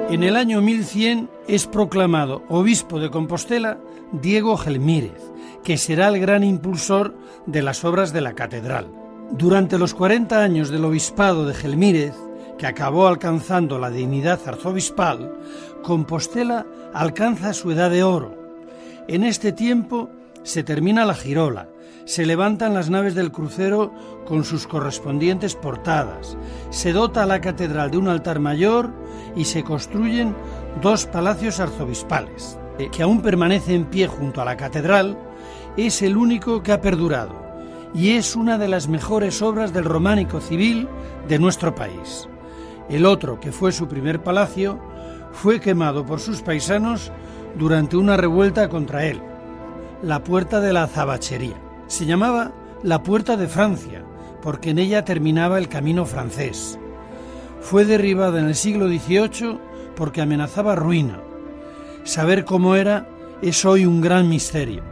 En 0.09 0.23
el 0.23 0.37
año 0.37 0.61
1100 0.61 1.34
es 1.47 1.67
proclamado 1.67 2.43
obispo 2.49 2.99
de 2.99 3.11
Compostela 3.11 3.79
Diego 4.13 4.57
Gelmírez, 4.57 5.21
que 5.63 5.79
será 5.79 6.09
el 6.09 6.19
gran 6.19 6.45
impulsor 6.45 7.15
de 7.47 7.63
las 7.63 7.85
obras 7.85 8.13
de 8.13 8.21
la 8.21 8.35
catedral. 8.35 8.87
Durante 9.31 9.79
los 9.79 9.95
40 9.95 10.43
años 10.43 10.71
del 10.71 10.85
obispado 10.85 11.47
de 11.47 11.55
Gelmírez, 11.55 12.15
que 12.59 12.67
acabó 12.67 13.09
alcanzando 13.09 13.79
la 13.79 13.91
dignidad 13.91 14.41
arzobispal, 14.47 15.37
Compostela 15.83 16.67
alcanza 16.93 17.53
su 17.53 17.71
edad 17.71 17.91
de 17.91 18.05
oro. 18.05 18.37
En 19.09 19.25
este 19.25 19.53
tiempo 19.53 20.11
se 20.45 20.63
termina 20.63 21.05
la 21.05 21.15
girola, 21.15 21.69
se 22.05 22.27
levantan 22.27 22.75
las 22.75 22.91
naves 22.91 23.15
del 23.15 23.33
crucero 23.33 23.93
con 24.27 24.45
sus 24.45 24.67
correspondientes 24.67 25.55
portadas, 25.55 26.37
se 26.71 26.93
dota 26.93 27.23
a 27.23 27.27
la 27.27 27.41
catedral 27.41 27.91
de 27.91 27.99
un 27.99 28.09
altar 28.09 28.41
mayor 28.41 28.91
y 29.37 29.47
se 29.47 29.63
construyen 29.65 30.35
dos 30.81 31.07
palacios 31.07 31.61
arzobispales, 31.61 32.59
que 32.93 33.03
aún 33.03 33.23
permanece 33.23 33.75
en 33.75 33.85
pie 33.85 34.07
junto 34.07 34.41
a 34.41 34.45
la 34.45 34.57
catedral, 34.57 35.19
es 35.77 36.03
el 36.03 36.17
único 36.17 36.63
que 36.63 36.73
ha 36.73 36.81
perdurado 36.81 37.45
y 37.95 38.11
es 38.11 38.35
una 38.35 38.59
de 38.59 38.69
las 38.69 38.89
mejores 38.89 39.41
obras 39.41 39.73
del 39.73 39.85
románico 39.85 40.41
civil 40.41 40.89
de 41.29 41.39
nuestro 41.39 41.75
país. 41.75 42.29
El 42.89 43.07
otro, 43.07 43.39
que 43.39 43.53
fue 43.53 43.73
su 43.73 43.87
primer 43.87 44.23
palacio, 44.23 44.79
fue 45.33 45.61
quemado 45.61 46.05
por 46.05 46.21
sus 46.21 46.43
paisanos 46.43 47.13
durante 47.57 47.97
una 47.97 48.17
revuelta 48.17 48.69
contra 48.69 49.07
él, 49.07 49.23
la 50.03 50.23
Puerta 50.23 50.61
de 50.61 50.73
la 50.73 50.85
Azabachería. 50.85 51.57
Se 51.87 52.05
llamaba 52.05 52.53
la 52.83 53.03
Puerta 53.03 53.37
de 53.37 53.47
Francia, 53.47 54.05
porque 54.43 54.71
en 54.71 54.79
ella 54.79 55.05
terminaba 55.05 55.59
el 55.59 55.69
camino 55.69 56.05
francés. 56.05 56.79
Fue 57.61 57.85
derribada 57.85 58.41
en 58.41 58.47
el 58.47 58.55
siglo 58.55 58.89
XVIII 58.89 59.59
porque 59.95 60.21
amenazaba 60.23 60.75
ruina. 60.75 61.21
Saber 62.05 62.45
cómo 62.45 62.77
era 62.77 63.07
es 63.43 63.65
hoy 63.65 63.87
un 63.87 64.01
gran 64.01 64.29
misterio. 64.29 64.83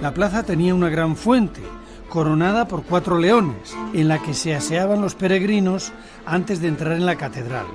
La 0.00 0.14
plaza 0.14 0.42
tenía 0.42 0.74
una 0.74 0.88
gran 0.88 1.16
fuente, 1.16 1.60
coronada 2.08 2.66
por 2.66 2.84
cuatro 2.84 3.18
leones, 3.18 3.76
en 3.92 4.08
la 4.08 4.20
que 4.20 4.34
se 4.34 4.54
aseaban 4.54 5.00
los 5.00 5.14
peregrinos 5.14 5.92
antes 6.24 6.60
de 6.60 6.68
entrar 6.68 6.92
en 6.92 7.06
la 7.06 7.16
catedral. 7.16 7.66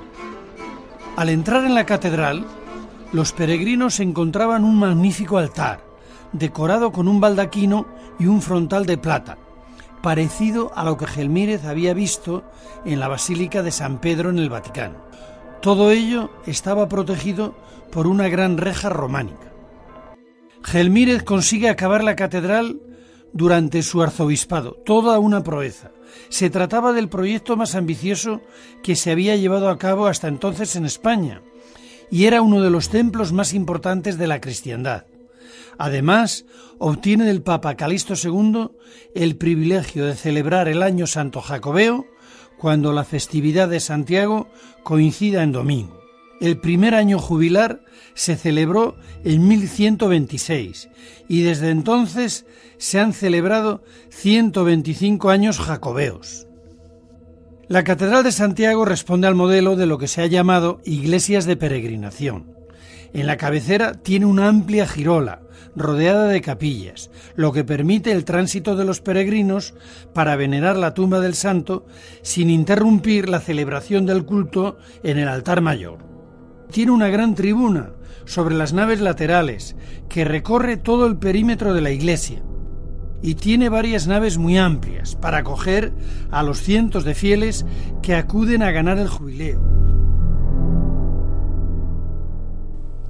Al 1.16 1.28
entrar 1.28 1.64
en 1.64 1.74
la 1.74 1.86
catedral, 1.86 2.44
los 3.12 3.32
peregrinos 3.32 4.00
encontraban 4.00 4.64
un 4.64 4.78
magnífico 4.78 5.38
altar, 5.38 5.80
decorado 6.32 6.92
con 6.92 7.08
un 7.08 7.20
baldaquino 7.20 7.86
y 8.18 8.26
un 8.26 8.42
frontal 8.42 8.84
de 8.84 8.98
plata, 8.98 9.38
parecido 10.02 10.72
a 10.74 10.84
lo 10.84 10.96
que 10.96 11.06
Gelmírez 11.06 11.64
había 11.64 11.94
visto 11.94 12.44
en 12.84 13.00
la 13.00 13.08
Basílica 13.08 13.62
de 13.62 13.70
San 13.70 13.98
Pedro 13.98 14.30
en 14.30 14.38
el 14.38 14.50
Vaticano. 14.50 14.96
Todo 15.66 15.90
ello 15.90 16.30
estaba 16.46 16.88
protegido 16.88 17.56
por 17.90 18.06
una 18.06 18.28
gran 18.28 18.56
reja 18.56 18.88
románica. 18.88 19.52
Gelmírez 20.62 21.24
consigue 21.24 21.68
acabar 21.68 22.04
la 22.04 22.14
catedral 22.14 22.80
durante 23.32 23.82
su 23.82 24.00
arzobispado, 24.00 24.74
toda 24.84 25.18
una 25.18 25.42
proeza. 25.42 25.90
Se 26.28 26.50
trataba 26.50 26.92
del 26.92 27.08
proyecto 27.08 27.56
más 27.56 27.74
ambicioso 27.74 28.42
que 28.84 28.94
se 28.94 29.10
había 29.10 29.34
llevado 29.34 29.68
a 29.68 29.76
cabo 29.76 30.06
hasta 30.06 30.28
entonces 30.28 30.76
en 30.76 30.84
España 30.84 31.42
y 32.12 32.26
era 32.26 32.42
uno 32.42 32.62
de 32.62 32.70
los 32.70 32.88
templos 32.88 33.32
más 33.32 33.52
importantes 33.52 34.18
de 34.18 34.28
la 34.28 34.40
cristiandad. 34.40 35.06
Además, 35.78 36.44
obtiene 36.78 37.24
del 37.24 37.42
Papa 37.42 37.74
Calixto 37.74 38.14
II 38.14 38.68
el 39.16 39.36
privilegio 39.36 40.06
de 40.06 40.14
celebrar 40.14 40.68
el 40.68 40.84
Año 40.84 41.08
Santo 41.08 41.40
Jacobeo 41.40 42.06
cuando 42.58 42.92
la 42.92 43.04
festividad 43.04 43.68
de 43.68 43.80
Santiago 43.80 44.48
coincida 44.82 45.42
en 45.42 45.52
domingo. 45.52 46.00
El 46.40 46.58
primer 46.58 46.94
año 46.94 47.18
jubilar 47.18 47.80
se 48.14 48.36
celebró 48.36 48.96
en 49.24 49.48
1126 49.48 50.88
y 51.28 51.42
desde 51.42 51.70
entonces 51.70 52.44
se 52.78 53.00
han 53.00 53.12
celebrado 53.12 53.82
125 54.10 55.30
años 55.30 55.58
jacobeos. 55.58 56.46
La 57.68 57.84
Catedral 57.84 58.22
de 58.22 58.32
Santiago 58.32 58.84
responde 58.84 59.26
al 59.26 59.34
modelo 59.34 59.76
de 59.76 59.86
lo 59.86 59.98
que 59.98 60.08
se 60.08 60.22
ha 60.22 60.26
llamado 60.26 60.80
iglesias 60.84 61.46
de 61.46 61.56
peregrinación. 61.56 62.54
En 63.12 63.26
la 63.26 63.36
cabecera 63.36 63.94
tiene 63.94 64.26
una 64.26 64.48
amplia 64.48 64.86
girola, 64.86 65.40
rodeada 65.74 66.28
de 66.28 66.40
capillas, 66.40 67.10
lo 67.34 67.52
que 67.52 67.64
permite 67.64 68.12
el 68.12 68.24
tránsito 68.24 68.76
de 68.76 68.84
los 68.84 69.00
peregrinos 69.00 69.74
para 70.12 70.36
venerar 70.36 70.76
la 70.76 70.94
tumba 70.94 71.20
del 71.20 71.34
santo 71.34 71.86
sin 72.22 72.50
interrumpir 72.50 73.28
la 73.28 73.40
celebración 73.40 74.06
del 74.06 74.24
culto 74.24 74.78
en 75.02 75.18
el 75.18 75.28
altar 75.28 75.60
mayor. 75.60 75.98
Tiene 76.70 76.92
una 76.92 77.08
gran 77.08 77.34
tribuna 77.34 77.92
sobre 78.24 78.54
las 78.54 78.72
naves 78.72 79.00
laterales 79.00 79.76
que 80.08 80.24
recorre 80.24 80.76
todo 80.76 81.06
el 81.06 81.16
perímetro 81.16 81.74
de 81.74 81.80
la 81.80 81.90
iglesia 81.90 82.42
y 83.22 83.34
tiene 83.34 83.68
varias 83.68 84.06
naves 84.06 84.38
muy 84.38 84.58
amplias 84.58 85.16
para 85.16 85.38
acoger 85.38 85.92
a 86.30 86.42
los 86.42 86.60
cientos 86.60 87.04
de 87.04 87.14
fieles 87.14 87.64
que 88.02 88.14
acuden 88.14 88.62
a 88.62 88.70
ganar 88.70 88.98
el 88.98 89.08
jubileo. 89.08 89.95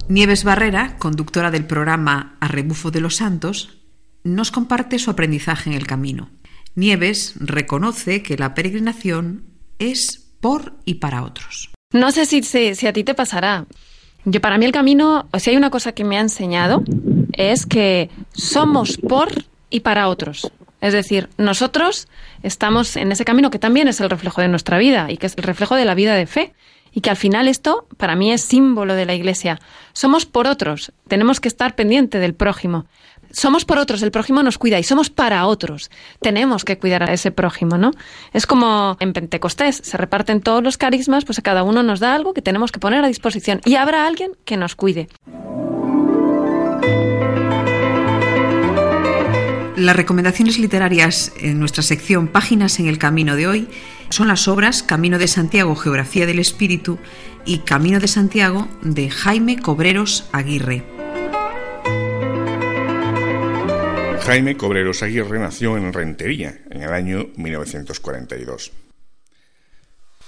Nieves 0.09 0.45
Barrera, 0.45 0.95
conductora 0.99 1.51
del 1.51 1.65
programa 1.65 2.37
A 2.39 2.47
Rebufo 2.47 2.91
de 2.91 3.01
los 3.01 3.17
Santos, 3.17 3.79
nos 4.23 4.51
comparte 4.51 4.99
su 4.99 5.11
aprendizaje 5.11 5.69
en 5.69 5.75
el 5.75 5.85
camino. 5.85 6.29
Nieves 6.75 7.33
reconoce 7.41 8.23
que 8.23 8.37
la 8.37 8.53
peregrinación 8.53 9.43
es 9.79 10.31
por 10.39 10.77
y 10.85 10.95
para 10.95 11.23
otros. 11.23 11.71
No 11.91 12.11
sé 12.11 12.25
si, 12.25 12.41
si, 12.41 12.87
a 12.87 12.93
ti 12.93 13.03
te 13.03 13.15
pasará. 13.15 13.65
Yo, 14.23 14.39
para 14.39 14.57
mí 14.57 14.65
el 14.65 14.71
camino, 14.71 15.27
si 15.39 15.49
hay 15.49 15.57
una 15.57 15.69
cosa 15.69 15.91
que 15.91 16.05
me 16.05 16.17
ha 16.17 16.21
enseñado, 16.21 16.83
es 17.33 17.65
que 17.65 18.09
somos 18.31 18.97
por 18.97 19.29
y 19.69 19.81
para 19.81 20.07
otros. 20.07 20.51
Es 20.79 20.93
decir, 20.93 21.27
nosotros 21.37 22.07
estamos 22.43 22.95
en 22.95 23.11
ese 23.11 23.25
camino 23.25 23.51
que 23.51 23.59
también 23.59 23.89
es 23.89 23.99
el 23.99 24.09
reflejo 24.09 24.39
de 24.39 24.47
nuestra 24.47 24.77
vida 24.77 25.11
y 25.11 25.17
que 25.17 25.25
es 25.25 25.35
el 25.35 25.43
reflejo 25.43 25.75
de 25.75 25.83
la 25.83 25.95
vida 25.95 26.15
de 26.15 26.27
fe. 26.27 26.53
Y 26.91 27.01
que 27.01 27.09
al 27.09 27.17
final 27.17 27.47
esto, 27.47 27.87
para 27.97 28.15
mí, 28.15 28.31
es 28.31 28.41
símbolo 28.41 28.95
de 28.95 29.05
la 29.05 29.15
Iglesia. 29.15 29.59
Somos 29.93 30.25
por 30.25 30.47
otros, 30.47 30.91
tenemos 31.07 31.39
que 31.39 31.47
estar 31.47 31.75
pendiente 31.75 32.19
del 32.19 32.33
prójimo 32.33 32.85
somos 33.31 33.65
por 33.65 33.77
otros, 33.77 34.01
el 34.01 34.11
prójimo 34.11 34.43
nos 34.43 34.57
cuida 34.57 34.79
y 34.79 34.83
somos 34.83 35.09
para 35.09 35.45
otros. 35.45 35.91
Tenemos 36.21 36.65
que 36.65 36.77
cuidar 36.77 37.03
a 37.03 37.13
ese 37.13 37.31
prójimo, 37.31 37.77
¿no? 37.77 37.91
Es 38.33 38.45
como 38.45 38.97
en 38.99 39.13
Pentecostés, 39.13 39.81
se 39.83 39.97
reparten 39.97 40.41
todos 40.41 40.63
los 40.63 40.77
carismas, 40.77 41.25
pues 41.25 41.39
a 41.39 41.41
cada 41.41 41.63
uno 41.63 41.83
nos 41.83 41.99
da 41.99 42.15
algo 42.15 42.33
que 42.33 42.41
tenemos 42.41 42.71
que 42.71 42.79
poner 42.79 43.03
a 43.03 43.07
disposición 43.07 43.61
y 43.65 43.75
habrá 43.75 44.07
alguien 44.07 44.31
que 44.45 44.57
nos 44.57 44.75
cuide. 44.75 45.07
Las 49.75 49.95
recomendaciones 49.95 50.57
literarias 50.57 51.31
en 51.39 51.59
nuestra 51.59 51.83
sección 51.83 52.29
Páginas 52.29 52.79
en 52.79 52.87
el 52.87 52.97
Camino 52.97 53.35
de 53.35 53.45
hoy 53.45 53.67
son 54.09 54.27
las 54.27 54.47
obras 54.47 54.83
Camino 54.83 55.17
de 55.17 55.27
Santiago, 55.27 55.75
Geografía 55.75 56.25
del 56.25 56.39
Espíritu 56.39 56.97
y 57.45 57.59
Camino 57.59 57.99
de 57.99 58.07
Santiago 58.07 58.67
de 58.81 59.09
Jaime 59.09 59.59
Cobreros 59.59 60.27
Aguirre. 60.31 60.83
Jaime 64.27 64.57
Cobreros 64.57 65.03
Aguirre 65.03 65.39
nació 65.39 65.77
en 65.77 65.93
Rentería 65.93 66.59
en 66.69 66.83
el 66.83 66.91
año 66.91 67.27
1942. 67.37 68.73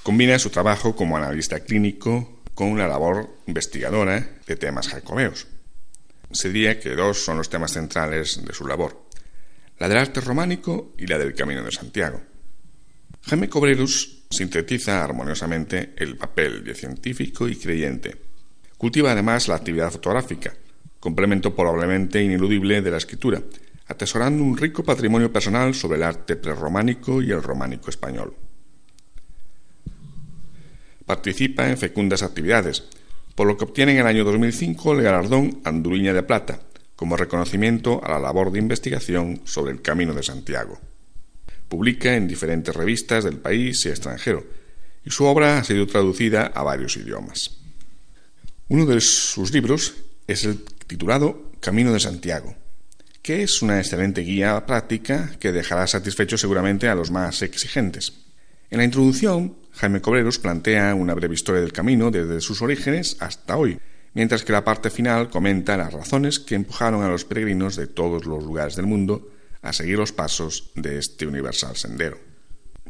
Combina 0.03 0.39
su 0.39 0.49
trabajo 0.49 0.95
como 0.95 1.17
analista 1.17 1.59
clínico 1.59 2.41
con 2.55 2.69
una 2.69 2.87
labor 2.87 3.29
investigadora 3.45 4.37
de 4.47 4.55
temas 4.55 4.87
jacobeos. 4.87 5.47
Se 6.31 6.49
diría 6.49 6.79
que 6.79 6.95
dos 6.95 7.23
son 7.23 7.37
los 7.37 7.49
temas 7.49 7.73
centrales 7.73 8.45
de 8.45 8.53
su 8.53 8.65
labor, 8.65 9.05
la 9.77 9.89
del 9.89 9.97
arte 9.97 10.21
románico 10.21 10.93
y 10.97 11.07
la 11.07 11.17
del 11.17 11.33
Camino 11.33 11.63
de 11.63 11.71
Santiago. 11.71 12.21
Jaime 13.21 13.49
Cobreros 13.49 14.23
sintetiza 14.29 15.03
armoniosamente 15.03 15.93
el 15.97 16.17
papel 16.17 16.63
de 16.63 16.73
científico 16.73 17.47
y 17.47 17.55
creyente. 17.55 18.15
Cultiva 18.77 19.11
además 19.11 19.47
la 19.47 19.55
actividad 19.55 19.91
fotográfica, 19.91 20.53
complemento 20.99 21.55
probablemente 21.55 22.23
ineludible 22.23 22.81
de 22.81 22.91
la 22.91 22.97
escritura, 22.97 23.41
atesorando 23.87 24.43
un 24.43 24.57
rico 24.57 24.83
patrimonio 24.83 25.33
personal 25.33 25.73
sobre 25.73 25.97
el 25.97 26.03
arte 26.03 26.35
prerrománico 26.35 27.21
y 27.21 27.31
el 27.31 27.43
románico 27.43 27.89
español. 27.89 28.35
Participa 31.05 31.69
en 31.69 31.77
fecundas 31.77 32.21
actividades, 32.21 32.83
por 33.35 33.47
lo 33.47 33.57
que 33.57 33.65
obtiene 33.65 33.93
en 33.93 33.99
el 33.99 34.07
año 34.07 34.23
2005 34.23 34.93
el 34.93 35.01
galardón 35.01 35.59
Anduriña 35.63 36.13
de 36.13 36.23
Plata, 36.23 36.61
como 36.95 37.17
reconocimiento 37.17 37.99
a 38.03 38.09
la 38.09 38.19
labor 38.19 38.51
de 38.51 38.59
investigación 38.59 39.41
sobre 39.45 39.71
el 39.71 39.81
Camino 39.81 40.13
de 40.13 40.21
Santiago. 40.23 40.79
Publica 41.69 42.15
en 42.15 42.27
diferentes 42.27 42.75
revistas 42.75 43.23
del 43.23 43.37
país 43.37 43.85
y 43.85 43.89
extranjero, 43.89 44.45
y 45.05 45.11
su 45.11 45.23
obra 45.25 45.59
ha 45.59 45.63
sido 45.63 45.87
traducida 45.87 46.47
a 46.47 46.63
varios 46.63 46.97
idiomas. 46.97 47.57
Uno 48.67 48.85
de 48.85 48.99
sus 49.01 49.53
libros 49.53 49.93
es 50.27 50.45
el 50.45 50.63
titulado 50.87 51.51
Camino 51.59 51.93
de 51.93 51.99
Santiago, 51.99 52.55
que 53.21 53.43
es 53.43 53.61
una 53.61 53.77
excelente 53.77 54.21
guía 54.21 54.65
práctica 54.65 55.31
que 55.39 55.51
dejará 55.51 55.87
satisfechos 55.87 56.41
seguramente 56.41 56.87
a 56.87 56.95
los 56.95 57.11
más 57.11 57.41
exigentes. 57.41 58.13
En 58.71 58.79
la 58.79 58.83
introducción, 58.83 59.55
Jaime 59.73 60.01
Cobreros 60.01 60.39
plantea 60.39 60.93
una 60.95 61.13
breve 61.13 61.35
historia 61.35 61.61
del 61.61 61.73
camino 61.73 62.11
desde 62.11 62.41
sus 62.41 62.61
orígenes 62.61 63.17
hasta 63.19 63.57
hoy, 63.57 63.79
mientras 64.13 64.43
que 64.43 64.51
la 64.51 64.63
parte 64.63 64.89
final 64.89 65.29
comenta 65.29 65.77
las 65.77 65.93
razones 65.93 66.39
que 66.39 66.55
empujaron 66.55 67.03
a 67.03 67.09
los 67.09 67.25
peregrinos 67.25 67.75
de 67.75 67.87
todos 67.87 68.25
los 68.25 68.43
lugares 68.43 68.75
del 68.75 68.85
mundo 68.85 69.31
a 69.61 69.73
seguir 69.73 69.97
los 69.97 70.11
pasos 70.11 70.71
de 70.75 70.97
este 70.97 71.27
universal 71.27 71.75
sendero. 71.75 72.17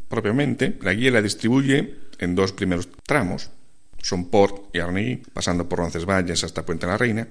Propiamente, 0.08 0.78
la 0.82 0.92
guía 0.92 1.10
la 1.10 1.22
distribuye 1.22 1.96
en 2.18 2.34
dos 2.34 2.52
primeros 2.52 2.88
tramos, 3.06 3.50
son 4.02 4.30
Port 4.30 4.74
y 4.74 4.78
Arnegui, 4.78 5.22
pasando 5.32 5.68
por 5.68 5.78
Roncesvalles 5.78 6.44
hasta 6.44 6.64
Puente 6.64 6.86
la 6.86 6.96
Reina, 6.96 7.28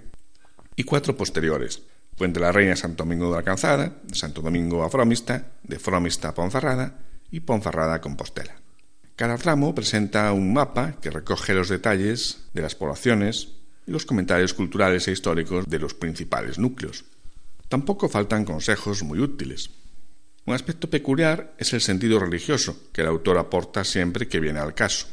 y 0.75 0.83
cuatro 0.83 1.15
posteriores, 1.15 1.81
Puente 2.15 2.39
la 2.39 2.51
Reina 2.51 2.75
Santo 2.75 3.03
Domingo 3.03 3.29
de 3.31 3.37
la 3.37 3.43
Calzada, 3.43 4.01
Santo 4.11 4.41
Domingo 4.41 4.83
a 4.83 4.89
Fromista, 4.89 5.53
de 5.63 5.79
Fromista 5.79 6.29
a 6.29 6.33
Ponferrada 6.33 6.99
y 7.31 7.39
Ponferrada 7.39 7.95
a 7.95 8.01
Compostela. 8.01 8.55
Cada 9.15 9.37
tramo 9.37 9.75
presenta 9.75 10.31
un 10.33 10.53
mapa 10.53 10.95
que 11.01 11.11
recoge 11.11 11.53
los 11.53 11.69
detalles 11.69 12.49
de 12.53 12.61
las 12.61 12.75
poblaciones 12.75 13.49
y 13.85 13.91
los 13.91 14.05
comentarios 14.05 14.53
culturales 14.53 15.07
e 15.07 15.11
históricos 15.11 15.65
de 15.67 15.79
los 15.79 15.93
principales 15.93 16.59
núcleos. 16.59 17.05
Tampoco 17.69 18.09
faltan 18.09 18.45
consejos 18.45 19.03
muy 19.03 19.19
útiles. 19.19 19.69
Un 20.45 20.55
aspecto 20.55 20.89
peculiar 20.89 21.53
es 21.59 21.71
el 21.73 21.81
sentido 21.81 22.19
religioso 22.19 22.89
que 22.91 23.01
el 23.01 23.07
autor 23.07 23.37
aporta 23.37 23.83
siempre 23.83 24.27
que 24.27 24.39
viene 24.39 24.59
al 24.59 24.73
caso. 24.73 25.05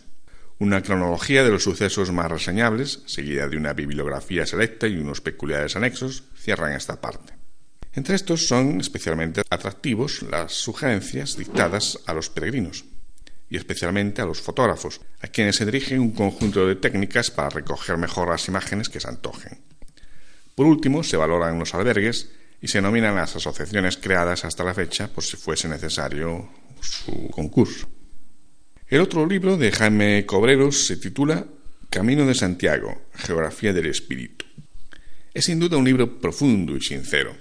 Una 0.58 0.82
cronología 0.82 1.44
de 1.44 1.50
los 1.50 1.64
sucesos 1.64 2.10
más 2.12 2.30
reseñables, 2.30 3.02
seguida 3.04 3.46
de 3.46 3.58
una 3.58 3.74
bibliografía 3.74 4.46
selecta 4.46 4.86
y 4.86 4.96
unos 4.96 5.20
peculiares 5.20 5.76
anexos, 5.76 6.24
cierran 6.34 6.72
esta 6.72 6.98
parte. 6.98 7.34
Entre 7.92 8.14
estos 8.14 8.46
son 8.46 8.80
especialmente 8.80 9.42
atractivos 9.50 10.22
las 10.22 10.54
sugerencias 10.54 11.36
dictadas 11.36 11.98
a 12.06 12.14
los 12.14 12.30
peregrinos 12.30 12.86
y 13.50 13.58
especialmente 13.58 14.22
a 14.22 14.26
los 14.26 14.40
fotógrafos, 14.40 15.02
a 15.20 15.28
quienes 15.28 15.56
se 15.56 15.66
dirige 15.66 15.98
un 15.98 16.12
conjunto 16.12 16.66
de 16.66 16.76
técnicas 16.76 17.30
para 17.30 17.50
recoger 17.50 17.98
mejor 17.98 18.30
las 18.30 18.48
imágenes 18.48 18.88
que 18.88 19.00
se 19.00 19.08
antojen. 19.08 19.60
Por 20.54 20.64
último, 20.64 21.04
se 21.04 21.18
valoran 21.18 21.58
los 21.58 21.74
albergues 21.74 22.30
y 22.60 22.68
se 22.68 22.80
nominan 22.80 23.14
las 23.14 23.36
asociaciones 23.36 23.96
creadas 23.96 24.44
hasta 24.44 24.64
la 24.64 24.74
fecha 24.74 25.08
por 25.08 25.24
si 25.24 25.36
fuese 25.36 25.68
necesario 25.68 26.48
su 26.80 27.28
concurso. 27.30 27.88
El 28.88 29.00
otro 29.00 29.26
libro 29.26 29.56
de 29.56 29.72
Jaime 29.72 30.24
Cobreros 30.26 30.86
se 30.86 30.96
titula 30.96 31.46
Camino 31.90 32.24
de 32.26 32.34
Santiago, 32.34 33.02
Geografía 33.14 33.72
del 33.72 33.86
Espíritu. 33.86 34.44
Es 35.34 35.46
sin 35.46 35.58
duda 35.58 35.76
un 35.76 35.84
libro 35.84 36.20
profundo 36.20 36.76
y 36.76 36.80
sincero. 36.80 37.36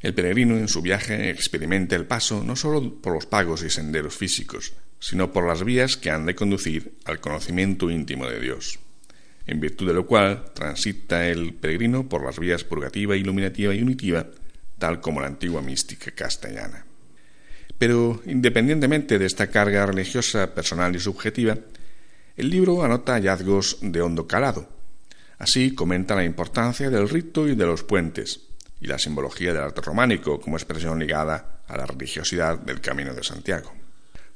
El 0.00 0.14
peregrino 0.14 0.58
en 0.58 0.68
su 0.68 0.82
viaje 0.82 1.30
experimenta 1.30 1.96
el 1.96 2.06
paso 2.06 2.44
no 2.44 2.56
solo 2.56 3.00
por 3.00 3.14
los 3.14 3.26
pagos 3.26 3.62
y 3.62 3.70
senderos 3.70 4.14
físicos, 4.14 4.74
sino 4.98 5.32
por 5.32 5.46
las 5.46 5.64
vías 5.64 5.96
que 5.96 6.10
han 6.10 6.26
de 6.26 6.34
conducir 6.34 6.98
al 7.04 7.20
conocimiento 7.20 7.90
íntimo 7.90 8.26
de 8.26 8.40
Dios, 8.40 8.78
en 9.46 9.60
virtud 9.60 9.86
de 9.86 9.94
lo 9.94 10.06
cual 10.06 10.44
transita 10.54 11.28
el 11.28 11.54
peregrino 11.54 12.08
por 12.08 12.24
las 12.24 12.38
vías 12.38 12.64
purgativa, 12.64 13.16
iluminativa 13.16 13.74
y 13.74 13.82
unitiva, 13.82 14.26
tal 14.78 15.00
como 15.00 15.20
la 15.20 15.26
antigua 15.26 15.60
mística 15.60 16.10
castellana. 16.12 16.86
Pero, 17.78 18.22
independientemente 18.26 19.18
de 19.18 19.26
esta 19.26 19.48
carga 19.48 19.84
religiosa 19.86 20.54
personal 20.54 20.94
y 20.94 21.00
subjetiva, 21.00 21.58
el 22.36 22.50
libro 22.50 22.82
anota 22.84 23.14
hallazgos 23.14 23.78
de 23.82 24.00
hondo 24.00 24.26
calado. 24.26 24.68
Así 25.38 25.74
comenta 25.74 26.14
la 26.14 26.24
importancia 26.24 26.88
del 26.88 27.08
rito 27.08 27.48
y 27.48 27.54
de 27.54 27.66
los 27.66 27.82
puentes, 27.82 28.40
y 28.80 28.86
la 28.86 28.98
simbología 28.98 29.52
del 29.52 29.62
arte 29.62 29.80
románico 29.80 30.40
como 30.40 30.56
expresión 30.56 30.98
ligada 30.98 31.60
a 31.66 31.76
la 31.76 31.86
religiosidad 31.86 32.58
del 32.58 32.80
Camino 32.80 33.14
de 33.14 33.22
Santiago. 33.22 33.72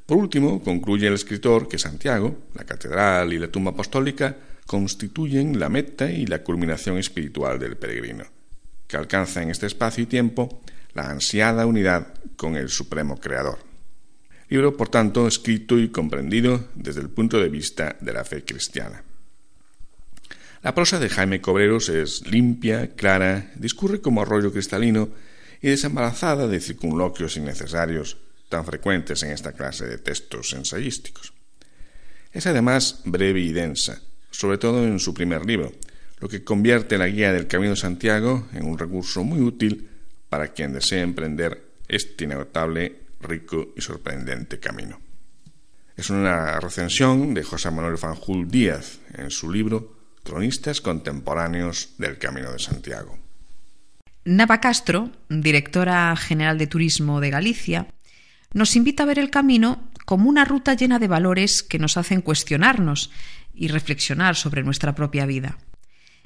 Por 0.07 0.17
último, 0.17 0.63
concluye 0.63 1.07
el 1.07 1.15
escritor 1.15 1.69
que 1.69 1.79
Santiago, 1.79 2.37
la 2.55 2.65
catedral 2.65 3.33
y 3.33 3.39
la 3.39 3.49
tumba 3.49 3.73
apostólica 3.73 4.37
constituyen 4.69 5.59
la 5.59 5.71
meta 5.71 6.11
y 6.11 6.27
la 6.27 6.43
culminación 6.45 6.99
espiritual 6.99 7.59
del 7.59 7.79
peregrino, 7.79 8.27
que 8.87 8.99
alcanza 8.99 9.43
en 9.43 9.49
este 9.49 9.65
espacio 9.65 10.05
y 10.05 10.07
tiempo 10.07 10.61
la 10.93 11.11
ansiada 11.11 11.65
unidad 11.65 12.13
con 12.37 12.55
el 12.55 12.69
Supremo 12.69 13.19
Creador. 13.19 13.61
Libro, 14.51 14.77
por 14.77 14.91
tanto, 14.91 15.27
escrito 15.27 15.79
y 15.79 15.89
comprendido 15.89 16.69
desde 16.75 17.01
el 17.01 17.09
punto 17.09 17.41
de 17.41 17.49
vista 17.49 17.97
de 18.03 18.13
la 18.13 18.27
fe 18.27 18.45
cristiana. 18.45 19.03
La 20.63 20.75
prosa 20.75 21.01
de 21.01 21.09
Jaime 21.09 21.41
Cobreros 21.41 21.89
es 21.89 22.27
limpia, 22.27 22.95
clara, 22.95 23.51
discurre 23.55 24.03
como 24.03 24.21
arroyo 24.21 24.53
cristalino 24.53 25.09
y 25.63 25.69
desembarazada 25.69 26.47
de 26.47 26.61
circunloquios 26.61 27.39
innecesarios 27.39 28.19
tan 28.51 28.67
frecuentes 28.67 29.23
en 29.23 29.31
esta 29.31 29.53
clase 29.53 29.87
de 29.87 29.97
textos 29.97 30.53
ensayísticos. 30.53 31.33
Es 32.33 32.47
además 32.47 33.01
breve 33.07 33.41
y 33.41 33.53
densa, 33.53 34.03
sobre 34.31 34.59
todo 34.59 34.85
en 34.85 34.99
su 34.99 35.15
primer 35.15 35.45
libro, 35.47 35.73
lo 36.21 36.29
que 36.29 36.45
convierte 36.45 36.99
la 36.99 37.09
guía 37.09 37.33
del 37.33 37.47
Camino 37.47 37.71
de 37.71 37.77
Santiago 37.77 38.47
en 38.53 38.67
un 38.67 38.79
recurso 38.79 39.25
muy 39.25 39.41
útil 39.41 39.89
para 40.29 40.49
quien 40.49 40.73
desee 40.73 41.01
emprender 41.01 41.63
este 41.87 42.25
inagotable, 42.25 43.01
rico 43.21 43.73
y 43.77 43.81
sorprendente 43.81 44.61
camino. 44.61 45.01
Es 45.97 46.11
una 46.11 46.61
recensión 46.61 47.35
de 47.35 47.43
José 47.43 47.71
Manuel 47.71 47.99
Fanjul 47.99 48.49
Díaz 48.49 49.01
en 49.15 49.31
su 49.31 49.51
libro 49.51 49.97
Tronistas 50.23 50.81
contemporáneos 50.81 51.95
del 51.99 52.19
Camino 52.19 52.53
de 52.53 52.59
Santiago. 52.59 53.19
Nava 54.25 54.61
Castro, 54.61 55.11
directora 55.29 56.15
general 56.17 56.59
de 56.59 56.67
Turismo 56.67 57.21
de 57.21 57.31
Galicia, 57.31 57.89
nos 58.53 58.77
invita 58.77 59.03
a 59.03 59.07
ver 59.07 59.19
el 59.19 59.31
camino 59.31 59.89
como 60.05 60.29
una 60.29 60.45
ruta 60.45 60.75
llena 60.75 60.99
de 60.99 61.09
valores 61.09 61.63
que 61.63 61.79
nos 61.79 61.97
hacen 61.97 62.21
cuestionarnos 62.21 63.11
y 63.59 63.69
reflexionar 63.69 64.37
sobre 64.37 64.63
nuestra 64.63 64.95
propia 64.95 65.27
vida. 65.27 65.59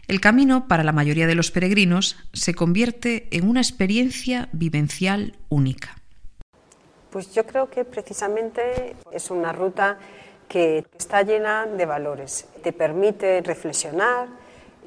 El 0.09 0.20
camino, 0.20 0.68
para 0.68 0.85
la 0.85 0.93
mayoría 0.93 1.26
de 1.26 1.35
los 1.35 1.51
peregrinos, 1.51 2.16
se 2.33 2.55
convierte 2.55 3.28
en 3.30 3.49
una 3.49 3.61
experiencia 3.61 4.49
vivencial 4.53 5.37
única. 5.49 5.97
Pues 7.11 7.35
yo 7.35 7.47
creo 7.47 7.70
que 7.70 7.85
precisamente 7.85 8.97
es 9.12 9.30
una 9.30 9.53
ruta 9.53 9.99
que 10.49 10.85
está 10.99 11.22
llena 11.22 11.66
de 11.66 11.87
valores. 11.87 12.47
Te 12.62 12.72
permite 12.72 13.41
reflexionar, 13.43 14.28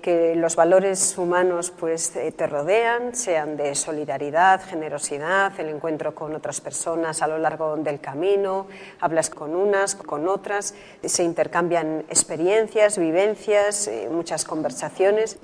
que 0.02 0.36
los 0.36 0.56
valores 0.56 1.18
humanos 1.18 1.72
pues 1.72 2.16
eh, 2.16 2.32
te 2.32 2.48
rodean, 2.48 3.16
sean 3.16 3.58
de 3.58 3.74
solidaridad, 3.76 4.62
generosidad, 4.64 5.60
el 5.60 5.70
encuentro 5.70 6.14
con 6.14 6.36
otras 6.36 6.62
personas 6.62 7.22
a 7.22 7.28
lo 7.28 7.38
largo 7.38 7.76
del 7.78 8.00
camino, 8.00 8.68
hablas 9.00 9.30
con 9.30 9.56
unas, 9.56 9.96
con 9.96 10.28
otras, 10.28 10.76
se 11.04 11.24
intercambian 11.24 12.06
experiencias, 12.10 12.98
vivencias, 12.98 13.88
eh, 13.88 14.08
muchas 14.12 14.46
conversaciones. 14.46 15.38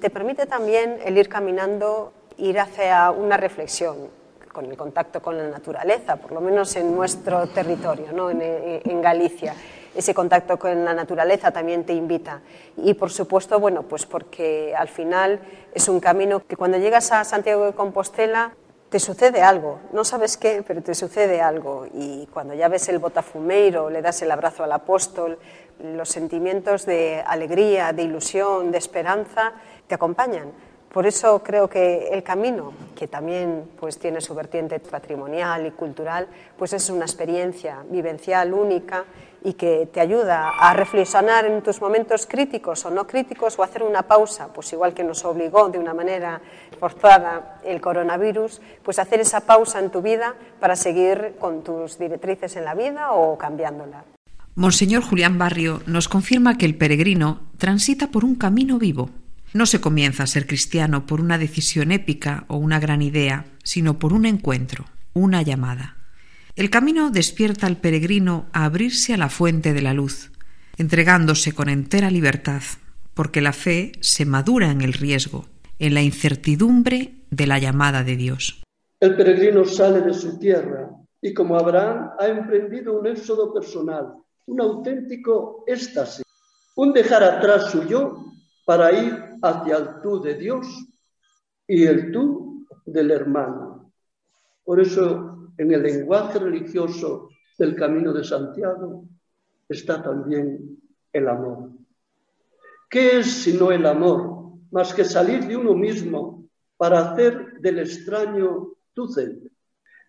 Te 0.00 0.10
permite 0.10 0.46
también 0.46 0.98
el 1.04 1.16
ir 1.16 1.28
caminando, 1.28 2.12
ir 2.38 2.58
hacia 2.58 3.10
una 3.10 3.36
reflexión, 3.36 3.96
con 4.52 4.66
el 4.66 4.76
contacto 4.76 5.22
con 5.22 5.38
la 5.38 5.46
naturaleza, 5.46 6.16
por 6.16 6.32
lo 6.32 6.40
menos 6.40 6.74
en 6.74 6.92
nuestro 6.94 7.46
territorio, 7.48 8.12
¿no? 8.12 8.30
en, 8.30 8.40
en 8.42 9.00
Galicia 9.00 9.54
ese 9.98 10.14
contacto 10.14 10.60
con 10.60 10.84
la 10.84 10.94
naturaleza 10.94 11.50
también 11.50 11.82
te 11.84 11.92
invita. 11.92 12.40
Y 12.76 12.94
por 12.94 13.10
supuesto, 13.10 13.58
bueno, 13.58 13.82
pues 13.82 14.06
porque 14.06 14.72
al 14.76 14.86
final 14.86 15.40
es 15.74 15.88
un 15.88 15.98
camino 15.98 16.46
que 16.46 16.54
cuando 16.54 16.78
llegas 16.78 17.10
a 17.10 17.24
Santiago 17.24 17.64
de 17.64 17.72
Compostela 17.72 18.52
te 18.90 19.00
sucede 19.00 19.42
algo, 19.42 19.80
no 19.92 20.04
sabes 20.04 20.36
qué, 20.36 20.62
pero 20.64 20.82
te 20.82 20.94
sucede 20.94 21.42
algo. 21.42 21.84
Y 21.92 22.28
cuando 22.32 22.54
ya 22.54 22.68
ves 22.68 22.88
el 22.88 23.00
botafumeiro, 23.00 23.90
le 23.90 24.00
das 24.00 24.22
el 24.22 24.30
abrazo 24.30 24.62
al 24.62 24.70
apóstol, 24.70 25.36
los 25.82 26.08
sentimientos 26.08 26.86
de 26.86 27.20
alegría, 27.26 27.92
de 27.92 28.02
ilusión, 28.02 28.70
de 28.70 28.78
esperanza, 28.78 29.52
te 29.88 29.96
acompañan. 29.96 30.52
Por 30.92 31.06
eso 31.06 31.42
creo 31.42 31.68
que 31.68 32.08
el 32.12 32.22
camino, 32.22 32.72
que 32.96 33.08
también 33.08 33.68
pues, 33.78 33.98
tiene 33.98 34.20
su 34.20 34.32
vertiente 34.34 34.78
patrimonial 34.78 35.66
y 35.66 35.72
cultural, 35.72 36.28
pues 36.56 36.72
es 36.72 36.88
una 36.88 37.04
experiencia 37.04 37.84
vivencial 37.90 38.54
única 38.54 39.04
y 39.44 39.54
que 39.54 39.88
te 39.92 40.00
ayuda 40.00 40.50
a 40.50 40.74
reflexionar 40.74 41.44
en 41.44 41.62
tus 41.62 41.80
momentos 41.80 42.26
críticos 42.26 42.84
o 42.84 42.90
no 42.90 43.06
críticos 43.06 43.58
o 43.58 43.62
hacer 43.62 43.82
una 43.82 44.02
pausa, 44.02 44.52
pues 44.52 44.72
igual 44.72 44.94
que 44.94 45.04
nos 45.04 45.24
obligó 45.24 45.68
de 45.68 45.78
una 45.78 45.94
manera 45.94 46.40
forzada 46.78 47.60
el 47.64 47.80
coronavirus, 47.80 48.60
pues 48.82 48.98
hacer 48.98 49.20
esa 49.20 49.40
pausa 49.40 49.78
en 49.78 49.90
tu 49.90 50.02
vida 50.02 50.34
para 50.60 50.76
seguir 50.76 51.34
con 51.38 51.62
tus 51.62 51.98
directrices 51.98 52.56
en 52.56 52.64
la 52.64 52.74
vida 52.74 53.12
o 53.12 53.38
cambiándola. 53.38 54.04
Monseñor 54.54 55.02
Julián 55.02 55.38
Barrio 55.38 55.82
nos 55.86 56.08
confirma 56.08 56.58
que 56.58 56.66
el 56.66 56.76
peregrino 56.76 57.40
transita 57.58 58.08
por 58.08 58.24
un 58.24 58.34
camino 58.34 58.78
vivo 58.78 59.10
no 59.54 59.64
se 59.64 59.80
comienza 59.80 60.24
a 60.24 60.26
ser 60.26 60.46
cristiano 60.46 61.06
por 61.06 61.20
una 61.20 61.38
decisión 61.38 61.90
épica 61.90 62.44
o 62.48 62.56
una 62.56 62.78
gran 62.78 63.00
idea, 63.00 63.46
sino 63.62 63.98
por 63.98 64.12
un 64.12 64.26
encuentro, 64.26 64.84
una 65.14 65.42
llamada. 65.42 65.97
El 66.58 66.70
camino 66.70 67.10
despierta 67.10 67.68
al 67.68 67.76
peregrino 67.76 68.46
a 68.52 68.64
abrirse 68.64 69.14
a 69.14 69.16
la 69.16 69.28
fuente 69.28 69.72
de 69.72 69.80
la 69.80 69.94
luz, 69.94 70.32
entregándose 70.76 71.52
con 71.54 71.68
entera 71.68 72.10
libertad, 72.10 72.62
porque 73.14 73.40
la 73.40 73.52
fe 73.52 73.92
se 74.00 74.26
madura 74.26 74.72
en 74.72 74.80
el 74.80 74.92
riesgo, 74.92 75.46
en 75.78 75.94
la 75.94 76.02
incertidumbre 76.02 77.14
de 77.30 77.46
la 77.46 77.60
llamada 77.60 78.02
de 78.02 78.16
Dios. 78.16 78.60
El 78.98 79.14
peregrino 79.14 79.64
sale 79.64 80.00
de 80.00 80.12
su 80.12 80.36
tierra 80.36 80.90
y 81.22 81.32
como 81.32 81.56
Abraham 81.56 82.10
ha 82.18 82.26
emprendido 82.26 82.98
un 82.98 83.06
éxodo 83.06 83.54
personal, 83.54 84.14
un 84.46 84.60
auténtico 84.60 85.62
éxtasis, 85.64 86.24
un 86.74 86.92
dejar 86.92 87.22
atrás 87.22 87.70
su 87.70 87.86
yo 87.86 88.32
para 88.66 88.90
ir 89.00 89.16
hacia 89.42 89.76
el 89.76 89.88
tú 90.02 90.20
de 90.20 90.34
Dios 90.34 90.66
y 91.68 91.84
el 91.84 92.10
tú 92.10 92.66
del 92.84 93.12
hermano. 93.12 93.92
Por 94.64 94.80
eso 94.80 95.27
en 95.58 95.72
el 95.72 95.82
lenguaje 95.82 96.38
religioso 96.38 97.28
del 97.58 97.74
Camino 97.74 98.12
de 98.12 98.24
Santiago 98.24 99.04
está 99.68 100.02
también 100.02 100.78
el 101.12 101.28
amor. 101.28 101.70
¿Qué 102.88 103.18
es 103.18 103.26
sino 103.42 103.70
el 103.70 103.84
amor? 103.84 104.52
Más 104.70 104.94
que 104.94 105.04
salir 105.04 105.46
de 105.46 105.56
uno 105.56 105.74
mismo 105.74 106.48
para 106.76 107.00
hacer 107.00 107.58
del 107.60 107.80
extraño 107.80 108.74
tu 108.94 109.08
centro. 109.08 109.50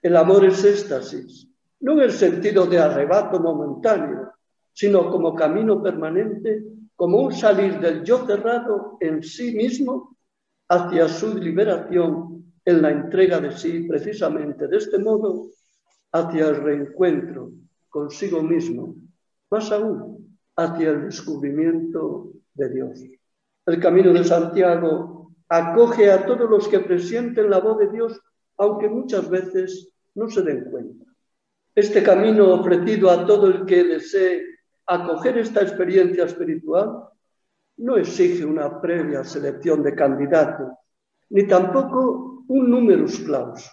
El 0.02 0.16
amor 0.16 0.46
es 0.46 0.64
éxtasis, 0.64 1.50
no 1.82 1.94
en 1.94 2.02
el 2.02 2.12
sentido 2.12 2.66
de 2.68 2.80
arrebato 2.80 3.40
momentáneo, 3.40 4.32
sino 4.72 5.10
como 5.10 5.36
camino 5.36 5.82
permanente, 5.82 6.64
como 6.96 7.22
un 7.22 7.34
salir 7.34 7.80
del 7.80 8.04
yo 8.04 8.26
cerrado 8.26 8.98
en 9.02 9.24
sí 9.24 9.54
mismo 9.54 10.16
hacia 10.70 11.08
su 11.08 11.38
liberación 11.38 12.29
en 12.70 12.82
la 12.82 12.92
entrega 12.92 13.40
de 13.40 13.52
sí, 13.52 13.86
precisamente 13.88 14.68
de 14.68 14.78
este 14.78 15.00
modo, 15.00 15.48
hacia 16.12 16.50
el 16.50 16.56
reencuentro 16.58 17.52
consigo 17.90 18.42
mismo, 18.44 18.96
más 19.50 19.72
aún 19.72 20.38
hacia 20.56 20.92
el 20.92 21.06
descubrimiento 21.06 22.32
de 22.54 22.70
Dios. 22.70 23.04
El 23.66 23.80
camino 23.80 24.14
de 24.14 24.24
Santiago 24.24 25.32
acoge 25.48 26.12
a 26.12 26.26
todos 26.26 26.50
los 26.50 26.68
que 26.68 26.80
presienten 26.80 27.50
la 27.50 27.60
voz 27.60 27.80
de 27.80 27.90
Dios, 27.90 28.20
aunque 28.58 28.88
muchas 28.88 29.30
veces 29.30 29.90
no 30.16 30.30
se 30.30 30.42
den 30.42 30.66
cuenta. 30.70 31.06
Este 31.74 32.04
camino 32.04 32.54
ofrecido 32.54 33.10
a 33.10 33.26
todo 33.26 33.48
el 33.48 33.66
que 33.66 33.84
desee 33.84 34.44
acoger 34.86 35.38
esta 35.38 35.62
experiencia 35.62 36.26
espiritual 36.26 37.04
no 37.78 37.98
exige 37.98 38.44
una 38.44 38.82
previa 38.82 39.24
selección 39.24 39.82
de 39.82 39.96
candidatos, 39.96 40.72
ni 41.30 41.48
tampoco 41.48 42.29
un 42.50 42.70
numerus 42.70 43.20
clausus. 43.20 43.70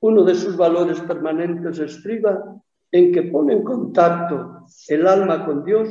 Uno 0.00 0.24
de 0.24 0.34
sus 0.34 0.56
valores 0.56 1.00
permanentes 1.00 1.78
estriba 1.78 2.56
en 2.90 3.12
que 3.12 3.24
pone 3.24 3.52
en 3.54 3.62
contacto 3.62 4.66
el 4.88 5.06
alma 5.06 5.44
con 5.44 5.64
Dios, 5.64 5.88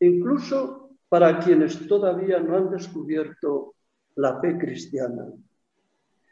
incluso 0.00 0.90
para 1.08 1.38
quienes 1.38 1.86
todavía 1.88 2.40
no 2.40 2.56
han 2.56 2.70
descubierto 2.70 3.74
la 4.16 4.38
fe 4.40 4.58
cristiana. 4.58 5.26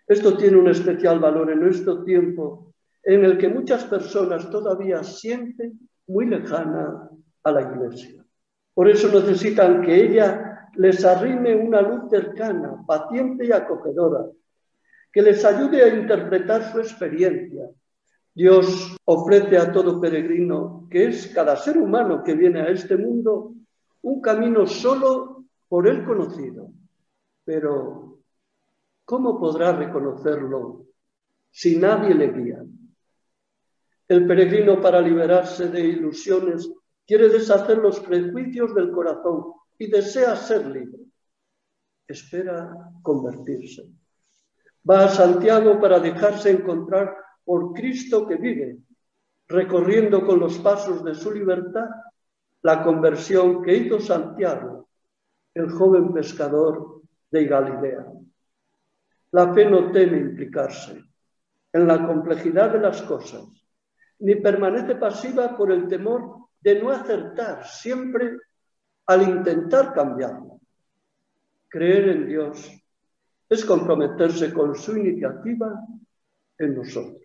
Esto 0.07 0.37
tiene 0.37 0.59
un 0.59 0.69
especial 0.69 1.19
valor 1.19 1.51
en 1.51 1.61
nuestro 1.61 2.05
tiempo, 2.05 2.75
en 3.03 3.25
el 3.25 3.39
que 3.39 3.49
muchas 3.49 3.85
personas 3.85 4.51
todavía 4.51 5.03
sienten 5.03 5.79
muy 6.07 6.27
lejana 6.27 7.09
a 7.43 7.51
la 7.51 7.63
Iglesia. 7.63 8.23
Por 8.75 8.91
eso 8.91 9.09
necesitan 9.09 9.81
que 9.81 10.05
ella 10.05 10.69
les 10.75 11.03
arrime 11.05 11.55
una 11.55 11.81
luz 11.81 12.11
cercana, 12.11 12.85
paciente 12.87 13.47
y 13.47 13.53
acogedora, 13.53 14.27
que 15.15 15.23
les 15.23 15.45
ayude 15.45 15.81
a 15.81 15.95
interpretar 15.95 16.73
su 16.73 16.81
experiencia. 16.81 17.71
Dios 18.35 18.97
ofrece 19.05 19.57
a 19.57 19.73
todo 19.73 20.01
peregrino, 20.01 20.89
que 20.91 21.07
es 21.07 21.29
cada 21.29 21.55
ser 21.57 21.79
humano 21.79 22.25
que 22.25 22.35
viene 22.35 22.63
a 22.63 22.69
este 22.69 22.97
mundo, 22.97 23.55
un 24.03 24.21
camino 24.21 24.67
solo 24.67 25.45
por 25.69 25.87
él 25.87 26.05
conocido. 26.05 26.69
Pero, 27.45 28.19
¿cómo 29.05 29.39
podrá 29.39 29.71
reconocerlo 29.71 30.87
si 31.49 31.77
nadie 31.77 32.13
le 32.13 32.33
guía? 32.33 32.65
El 34.09 34.27
peregrino 34.27 34.81
para 34.81 35.01
liberarse 35.01 35.69
de 35.69 35.81
ilusiones 35.81 36.69
quiere 37.07 37.29
deshacer 37.29 37.79
los 37.79 38.01
prejuicios 38.01 38.75
del 38.75 38.91
corazón 38.91 39.45
y 39.79 39.89
desea 39.89 40.35
ser 40.35 40.67
libre. 40.67 41.05
Espera 42.09 42.75
convertirse. 43.01 43.89
Va 44.89 45.05
a 45.05 45.09
Santiago 45.09 45.81
para 45.81 45.99
dejarse 45.99 46.51
encontrar 46.51 47.17
por 47.45 47.73
Cristo 47.73 48.27
que 48.27 48.37
vive, 48.37 48.79
recorriendo 49.49 50.27
con 50.27 50.41
los 50.41 50.59
pasos 50.59 51.05
de 51.05 51.15
su 51.15 51.33
libertad 51.33 51.89
la 52.63 52.83
conversión 52.83 53.63
que 53.63 53.77
hizo 53.77 54.01
Santiago, 54.01 54.89
el 55.55 55.71
joven 55.71 56.13
pescador 56.13 57.03
de 57.31 57.45
Galilea. 57.45 58.07
La 59.33 59.53
fe 59.53 59.69
no 59.69 59.91
teme 59.91 60.19
implicarse 60.19 61.05
en 61.73 61.87
la 61.87 62.07
complejidad 62.07 62.71
de 62.71 62.81
las 62.81 63.03
cosas, 63.03 63.45
ni 64.21 64.37
permanece 64.37 64.95
pasiva 64.95 65.57
por 65.57 65.73
el 65.73 65.89
temor 65.89 66.49
de 66.61 66.81
no 66.81 66.91
acertar 66.91 67.67
siempre 67.67 68.39
al 69.07 69.23
intentar 69.23 69.93
cambiarlo. 69.93 70.61
Creer 71.69 72.09
en 72.11 72.27
Dios 72.29 72.84
es 73.49 73.65
comprometerse 73.65 74.53
con 74.53 74.75
su 74.75 74.97
iniciativa 74.97 75.73
en 76.59 76.75
nosotros. 76.75 77.23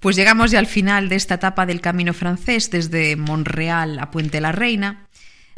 Pues 0.00 0.14
llegamos 0.14 0.52
ya 0.52 0.60
al 0.60 0.66
final 0.66 1.08
de 1.08 1.16
esta 1.16 1.34
etapa 1.34 1.66
del 1.66 1.80
camino 1.80 2.14
francés 2.14 2.70
desde 2.70 3.16
Montreal 3.16 3.98
a 3.98 4.10
Puente 4.10 4.40
la 4.40 4.52
Reina, 4.52 5.08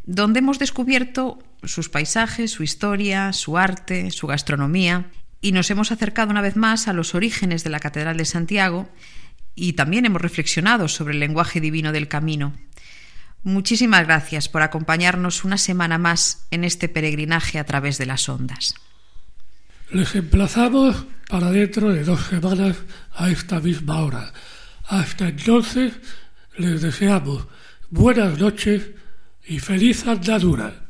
donde 0.05 0.39
hemos 0.39 0.59
descubierto 0.59 1.39
sus 1.63 1.91
paisajes, 1.91 2.51
su 2.51 2.63
historia, 2.63 3.35
su 3.35 3.59
arte, 3.59 4.11
su 4.11 4.27
gastronomía 4.27 5.11
y 5.43 5.53
nos 5.53 5.71
hemos 5.71 5.93
acercado 5.93 6.31
una 6.31 6.41
vez 6.41 6.57
más 6.57 6.89
a 6.89 6.95
los 6.95 7.15
orígenes 7.15 7.65
de 7.65 7.71
la 7.71 7.81
Catedral 7.81 8.17
de 8.17 8.25
Santiago 8.25 8.89
y 9.55 9.75
también 9.75 10.07
hemos 10.07 10.23
reflexionado 10.23 10.89
sobre 10.89 11.15
el 11.15 11.21
lenguaje 11.21 11.61
divino 11.61 11.93
del 11.93 12.09
camino. 12.09 12.55
Muchísimas 13.43 14.07
gracias 14.07 14.49
por 14.49 14.63
acompañarnos 14.63 15.45
una 15.45 15.59
semana 15.59 15.99
más 15.99 16.47
en 16.51 16.65
este 16.65 16.89
peregrinaje 16.89 17.59
a 17.59 17.65
través 17.65 17.99
de 17.99 18.07
las 18.07 18.29
ondas. 18.29 18.75
Les 19.93 20.15
emplazamos 20.15 21.05
para 21.29 21.51
dentro 21.51 21.93
de 21.93 22.05
dos 22.05 22.21
semanas 22.27 22.77
a 23.15 23.29
esta 23.29 23.59
misma 23.61 23.99
hora. 24.01 24.33
Hasta 24.87 25.29
entonces 25.29 25.93
les 26.57 26.83
deseamos 26.83 27.47
buenas 27.91 28.39
noches 28.39 28.91
y 29.45 29.59
feliz 29.59 30.07
andadura. 30.07 30.90